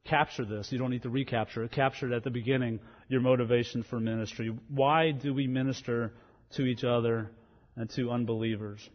capture 0.06 0.46
this. 0.46 0.72
You 0.72 0.78
don't 0.78 0.92
need 0.92 1.04
to 1.04 1.10
recapture 1.10 1.64
it. 1.64 1.72
Capture 1.72 2.12
it 2.12 2.16
at 2.16 2.24
the 2.24 2.30
beginning, 2.30 2.80
your 3.08 3.22
motivation 3.22 3.84
for 3.84 4.00
ministry. 4.00 4.54
Why 4.70 5.12
do 5.12 5.34
we 5.34 5.48
minister 5.48 6.14
to 6.56 6.64
each 6.64 6.84
other 6.84 7.32
and 7.76 7.90
to 7.92 8.12
unbelievers? 8.12 8.88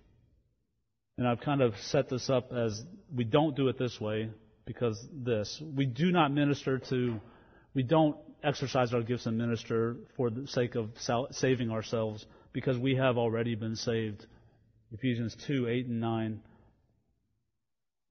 And 1.18 1.26
I've 1.26 1.40
kind 1.40 1.60
of 1.60 1.74
set 1.78 2.08
this 2.08 2.30
up 2.30 2.52
as 2.52 2.82
we 3.14 3.24
don't 3.24 3.56
do 3.56 3.68
it 3.68 3.78
this 3.78 4.00
way 4.00 4.30
because 4.64 5.02
this. 5.12 5.62
We 5.74 5.86
do 5.86 6.12
not 6.12 6.32
minister 6.32 6.78
to, 6.90 7.20
we 7.74 7.82
don't 7.82 8.16
exercise 8.42 8.92
our 8.94 9.02
gifts 9.02 9.26
and 9.26 9.36
minister 9.36 9.96
for 10.16 10.30
the 10.30 10.46
sake 10.46 10.74
of 10.74 10.90
saving 11.30 11.70
ourselves, 11.70 12.24
because 12.52 12.78
we 12.78 12.96
have 12.96 13.16
already 13.16 13.54
been 13.54 13.76
saved. 13.76 14.26
Ephesians 14.92 15.36
2 15.46 15.68
8 15.68 15.86
and 15.86 16.00
9. 16.00 16.40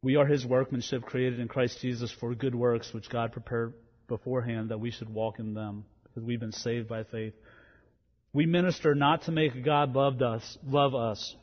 We 0.01 0.15
are 0.15 0.25
his 0.25 0.45
workmanship 0.45 1.03
created 1.03 1.41
in 1.41 1.49
Christ 1.49 1.81
Jesus 1.81 2.11
for 2.19 2.33
good 2.33 2.55
works, 2.55 2.93
which 2.93 3.09
God 3.09 3.33
prepared 3.33 3.73
beforehand 4.07 4.69
that 4.69 4.79
we 4.79 4.91
should 4.91 5.09
walk 5.09 5.39
in 5.39 5.53
them, 5.53 5.83
because 6.03 6.23
we've 6.23 6.39
been 6.39 6.53
saved 6.53 6.87
by 6.87 7.03
faith. 7.03 7.33
We 8.31 8.45
minister 8.45 8.95
not 8.95 9.23
to 9.23 9.31
make 9.31 9.65
God 9.65 9.93
loved 9.93 10.21
us, 10.21 10.57
love 10.65 10.95
us, 10.95 11.35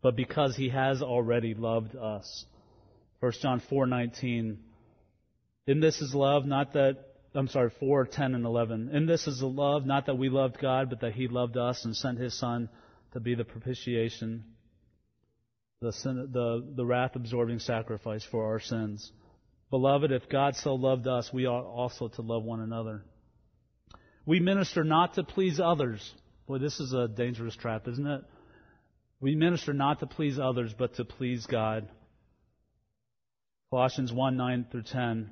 but 0.00 0.16
because 0.16 0.56
he 0.56 0.70
has 0.70 1.02
already 1.02 1.54
loved 1.54 1.94
us. 1.94 2.46
1 3.20 3.32
John 3.42 3.60
4:19 3.60 4.58
In 5.66 5.80
this 5.80 6.00
is 6.00 6.14
love 6.14 6.46
not 6.46 6.72
that 6.72 7.07
I'm 7.38 7.48
sorry 7.48 7.70
4:10 7.80 8.34
and 8.34 8.44
11 8.44 8.90
In 8.92 9.06
this 9.06 9.28
is 9.28 9.38
the 9.38 9.46
love 9.46 9.86
not 9.86 10.06
that 10.06 10.18
we 10.18 10.28
loved 10.28 10.58
God 10.58 10.90
but 10.90 11.00
that 11.00 11.12
he 11.12 11.28
loved 11.28 11.56
us 11.56 11.84
and 11.84 11.96
sent 11.96 12.18
his 12.18 12.36
son 12.36 12.68
to 13.12 13.20
be 13.20 13.34
the 13.34 13.44
propitiation 13.44 14.44
the 15.80 15.92
sin, 15.92 16.30
the 16.32 16.66
the 16.74 16.84
wrath 16.84 17.14
absorbing 17.14 17.60
sacrifice 17.60 18.24
for 18.24 18.46
our 18.46 18.58
sins. 18.58 19.12
Beloved, 19.70 20.10
if 20.10 20.28
God 20.28 20.56
so 20.56 20.74
loved 20.74 21.06
us, 21.06 21.32
we 21.32 21.46
ought 21.46 21.64
also 21.64 22.08
to 22.08 22.22
love 22.22 22.42
one 22.42 22.60
another. 22.60 23.04
We 24.26 24.40
minister 24.40 24.82
not 24.82 25.14
to 25.14 25.22
please 25.22 25.60
others. 25.60 26.14
Boy, 26.46 26.58
this 26.58 26.80
is 26.80 26.92
a 26.92 27.06
dangerous 27.06 27.54
trap, 27.54 27.86
isn't 27.86 28.06
it? 28.06 28.24
We 29.20 29.36
minister 29.36 29.72
not 29.72 30.00
to 30.00 30.06
please 30.06 30.38
others, 30.38 30.74
but 30.76 30.94
to 30.94 31.04
please 31.04 31.46
God. 31.46 31.88
Colossians 33.70 34.12
1 34.12 34.36
9 34.36 34.66
through 34.70 34.82
10. 34.82 35.30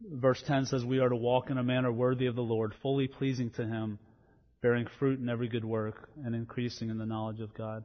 Verse 0.00 0.42
10 0.46 0.66
says, 0.66 0.84
We 0.84 1.00
are 1.00 1.08
to 1.08 1.16
walk 1.16 1.50
in 1.50 1.58
a 1.58 1.62
manner 1.62 1.90
worthy 1.90 2.26
of 2.26 2.36
the 2.36 2.42
Lord, 2.42 2.74
fully 2.82 3.08
pleasing 3.08 3.50
to 3.50 3.66
Him, 3.66 3.98
bearing 4.62 4.86
fruit 4.98 5.18
in 5.18 5.28
every 5.28 5.48
good 5.48 5.64
work, 5.64 6.08
and 6.24 6.34
increasing 6.34 6.90
in 6.90 6.98
the 6.98 7.06
knowledge 7.06 7.40
of 7.40 7.54
God. 7.54 7.84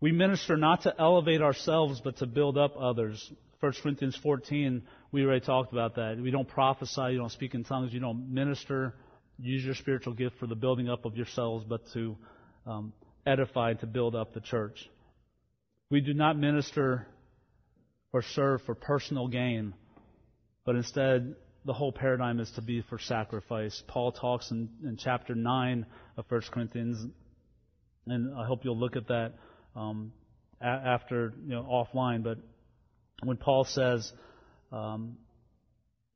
We 0.00 0.12
minister 0.12 0.56
not 0.56 0.82
to 0.82 0.94
elevate 0.98 1.42
ourselves, 1.42 2.00
but 2.02 2.18
to 2.18 2.26
build 2.26 2.56
up 2.56 2.74
others. 2.78 3.32
1 3.60 3.72
Corinthians 3.82 4.16
14, 4.22 4.82
we 5.12 5.24
already 5.24 5.44
talked 5.44 5.72
about 5.72 5.96
that. 5.96 6.18
We 6.18 6.30
don't 6.30 6.48
prophesy, 6.48 7.12
you 7.12 7.18
don't 7.18 7.32
speak 7.32 7.54
in 7.54 7.64
tongues, 7.64 7.92
you 7.92 8.00
don't 8.00 8.32
minister, 8.32 8.94
use 9.38 9.62
your 9.62 9.74
spiritual 9.74 10.14
gift 10.14 10.38
for 10.38 10.46
the 10.46 10.54
building 10.54 10.88
up 10.88 11.04
of 11.04 11.16
yourselves, 11.16 11.64
but 11.68 11.82
to 11.92 12.16
um, 12.66 12.94
edified 13.26 13.80
to 13.80 13.86
build 13.86 14.14
up 14.14 14.32
the 14.32 14.40
church. 14.40 14.88
We 15.90 16.00
do 16.00 16.14
not 16.14 16.38
minister 16.38 17.06
or 18.12 18.22
serve 18.22 18.62
for 18.62 18.74
personal 18.74 19.28
gain, 19.28 19.74
but 20.64 20.76
instead 20.76 21.34
the 21.64 21.72
whole 21.72 21.92
paradigm 21.92 22.40
is 22.40 22.50
to 22.52 22.62
be 22.62 22.82
for 22.82 22.98
sacrifice. 22.98 23.82
Paul 23.86 24.12
talks 24.12 24.50
in, 24.50 24.68
in 24.82 24.96
chapter 24.96 25.34
9 25.34 25.86
of 26.16 26.24
1 26.28 26.40
Corinthians, 26.50 27.06
and 28.06 28.34
I 28.34 28.46
hope 28.46 28.64
you'll 28.64 28.78
look 28.78 28.96
at 28.96 29.08
that 29.08 29.34
um, 29.76 30.12
a- 30.60 30.64
after, 30.64 31.34
you 31.44 31.50
know, 31.54 31.62
offline, 31.62 32.22
but 32.22 32.38
when 33.22 33.36
Paul 33.36 33.64
says, 33.64 34.10
um, 34.72 35.16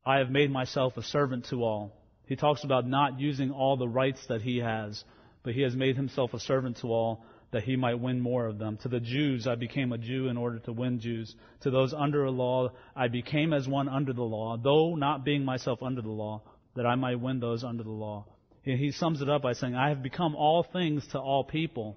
I 0.06 0.18
have 0.18 0.30
made 0.30 0.50
myself 0.50 0.96
a 0.96 1.02
servant 1.02 1.46
to 1.50 1.62
all, 1.62 1.92
he 2.26 2.36
talks 2.36 2.64
about 2.64 2.86
not 2.86 3.20
using 3.20 3.50
all 3.50 3.76
the 3.76 3.88
rights 3.88 4.20
that 4.28 4.40
he 4.40 4.58
has 4.58 5.04
but 5.44 5.52
he 5.52 5.60
has 5.60 5.76
made 5.76 5.94
himself 5.94 6.34
a 6.34 6.40
servant 6.40 6.78
to 6.78 6.88
all 6.88 7.24
that 7.54 7.62
he 7.62 7.76
might 7.76 8.00
win 8.00 8.20
more 8.20 8.46
of 8.46 8.58
them. 8.58 8.76
To 8.78 8.88
the 8.88 8.98
Jews, 8.98 9.46
I 9.46 9.54
became 9.54 9.92
a 9.92 9.98
Jew 9.98 10.26
in 10.26 10.36
order 10.36 10.58
to 10.58 10.72
win 10.72 10.98
Jews. 10.98 11.32
To 11.60 11.70
those 11.70 11.94
under 11.94 12.24
a 12.24 12.30
law, 12.32 12.72
I 12.96 13.06
became 13.06 13.52
as 13.52 13.68
one 13.68 13.88
under 13.88 14.12
the 14.12 14.24
law, 14.24 14.56
though 14.56 14.96
not 14.96 15.24
being 15.24 15.44
myself 15.44 15.80
under 15.80 16.02
the 16.02 16.10
law, 16.10 16.42
that 16.74 16.84
I 16.84 16.96
might 16.96 17.20
win 17.20 17.38
those 17.38 17.62
under 17.62 17.84
the 17.84 17.90
law. 17.90 18.26
He 18.64 18.90
sums 18.90 19.22
it 19.22 19.28
up 19.28 19.42
by 19.42 19.52
saying, 19.52 19.76
I 19.76 19.90
have 19.90 20.02
become 20.02 20.34
all 20.34 20.64
things 20.64 21.06
to 21.12 21.20
all 21.20 21.44
people, 21.44 21.96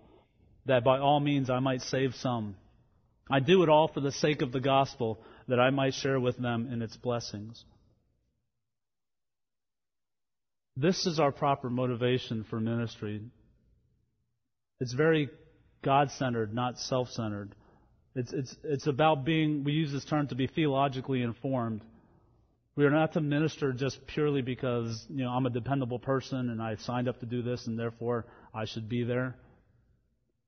that 0.67 0.83
by 0.83 0.99
all 0.99 1.19
means 1.19 1.49
I 1.49 1.57
might 1.57 1.81
save 1.81 2.13
some. 2.13 2.55
I 3.27 3.39
do 3.39 3.63
it 3.63 3.69
all 3.69 3.87
for 3.87 3.99
the 3.99 4.11
sake 4.11 4.43
of 4.43 4.51
the 4.51 4.59
gospel, 4.59 5.19
that 5.47 5.59
I 5.59 5.71
might 5.71 5.95
share 5.95 6.19
with 6.19 6.37
them 6.37 6.69
in 6.71 6.83
its 6.83 6.95
blessings. 6.97 7.65
This 10.75 11.07
is 11.07 11.19
our 11.19 11.31
proper 11.31 11.67
motivation 11.67 12.45
for 12.47 12.59
ministry. 12.59 13.23
It's 14.79 14.93
very 14.93 15.31
God 15.83 16.11
centered, 16.11 16.53
not 16.53 16.79
self 16.79 17.09
centered. 17.09 17.55
It's, 18.15 18.33
it's, 18.33 18.55
it's 18.63 18.87
about 18.87 19.25
being, 19.25 19.63
we 19.63 19.73
use 19.73 19.91
this 19.91 20.05
term 20.05 20.27
to 20.29 20.35
be 20.35 20.47
theologically 20.47 21.21
informed. 21.21 21.81
We 22.75 22.85
are 22.85 22.91
not 22.91 23.13
to 23.13 23.21
minister 23.21 23.73
just 23.73 24.05
purely 24.07 24.41
because, 24.41 25.05
you 25.09 25.23
know, 25.23 25.29
I'm 25.29 25.45
a 25.45 25.51
dependable 25.51 25.99
person 25.99 26.49
and 26.49 26.61
I 26.61 26.75
signed 26.75 27.07
up 27.07 27.19
to 27.19 27.25
do 27.25 27.41
this 27.41 27.67
and 27.67 27.77
therefore 27.77 28.25
I 28.53 28.65
should 28.65 28.89
be 28.89 29.03
there. 29.03 29.35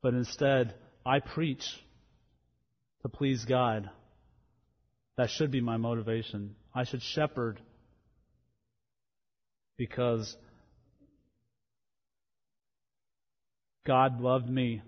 But 0.01 0.13
instead, 0.13 0.73
I 1.05 1.19
preach 1.19 1.63
to 3.03 3.09
please 3.09 3.45
God. 3.45 3.89
That 5.17 5.29
should 5.29 5.51
be 5.51 5.61
my 5.61 5.77
motivation. 5.77 6.55
I 6.73 6.85
should 6.85 7.01
shepherd 7.01 7.59
because 9.77 10.35
God 13.85 14.21
loved 14.21 14.49
me 14.49 14.81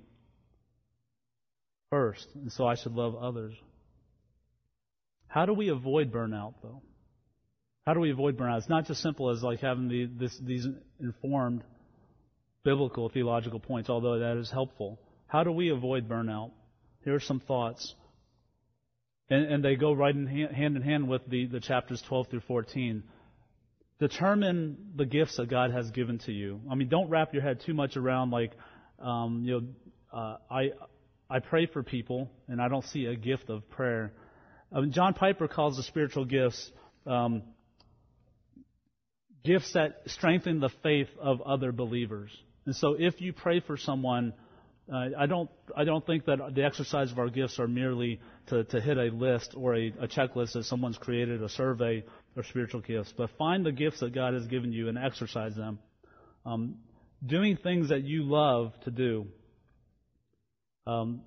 first, 1.91 2.27
and 2.33 2.51
so 2.51 2.65
I 2.65 2.73
should 2.73 2.93
love 2.93 3.15
others. 3.15 3.53
How 5.27 5.45
do 5.45 5.53
we 5.53 5.69
avoid 5.69 6.11
burnout, 6.11 6.55
though? 6.63 6.81
How 7.85 7.93
do 7.93 7.99
we 7.99 8.11
avoid 8.11 8.37
burnout? 8.37 8.59
It's 8.59 8.69
not 8.69 8.87
just 8.87 9.01
simple 9.01 9.29
as 9.29 9.43
like 9.43 9.59
having 9.59 9.87
the, 9.87 10.05
this, 10.05 10.35
these 10.41 10.65
informed 10.99 11.63
biblical 12.63 13.09
theological 13.09 13.59
points, 13.59 13.89
although 13.89 14.19
that 14.19 14.37
is 14.37 14.49
helpful. 14.49 14.99
How 15.27 15.43
do 15.43 15.51
we 15.51 15.69
avoid 15.69 16.09
burnout? 16.09 16.51
Here 17.03 17.15
are 17.15 17.19
some 17.19 17.39
thoughts. 17.39 17.95
And, 19.29 19.45
and 19.45 19.63
they 19.63 19.75
go 19.75 19.93
right 19.93 20.13
in 20.13 20.27
hand, 20.27 20.55
hand 20.55 20.75
in 20.75 20.81
hand 20.81 21.07
with 21.07 21.25
the, 21.27 21.45
the 21.45 21.59
chapters 21.59 22.03
12 22.07 22.27
through 22.29 22.41
14. 22.41 23.03
Determine 23.99 24.77
the 24.95 25.05
gifts 25.05 25.37
that 25.37 25.49
God 25.49 25.71
has 25.71 25.89
given 25.91 26.19
to 26.19 26.31
you. 26.31 26.61
I 26.69 26.75
mean, 26.75 26.89
don't 26.89 27.09
wrap 27.09 27.33
your 27.33 27.43
head 27.43 27.61
too 27.65 27.73
much 27.73 27.97
around 27.97 28.31
like, 28.31 28.51
um, 28.99 29.43
you 29.45 29.53
know, 29.53 29.67
uh, 30.13 30.37
I 30.49 30.71
I 31.32 31.39
pray 31.39 31.65
for 31.65 31.82
people, 31.82 32.29
and 32.49 32.61
I 32.61 32.67
don't 32.67 32.84
see 32.84 33.05
a 33.05 33.15
gift 33.15 33.49
of 33.49 33.69
prayer. 33.69 34.11
Um, 34.73 34.91
John 34.91 35.13
Piper 35.13 35.47
calls 35.47 35.77
the 35.77 35.84
spiritual 35.84 36.25
gifts 36.25 36.71
um, 37.05 37.43
gifts 39.43 39.71
that 39.73 40.01
strengthen 40.07 40.59
the 40.59 40.69
faith 40.84 41.07
of 41.19 41.41
other 41.41 41.71
believers. 41.71 42.32
And 42.65 42.75
so, 42.75 42.95
if 42.99 43.21
you 43.21 43.32
pray 43.32 43.61
for 43.61 43.77
someone, 43.77 44.34
uh, 44.91 45.07
I 45.17 45.25
don't 45.25 45.49
I 45.75 45.86
don't 45.86 46.05
think 46.05 46.25
that 46.25 46.53
the 46.53 46.65
exercise 46.65 47.13
of 47.13 47.17
our 47.17 47.29
gifts 47.29 47.59
are 47.59 47.67
merely 47.67 48.19
to, 48.47 48.65
to 48.65 48.82
hit 48.82 48.97
a 48.97 49.05
list 49.05 49.53
or 49.55 49.75
a, 49.75 49.88
a 50.01 50.07
checklist 50.09 50.53
that 50.53 50.65
someone's 50.65 50.97
created, 50.97 51.41
a 51.41 51.49
survey 51.49 52.03
or 52.36 52.43
spiritual 52.43 52.82
gifts, 52.82 53.13
but 53.15 53.29
find 53.38 53.65
the 53.65 53.71
gifts 53.71 54.01
that 54.01 54.13
God 54.13 54.34
has 54.34 54.45
given 54.47 54.73
you 54.73 54.89
and 54.89 54.97
exercise 54.97 55.55
them. 55.55 55.79
Um, 56.45 56.75
doing 57.25 57.55
things 57.55 57.89
that 57.89 58.03
you 58.03 58.23
love 58.23 58.73
to 58.84 58.91
do 58.91 59.27
um, 60.88 61.21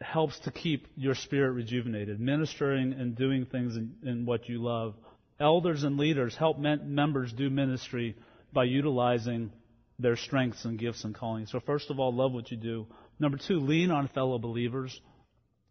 helps 0.00 0.38
to 0.40 0.50
keep 0.50 0.86
your 0.96 1.14
spirit 1.14 1.52
rejuvenated. 1.52 2.20
Ministering 2.20 2.92
and 2.92 3.16
doing 3.16 3.46
things 3.46 3.76
in, 3.76 3.94
in 4.02 4.26
what 4.26 4.48
you 4.48 4.62
love. 4.62 4.94
Elders 5.40 5.82
and 5.82 5.96
leaders 5.96 6.36
help 6.36 6.58
members 6.58 7.32
do 7.32 7.50
ministry 7.50 8.16
by 8.52 8.64
utilizing 8.64 9.50
their 9.98 10.16
strengths 10.16 10.64
and 10.64 10.78
gifts 10.78 11.04
and 11.04 11.14
callings. 11.14 11.50
So, 11.50 11.60
first 11.60 11.90
of 11.90 11.98
all, 11.98 12.14
love 12.14 12.32
what 12.32 12.50
you 12.50 12.56
do. 12.56 12.86
Number 13.18 13.38
two, 13.38 13.60
lean 13.60 13.90
on 13.90 14.08
fellow 14.08 14.38
believers, 14.38 15.00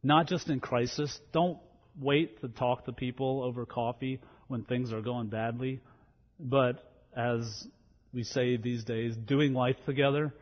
not 0.01 0.28
just 0.28 0.49
in 0.49 0.60
crisis. 0.60 1.18
Don't 1.32 1.60
wait 1.99 2.41
to 2.41 2.47
talk 2.47 2.86
to 2.86 2.93
people 2.93 3.43
over 3.43 3.66
coffee 3.66 4.20
when 4.47 4.64
things 4.64 4.91
are 4.91 5.01
going 5.01 5.28
badly, 5.28 5.82
but 6.39 6.91
as 7.16 7.68
we 8.14 8.24
say 8.24 8.58
these 8.58 8.84
days, 8.84 9.16
doing 9.16 9.54
life 9.54 9.78
together, 9.86 10.34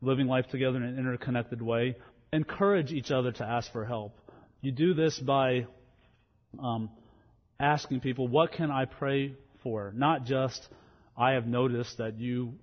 living 0.00 0.26
life 0.26 0.46
together 0.48 0.76
in 0.76 0.82
an 0.82 0.98
interconnected 0.98 1.60
way. 1.60 1.96
Encourage 2.32 2.92
each 2.92 3.10
other 3.10 3.32
to 3.32 3.44
ask 3.44 3.72
for 3.72 3.84
help. 3.84 4.18
You 4.60 4.72
do 4.72 4.94
this 4.94 5.18
by 5.18 5.66
um, 6.58 6.90
asking 7.60 8.00
people, 8.00 8.28
What 8.28 8.52
can 8.52 8.70
I 8.70 8.84
pray 8.84 9.34
for? 9.62 9.92
Not 9.94 10.24
just, 10.24 10.66
I 11.16 11.32
have 11.32 11.46
noticed 11.46 11.98
that 11.98 12.18
you 12.18 12.54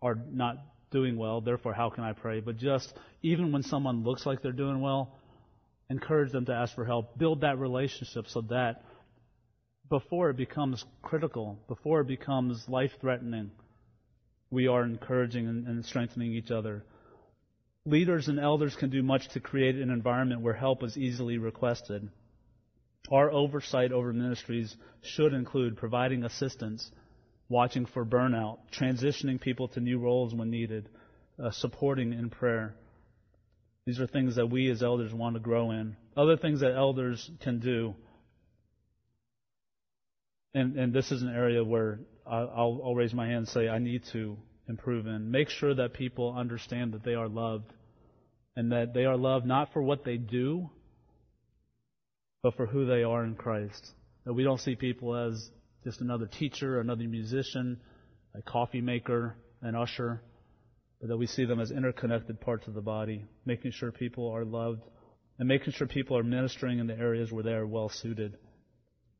are 0.00 0.16
not 0.30 0.56
doing 0.90 1.16
well, 1.16 1.40
therefore, 1.40 1.72
how 1.72 1.90
can 1.90 2.04
I 2.04 2.12
pray? 2.12 2.40
But 2.40 2.58
just, 2.58 2.92
even 3.22 3.52
when 3.52 3.62
someone 3.62 4.04
looks 4.04 4.26
like 4.26 4.42
they're 4.42 4.52
doing 4.52 4.80
well, 4.80 5.18
encourage 5.90 6.32
them 6.32 6.46
to 6.46 6.52
ask 6.52 6.74
for 6.74 6.84
help. 6.84 7.18
Build 7.18 7.42
that 7.42 7.58
relationship 7.58 8.26
so 8.28 8.42
that 8.42 8.84
before 9.88 10.30
it 10.30 10.36
becomes 10.36 10.84
critical, 11.02 11.58
before 11.68 12.00
it 12.00 12.06
becomes 12.06 12.66
life 12.68 12.92
threatening, 13.00 13.50
we 14.52 14.68
are 14.68 14.84
encouraging 14.84 15.48
and 15.48 15.84
strengthening 15.84 16.32
each 16.32 16.50
other. 16.50 16.84
Leaders 17.86 18.28
and 18.28 18.38
elders 18.38 18.76
can 18.76 18.90
do 18.90 19.02
much 19.02 19.26
to 19.30 19.40
create 19.40 19.76
an 19.76 19.90
environment 19.90 20.42
where 20.42 20.54
help 20.54 20.84
is 20.84 20.96
easily 20.96 21.38
requested. 21.38 22.08
Our 23.10 23.30
oversight 23.32 23.90
over 23.90 24.12
ministries 24.12 24.76
should 25.00 25.32
include 25.32 25.76
providing 25.76 26.22
assistance 26.22 26.88
watching 27.48 27.86
for 27.86 28.04
burnout, 28.04 28.58
transitioning 28.72 29.40
people 29.40 29.68
to 29.68 29.80
new 29.80 29.98
roles 29.98 30.34
when 30.34 30.50
needed, 30.50 30.88
uh, 31.42 31.50
supporting 31.50 32.12
in 32.12 32.30
prayer. 32.30 32.74
These 33.86 34.00
are 34.00 34.06
things 34.06 34.36
that 34.36 34.46
we 34.46 34.70
as 34.70 34.82
elders 34.82 35.12
want 35.12 35.34
to 35.34 35.40
grow 35.40 35.70
in. 35.72 35.96
Other 36.16 36.36
things 36.36 36.60
that 36.60 36.74
elders 36.74 37.30
can 37.40 37.58
do, 37.58 37.94
and, 40.54 40.76
and 40.76 40.92
this 40.92 41.10
is 41.10 41.22
an 41.22 41.28
area 41.28 41.64
where 41.64 42.00
I'll, 42.26 42.80
I'll 42.84 42.94
raise 42.94 43.14
my 43.14 43.26
hand 43.26 43.38
and 43.38 43.48
say 43.48 43.68
I 43.68 43.78
need 43.78 44.02
to 44.12 44.36
improve 44.68 45.06
in. 45.06 45.30
Make 45.30 45.48
sure 45.48 45.74
that 45.74 45.94
people 45.94 46.34
understand 46.36 46.92
that 46.92 47.04
they 47.04 47.14
are 47.14 47.28
loved 47.28 47.72
and 48.56 48.72
that 48.72 48.94
they 48.94 49.04
are 49.04 49.16
loved 49.16 49.46
not 49.46 49.72
for 49.72 49.82
what 49.82 50.04
they 50.04 50.16
do, 50.16 50.70
but 52.42 52.56
for 52.56 52.66
who 52.66 52.86
they 52.86 53.02
are 53.02 53.24
in 53.24 53.34
Christ. 53.34 53.92
That 54.24 54.34
we 54.34 54.44
don't 54.44 54.60
see 54.60 54.76
people 54.76 55.16
as 55.16 55.50
just 55.84 56.00
another 56.00 56.26
teacher, 56.26 56.80
another 56.80 57.04
musician, 57.04 57.80
a 58.34 58.42
coffee 58.42 58.80
maker, 58.80 59.36
an 59.62 59.74
usher, 59.74 60.22
but 61.00 61.08
that 61.08 61.16
we 61.16 61.26
see 61.26 61.44
them 61.44 61.60
as 61.60 61.70
interconnected 61.70 62.40
parts 62.40 62.68
of 62.68 62.74
the 62.74 62.80
body, 62.80 63.24
making 63.44 63.72
sure 63.72 63.90
people 63.90 64.28
are 64.30 64.44
loved 64.44 64.82
and 65.38 65.48
making 65.48 65.72
sure 65.72 65.86
people 65.86 66.16
are 66.16 66.22
ministering 66.22 66.78
in 66.78 66.86
the 66.86 66.96
areas 66.96 67.32
where 67.32 67.42
they 67.42 67.52
are 67.52 67.66
well 67.66 67.88
suited. 67.88 68.36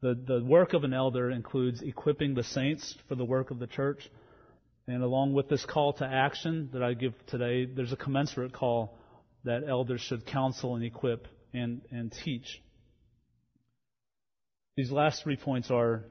The, 0.03 0.15
the 0.15 0.45
work 0.45 0.75
of 0.75 0.83
an 0.83 0.93
elder 0.93 1.31
includes 1.31 1.81
equipping 1.81 2.35
the 2.35 2.43
saints 2.43 2.97
for 3.09 3.15
the 3.15 3.25
work 3.25 3.53
of 3.53 3.61
the 3.61 3.69
church. 3.69 4.11
And 4.89 5.01
along 5.03 5.33
with 5.33 5.49
this 5.49 5.65
call 5.65 5.93
to 5.95 6.05
action 6.05 6.71
that 6.73 6.83
I 6.83 6.95
give 6.95 7.15
today, 7.27 7.67
there's 7.67 7.93
a 7.93 7.97
commensurate 7.97 8.53
call 8.53 8.99
that 9.45 9.63
elders 9.67 10.01
should 10.01 10.27
counsel 10.27 10.75
and 10.75 10.85
equip 10.85 11.29
and, 11.55 11.83
and 11.93 12.13
teach. 12.25 12.61
These 14.77 14.91
last 14.91 15.23
three 15.23 15.37
points 15.37 15.71
are, 15.71 16.05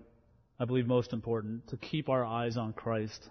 I 0.57 0.63
believe, 0.63 0.87
most 0.87 1.11
important 1.11 1.67
to 1.69 1.77
keep 1.77 2.07
our 2.07 2.23
eyes 2.23 2.55
on 2.55 2.71
Christ, 2.71 3.29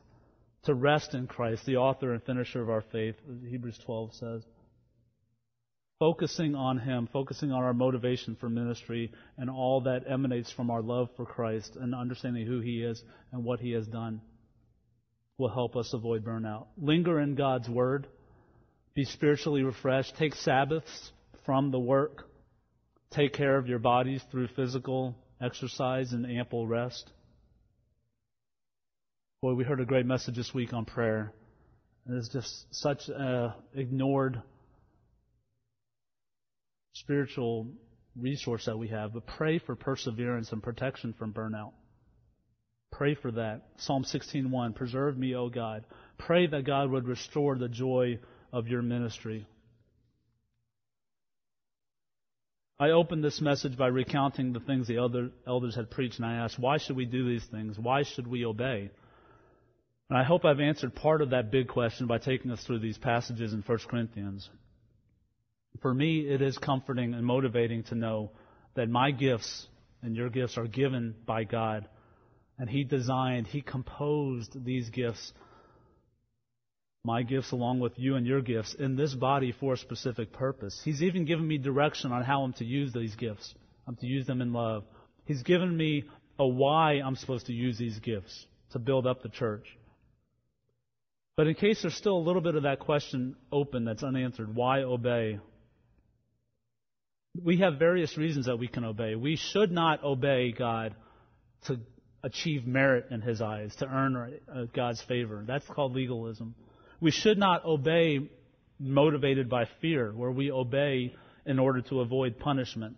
to 0.65 0.75
rest 0.75 1.15
in 1.15 1.27
Christ, 1.27 1.65
the 1.65 1.77
author 1.77 2.13
and 2.13 2.23
finisher 2.23 2.61
of 2.61 2.69
our 2.69 2.83
faith, 2.93 3.15
Hebrews 3.49 3.79
12 3.87 4.15
says 4.15 4.43
focusing 6.01 6.57
on 6.57 6.79
Him, 6.79 7.09
focusing 7.13 7.53
on 7.53 7.63
our 7.63 7.75
motivation 7.75 8.35
for 8.41 8.49
ministry 8.49 9.13
and 9.39 9.49
all 9.49 9.83
that 9.83 10.11
emanates 10.11 10.51
from 10.51 10.71
our 10.71 10.83
love 10.83 11.11
for 11.15 11.27
Christ 11.27 11.77
and 11.77 11.95
understanding 11.95 12.47
who 12.47 12.61
He 12.61 12.83
is 12.83 13.01
and 13.31 13.45
what 13.45 13.61
He 13.61 13.73
has 13.73 13.87
done 13.87 14.23
will 15.39 15.51
help 15.51 15.77
us 15.77 15.93
avoid 15.93 16.25
burnout. 16.25 16.67
Linger 16.77 17.21
in 17.21 17.35
God's 17.35 17.69
Word. 17.69 18.09
Be 18.95 19.05
spiritually 19.05 19.63
refreshed. 19.63 20.17
Take 20.17 20.35
Sabbaths 20.35 21.13
from 21.45 21.71
the 21.71 21.79
work. 21.79 22.29
Take 23.13 23.35
care 23.35 23.57
of 23.57 23.69
your 23.69 23.79
bodies 23.79 24.23
through 24.31 24.49
physical 24.57 25.15
exercise 25.41 26.13
and 26.13 26.27
ample 26.27 26.67
rest. 26.67 27.11
Boy, 29.43 29.55
we 29.55 29.65
heard 29.65 29.81
a 29.81 29.87
great 29.87 30.07
message 30.07 30.37
this 30.37 30.53
week 30.53 30.73
on 30.73 30.85
prayer. 30.85 31.33
It's 32.09 32.29
just 32.29 32.67
such 32.75 33.09
a 33.09 33.55
ignored 33.75 34.43
spiritual 36.93 37.73
resource 38.17 38.67
that 38.67 38.79
we 38.79 38.89
have, 38.89 39.13
but 39.13 39.27
pray 39.27 39.59
for 39.59 39.77
perseverance 39.77 40.53
and 40.53 40.63
protection 40.63 41.13
from 41.13 41.33
burnout. 41.33 41.73
Pray 42.91 43.15
for 43.15 43.31
that. 43.31 43.63
Psalm 43.77 44.05
16:1, 44.05 44.75
"Preserve 44.75 45.17
me, 45.17 45.35
O 45.35 45.49
God." 45.49 45.85
Pray 46.19 46.47
that 46.47 46.65
God 46.65 46.91
would 46.91 47.07
restore 47.07 47.57
the 47.57 47.69
joy 47.69 48.19
of 48.53 48.69
your 48.69 48.83
ministry. 48.83 49.47
I 52.81 52.91
opened 52.91 53.23
this 53.23 53.43
message 53.43 53.77
by 53.77 53.89
recounting 53.89 54.55
the 54.55 54.61
things 54.61 54.89
the 54.89 54.99
other 54.99 55.31
elders 55.47 55.75
had 55.75 55.91
preached, 55.91 56.17
and 56.17 56.25
I 56.25 56.37
asked, 56.37 56.59
why 56.59 56.79
should 56.79 56.97
we 56.97 57.05
do 57.05 57.29
these 57.29 57.45
things? 57.45 57.79
Why 57.79 58.05
should 58.05 58.27
we 58.27 58.47
obey? 58.47 58.91
And 60.09 60.19
I 60.19 60.25
hope 60.25 60.47
I've 60.47 60.61
answered 60.61 60.95
part 60.95 61.21
of 61.21 61.31
that 61.31 61.51
big 61.51 61.69
question 61.69 62.07
by 62.07 62.17
taking 62.17 62.51
us 62.51 62.65
through 62.65 62.79
these 62.79 62.97
passages 62.97 63.53
in 63.53 63.61
1 63.61 63.87
Corinthians. 63.87 64.49
For 65.81 65.95
me, 65.95 66.21
it 66.21 66.43
is 66.43 66.59
comforting 66.59 67.15
and 67.15 67.25
motivating 67.25 67.85
to 67.85 67.95
know 67.95 68.33
that 68.75 68.89
my 68.89 69.11
gifts 69.11 69.67
and 70.03 70.15
your 70.15 70.29
gifts 70.29 70.59
are 70.59 70.67
given 70.67 71.15
by 71.27 71.45
God. 71.45 71.89
And 72.59 72.69
He 72.69 72.85
designed, 72.85 73.47
He 73.47 73.63
composed 73.63 74.65
these 74.65 74.91
gifts, 74.91 75.33
my 77.05 77.23
gifts 77.23 77.53
along 77.53 77.81
with 77.81 77.93
you 77.97 78.17
and 78.17 78.27
your 78.27 78.43
gifts, 78.43 78.75
in 78.75 78.97
this 78.97 79.15
body 79.15 79.53
for 79.59 79.75
a 79.75 79.79
specific 79.79 80.33
purpose. 80.33 80.81
He's 80.85 81.03
even 81.03 81.25
given 81.25 81.47
me 81.47 81.57
direction 81.57 82.13
on 82.13 82.23
how 82.23 82.43
I'm 82.43 82.53
to 82.55 82.65
use 82.65 82.93
these 82.93 83.17
gifts. 83.17 83.55
I'm 83.87 83.97
to 83.97 84.07
use 84.07 84.27
them 84.27 84.43
in 84.43 84.53
love. 84.53 84.85
He's 85.25 85.43
given 85.43 85.75
me 85.75 86.05
a 86.39 86.47
why 86.47 86.95
I'm 86.95 87.17
supposed 87.17 87.47
to 87.47 87.53
use 87.53 87.79
these 87.79 87.99
gifts 87.99 88.47
to 88.73 88.79
build 88.79 89.07
up 89.07 89.23
the 89.23 89.29
church. 89.29 89.67
But 91.37 91.47
in 91.47 91.55
case 91.55 91.81
there's 91.81 91.95
still 91.95 92.17
a 92.17 92.27
little 92.27 92.43
bit 92.43 92.55
of 92.55 92.65
that 92.65 92.81
question 92.81 93.35
open 93.51 93.85
that's 93.85 94.03
unanswered, 94.03 94.55
why 94.55 94.83
obey? 94.83 95.39
We 97.35 97.59
have 97.59 97.79
various 97.79 98.17
reasons 98.17 98.47
that 98.47 98.59
we 98.59 98.69
can 98.69 98.85
obey. 98.85 99.15
We 99.15 99.37
should 99.37 99.71
not 99.71 100.03
obey 100.03 100.53
God 100.53 100.95
to 101.67 101.79
achieve 102.23 102.67
merit 102.67 103.07
in 103.11 103.21
His 103.21 103.41
eyes, 103.41 103.75
to 103.77 103.87
earn 103.87 104.17
uh, 104.17 104.65
God's 104.75 105.01
favor. 105.03 105.45
That's 105.47 105.67
called 105.67 105.95
legalism. 105.95 106.55
We 107.01 107.11
should 107.11 107.39
not 107.39 107.65
obey 107.65 108.31
motivated 108.79 109.49
by 109.49 109.67
fear, 109.81 110.13
where 110.13 110.31
we 110.31 110.51
obey 110.51 111.15
in 111.47 111.59
order 111.59 111.81
to 111.83 112.01
avoid 112.01 112.39
punishment. 112.39 112.97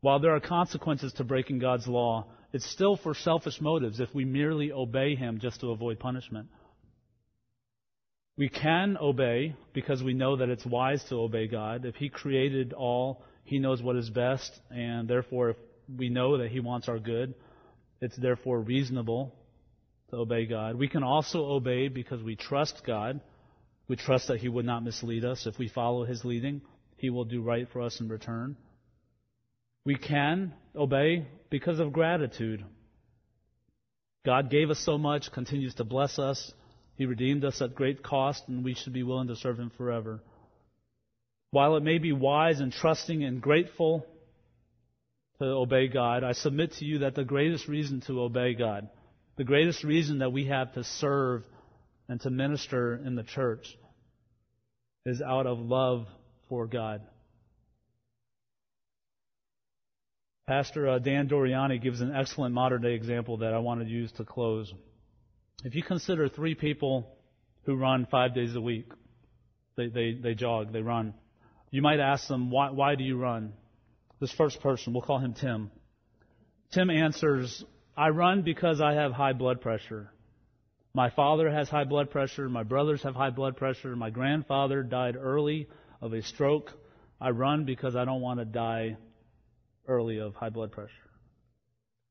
While 0.00 0.20
there 0.20 0.34
are 0.34 0.40
consequences 0.40 1.12
to 1.14 1.24
breaking 1.24 1.58
God's 1.58 1.88
law, 1.88 2.26
it's 2.52 2.70
still 2.70 2.96
for 2.96 3.14
selfish 3.14 3.60
motives 3.60 4.00
if 4.00 4.14
we 4.14 4.24
merely 4.24 4.72
obey 4.72 5.16
Him 5.16 5.38
just 5.40 5.60
to 5.60 5.70
avoid 5.70 5.98
punishment. 5.98 6.48
We 8.36 8.48
can 8.48 8.96
obey 9.00 9.56
because 9.72 10.00
we 10.00 10.14
know 10.14 10.36
that 10.36 10.48
it's 10.48 10.64
wise 10.64 11.02
to 11.08 11.16
obey 11.16 11.48
God. 11.48 11.84
If 11.84 11.96
He 11.96 12.08
created 12.08 12.72
all 12.72 13.24
he 13.48 13.58
knows 13.58 13.82
what 13.82 13.96
is 13.96 14.10
best, 14.10 14.52
and 14.70 15.08
therefore, 15.08 15.50
if 15.50 15.56
we 15.96 16.10
know 16.10 16.36
that 16.36 16.50
He 16.50 16.60
wants 16.60 16.86
our 16.86 16.98
good, 16.98 17.32
it's 17.98 18.14
therefore 18.14 18.60
reasonable 18.60 19.34
to 20.10 20.16
obey 20.16 20.44
God. 20.44 20.74
We 20.74 20.86
can 20.86 21.02
also 21.02 21.46
obey 21.46 21.88
because 21.88 22.22
we 22.22 22.36
trust 22.36 22.82
God. 22.86 23.22
We 23.88 23.96
trust 23.96 24.28
that 24.28 24.40
He 24.40 24.50
would 24.50 24.66
not 24.66 24.84
mislead 24.84 25.24
us. 25.24 25.46
If 25.46 25.58
we 25.58 25.68
follow 25.68 26.04
His 26.04 26.26
leading, 26.26 26.60
He 26.98 27.08
will 27.08 27.24
do 27.24 27.40
right 27.40 27.66
for 27.72 27.80
us 27.80 27.98
in 28.00 28.08
return. 28.08 28.54
We 29.86 29.96
can 29.96 30.52
obey 30.76 31.26
because 31.48 31.80
of 31.80 31.94
gratitude. 31.94 32.62
God 34.26 34.50
gave 34.50 34.68
us 34.68 34.78
so 34.80 34.98
much, 34.98 35.32
continues 35.32 35.74
to 35.76 35.84
bless 35.84 36.18
us. 36.18 36.52
He 36.96 37.06
redeemed 37.06 37.46
us 37.46 37.62
at 37.62 37.74
great 37.74 38.02
cost, 38.02 38.44
and 38.46 38.62
we 38.62 38.74
should 38.74 38.92
be 38.92 39.04
willing 39.04 39.28
to 39.28 39.36
serve 39.36 39.58
Him 39.58 39.72
forever. 39.78 40.20
While 41.50 41.76
it 41.76 41.82
may 41.82 41.98
be 41.98 42.12
wise 42.12 42.60
and 42.60 42.72
trusting 42.72 43.24
and 43.24 43.40
grateful 43.40 44.06
to 45.38 45.46
obey 45.46 45.88
God, 45.88 46.22
I 46.22 46.32
submit 46.32 46.72
to 46.74 46.84
you 46.84 46.98
that 47.00 47.14
the 47.14 47.24
greatest 47.24 47.68
reason 47.68 48.02
to 48.02 48.20
obey 48.20 48.54
God, 48.54 48.88
the 49.36 49.44
greatest 49.44 49.82
reason 49.82 50.18
that 50.18 50.32
we 50.32 50.46
have 50.46 50.74
to 50.74 50.84
serve 50.84 51.44
and 52.08 52.20
to 52.22 52.30
minister 52.30 52.96
in 52.96 53.14
the 53.14 53.22
church, 53.22 53.78
is 55.06 55.22
out 55.22 55.46
of 55.46 55.58
love 55.58 56.06
for 56.48 56.66
God. 56.66 57.00
Pastor 60.46 60.88
uh, 60.88 60.98
Dan 60.98 61.28
Doriani 61.28 61.80
gives 61.80 62.00
an 62.00 62.14
excellent 62.14 62.54
modern 62.54 62.82
day 62.82 62.94
example 62.94 63.38
that 63.38 63.54
I 63.54 63.58
want 63.58 63.80
to 63.80 63.86
use 63.86 64.10
to 64.12 64.24
close. 64.24 64.72
If 65.64 65.74
you 65.74 65.82
consider 65.82 66.28
three 66.28 66.54
people 66.54 67.06
who 67.64 67.76
run 67.76 68.06
five 68.10 68.34
days 68.34 68.54
a 68.54 68.60
week, 68.60 68.90
they, 69.76 69.88
they, 69.88 70.12
they 70.14 70.34
jog, 70.34 70.72
they 70.72 70.80
run. 70.80 71.14
You 71.70 71.82
might 71.82 72.00
ask 72.00 72.28
them, 72.28 72.50
why, 72.50 72.70
why 72.70 72.94
do 72.94 73.04
you 73.04 73.18
run? 73.18 73.52
This 74.20 74.32
first 74.32 74.60
person, 74.60 74.92
we'll 74.92 75.02
call 75.02 75.18
him 75.18 75.34
Tim. 75.34 75.70
Tim 76.72 76.90
answers, 76.90 77.64
I 77.96 78.08
run 78.08 78.42
because 78.42 78.80
I 78.80 78.94
have 78.94 79.12
high 79.12 79.32
blood 79.32 79.60
pressure. 79.60 80.10
My 80.94 81.10
father 81.10 81.50
has 81.50 81.68
high 81.68 81.84
blood 81.84 82.10
pressure. 82.10 82.48
My 82.48 82.62
brothers 82.62 83.02
have 83.02 83.14
high 83.14 83.30
blood 83.30 83.56
pressure. 83.56 83.94
My 83.94 84.10
grandfather 84.10 84.82
died 84.82 85.16
early 85.16 85.68
of 86.00 86.12
a 86.12 86.22
stroke. 86.22 86.72
I 87.20 87.30
run 87.30 87.64
because 87.64 87.94
I 87.94 88.04
don't 88.04 88.20
want 88.20 88.40
to 88.40 88.44
die 88.44 88.96
early 89.86 90.18
of 90.18 90.34
high 90.34 90.50
blood 90.50 90.72
pressure. 90.72 90.92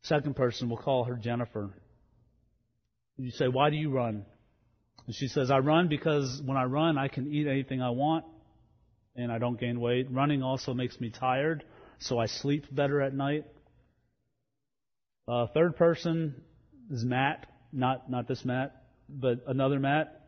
Second 0.04 0.36
person, 0.36 0.70
we'll 0.70 0.78
call 0.78 1.06
her 1.06 1.16
Jennifer. 1.16 1.72
You 3.18 3.32
say, 3.32 3.48
why 3.48 3.72
do 3.72 3.76
you 3.76 3.90
run? 3.90 4.26
And 5.08 5.16
she 5.16 5.28
says, 5.28 5.50
I 5.50 5.58
run 5.60 5.88
because 5.88 6.42
when 6.46 6.58
I 6.58 6.66
run, 6.66 6.98
I 6.98 7.08
can 7.08 7.34
eat 7.34 7.48
anything 7.48 7.82
I 7.82 7.90
want 7.90 8.26
and 9.18 9.32
I 9.32 9.40
don't 9.40 9.60
gain 9.60 9.80
weight. 9.80 10.08
Running 10.12 10.44
also 10.44 10.74
makes 10.74 11.00
me 11.02 11.10
tired, 11.10 11.64
so 12.00 12.20
I 12.20 12.28
sleep 12.28 12.66
better 12.72 13.02
at 13.02 13.14
night. 13.14 13.46
Uh, 15.28 15.48
third 15.48 15.76
person 15.76 16.36
is 16.92 17.04
Matt, 17.04 17.48
not 17.74 18.10
not 18.10 18.28
this 18.28 18.46
Matt, 18.46 18.84
but 19.10 19.40
another 19.48 19.80
Matt. 19.80 20.28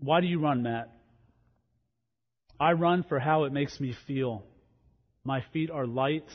Why 0.00 0.20
do 0.20 0.26
you 0.26 0.38
run, 0.38 0.62
Matt? 0.62 0.92
I 2.60 2.72
run 2.72 3.02
for 3.02 3.18
how 3.18 3.44
it 3.44 3.52
makes 3.52 3.80
me 3.80 3.94
feel. 4.06 4.44
My 5.24 5.42
feet 5.52 5.70
are 5.70 5.86
light. 5.86 6.28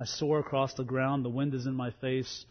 I 0.00 0.04
soar 0.04 0.38
across 0.38 0.74
the 0.74 0.84
ground. 0.84 1.24
The 1.24 1.30
wind 1.30 1.54
is 1.54 1.66
in 1.66 1.74
my 1.74 1.90
face. 2.00 2.44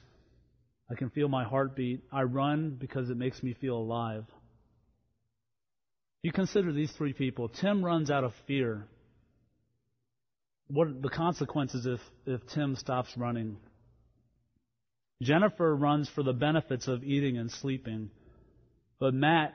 I 0.90 0.96
can 0.96 1.10
feel 1.10 1.30
my 1.30 1.44
heartbeat. 1.44 2.02
I 2.12 2.24
run 2.24 2.78
because 2.80 3.10
it 3.10 3.18
makes 3.18 3.42
me 3.42 3.56
feel 3.60 3.78
alive. 3.78 4.26
You 6.24 6.32
consider 6.32 6.72
these 6.72 6.92
three 6.94 7.12
people. 7.12 7.50
Tim 7.50 7.84
runs 7.84 8.10
out 8.10 8.24
of 8.24 8.34
fear. 8.48 8.88
What 10.68 10.88
are 10.88 10.94
the 10.94 11.10
consequences 11.10 11.86
if, 11.86 12.00
if 12.26 12.48
Tim 12.48 12.78
stops 12.78 13.10
running? 13.18 13.58
Jennifer 15.22 15.76
runs 15.76 16.10
for 16.10 16.24
the 16.24 16.34
benefits 16.34 16.88
of 16.88 17.04
eating 17.04 17.38
and 17.38 17.52
sleeping. 17.52 18.10
But 19.00 19.14
Matt, 19.14 19.54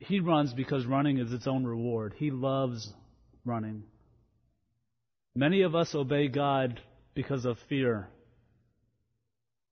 he 0.00 0.18
runs 0.18 0.52
because 0.52 0.84
running 0.84 1.18
is 1.18 1.32
its 1.32 1.46
own 1.46 1.64
reward. 1.64 2.14
He 2.16 2.32
loves 2.32 2.92
running. 3.44 3.84
Many 5.36 5.62
of 5.62 5.76
us 5.76 5.94
obey 5.94 6.26
God 6.26 6.80
because 7.14 7.44
of 7.44 7.58
fear. 7.68 8.08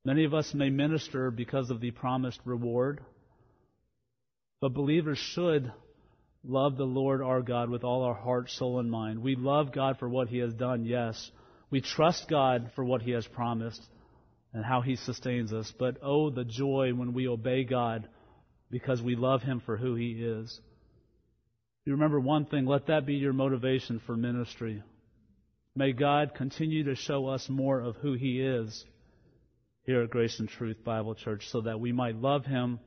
Many 0.05 0.25
of 0.25 0.33
us 0.33 0.55
may 0.55 0.71
minister 0.71 1.33
because 1.33 1.71
of 1.71 1.81
the 1.81 1.91
promised 1.91 2.41
reward. 2.45 3.01
But 4.61 4.75
believers 4.75 5.19
should 5.19 5.73
love 6.49 6.77
the 6.77 6.85
Lord 6.85 7.23
our 7.23 7.43
God 7.43 7.71
with 7.71 7.85
all 7.85 8.03
our 8.03 8.15
heart, 8.15 8.51
soul, 8.51 8.79
and 8.79 8.91
mind. 8.91 9.21
We 9.21 9.37
love 9.37 9.73
God 9.73 9.99
for 9.99 10.09
what 10.09 10.29
He 10.29 10.39
has 10.39 10.55
done, 10.55 10.85
yes. 10.85 11.31
We 11.71 11.81
trust 11.81 12.29
God 12.29 12.71
for 12.75 12.85
what 12.85 13.03
He 13.03 13.13
has 13.13 13.27
promised 13.27 13.83
and 14.53 14.65
how 14.65 14.81
He 14.81 14.97
sustains 14.97 15.53
us. 15.53 15.73
But 15.79 15.99
oh, 16.03 16.31
the 16.31 16.45
joy 16.45 16.93
when 16.95 17.13
we 17.13 17.29
obey 17.29 17.65
God 17.65 18.09
because 18.71 19.03
we 19.03 19.17
love 19.17 19.43
Him 19.43 19.61
for 19.65 19.77
who 19.77 19.95
He 19.95 20.13
is. 20.13 20.61
You 21.85 21.93
remember 21.93 22.19
one 22.19 22.47
thing, 22.47 22.67
let 22.67 22.87
that 22.87 23.07
be 23.07 23.15
your 23.15 23.33
motivation 23.33 24.01
for 24.07 24.17
ministry. 24.17 24.83
May 25.75 25.93
God 25.93 26.35
continue 26.35 26.85
to 26.85 26.95
show 26.95 27.27
us 27.27 27.49
more 27.49 27.81
of 27.81 27.97
who 27.97 28.15
He 28.15 28.41
is 28.41 28.85
here 29.85 30.03
at 30.03 30.11
Grace 30.11 30.41
and 30.41 30.49
Truth 30.49 30.83
Bible 30.85 31.15
Church 31.15 31.49
so 31.51 31.61
that 31.61 31.79
we 31.79 31.93
might 31.93 32.17
love 32.17 32.45
Him 32.45 32.81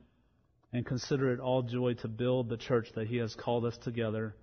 and 0.72 0.86
consider 0.86 1.32
it 1.32 1.40
all 1.40 1.62
joy 1.62 1.94
to 1.94 2.08
build 2.08 2.48
the 2.48 2.56
church 2.56 2.88
that 2.94 3.06
He 3.06 3.16
has 3.16 3.34
called 3.34 3.64
us 3.64 3.76
together 3.78 4.34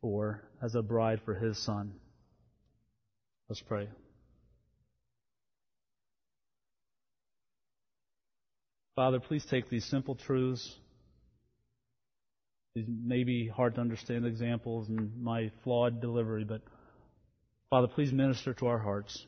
for 0.00 0.42
as 0.62 0.74
a 0.74 0.82
bride 0.82 1.20
for 1.24 1.34
His 1.34 1.58
Son. 1.58 1.92
Let's 3.48 3.62
pray. 3.62 3.88
Father, 8.94 9.20
please 9.20 9.44
take 9.44 9.70
these 9.70 9.84
simple 9.84 10.16
truths, 10.16 10.74
these 12.74 12.86
maybe 12.88 13.46
hard 13.46 13.76
to 13.76 13.80
understand 13.80 14.26
examples 14.26 14.88
and 14.88 15.22
my 15.22 15.52
flawed 15.62 16.00
delivery, 16.00 16.44
but 16.44 16.62
Father, 17.70 17.86
please 17.86 18.12
minister 18.12 18.54
to 18.54 18.66
our 18.66 18.78
hearts. 18.78 19.24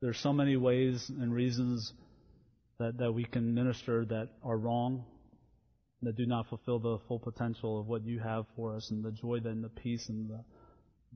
There 0.00 0.10
are 0.10 0.14
so 0.14 0.32
many 0.32 0.56
ways 0.56 1.08
and 1.08 1.32
reasons 1.34 1.92
that, 2.78 2.98
that 2.98 3.12
we 3.12 3.24
can 3.24 3.54
minister 3.54 4.04
that 4.04 4.28
are 4.44 4.56
wrong, 4.56 5.04
that 6.02 6.16
do 6.16 6.24
not 6.24 6.48
fulfill 6.48 6.78
the 6.78 6.98
full 7.08 7.18
potential 7.18 7.80
of 7.80 7.88
what 7.88 8.04
you 8.04 8.20
have 8.20 8.46
for 8.54 8.76
us 8.76 8.90
and 8.90 9.04
the 9.04 9.10
joy 9.10 9.40
and 9.44 9.64
the 9.64 9.68
peace 9.68 10.08
and 10.08 10.30
the, 10.30 10.44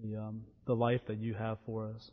the, 0.03 0.17
um, 0.21 0.43
the 0.67 0.75
life 0.75 1.03
that 1.07 1.19
you 1.19 1.35
have 1.35 1.59
for 1.65 1.93
us. 1.95 2.11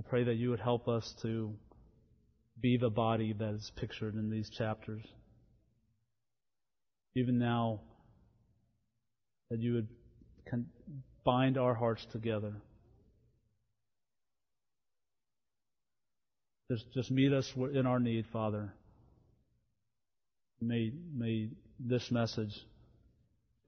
I 0.00 0.08
pray 0.08 0.24
that 0.24 0.34
you 0.34 0.50
would 0.50 0.60
help 0.60 0.88
us 0.88 1.14
to 1.22 1.54
be 2.60 2.76
the 2.76 2.90
body 2.90 3.32
that 3.38 3.54
is 3.54 3.70
pictured 3.76 4.14
in 4.14 4.30
these 4.30 4.50
chapters. 4.50 5.04
Even 7.14 7.38
now, 7.38 7.80
that 9.50 9.60
you 9.60 9.74
would 9.74 9.88
bind 11.24 11.58
our 11.58 11.74
hearts 11.74 12.04
together. 12.10 12.54
Just, 16.72 16.90
just 16.94 17.10
meet 17.10 17.34
us 17.34 17.52
in 17.74 17.84
our 17.84 18.00
need, 18.00 18.24
Father. 18.32 18.72
May, 20.62 20.90
may 21.14 21.50
this 21.78 22.10
message 22.10 22.54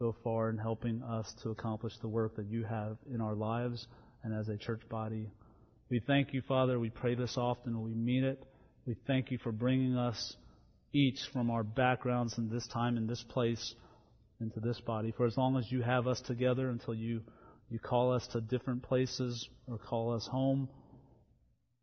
go 0.01 0.17
far 0.25 0.49
in 0.49 0.57
helping 0.57 1.03
us 1.03 1.31
to 1.43 1.51
accomplish 1.51 1.93
the 2.01 2.09
work 2.09 2.37
that 2.37 2.47
you 2.47 2.65
have 2.65 2.97
in 3.13 3.21
our 3.21 3.35
lives 3.35 3.87
and 4.23 4.33
as 4.33 4.49
a 4.49 4.57
church 4.57 4.81
body. 4.89 5.29
We 5.91 6.01
thank 6.01 6.33
you, 6.33 6.41
Father. 6.49 6.79
We 6.79 6.89
pray 6.89 7.15
this 7.15 7.37
often. 7.37 7.83
We 7.83 7.93
mean 7.93 8.25
it. 8.25 8.43
We 8.87 8.97
thank 9.07 9.31
you 9.31 9.37
for 9.37 9.53
bringing 9.53 9.99
us 9.99 10.37
each 10.95 11.19
from 11.31 11.51
our 11.51 11.63
backgrounds 11.63 12.39
in 12.39 12.49
this 12.49 12.67
time, 12.69 12.97
in 12.97 13.07
this 13.07 13.23
place, 13.23 13.75
into 14.41 14.61
this 14.61 14.81
body. 14.81 15.13
For 15.15 15.27
as 15.27 15.37
long 15.37 15.59
as 15.59 15.71
you 15.71 15.83
have 15.83 16.07
us 16.07 16.23
together 16.23 16.71
until 16.71 16.95
you, 16.95 17.21
you 17.69 17.79
call 17.79 18.15
us 18.15 18.27
to 18.29 18.41
different 18.41 18.83
places 18.83 19.47
or 19.69 19.77
call 19.77 20.15
us 20.15 20.27
home, 20.27 20.71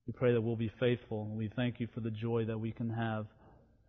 we 0.08 0.14
pray 0.14 0.34
that 0.34 0.42
we'll 0.42 0.56
be 0.56 0.72
faithful. 0.80 1.28
We 1.36 1.50
thank 1.56 1.80
you 1.80 1.88
for 1.94 2.00
the 2.00 2.12
joy 2.12 2.46
that 2.46 2.60
we 2.60 2.72
can 2.72 2.90
have 2.90 3.28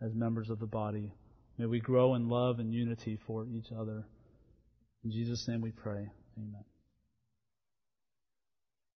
as 0.01 0.15
members 0.15 0.51
of 0.51 0.59
the 0.59 0.67
body. 0.67 1.13
May 1.59 1.67
we 1.67 1.81
grow 1.81 2.15
in 2.15 2.29
love 2.29 2.59
and 2.59 2.73
unity 2.73 3.19
for 3.27 3.47
each 3.47 3.69
other. 3.73 4.05
In 5.05 5.11
Jesus' 5.11 5.47
name 5.49 5.61
we 5.61 5.71
pray. 5.71 6.11
Amen. 6.37 6.65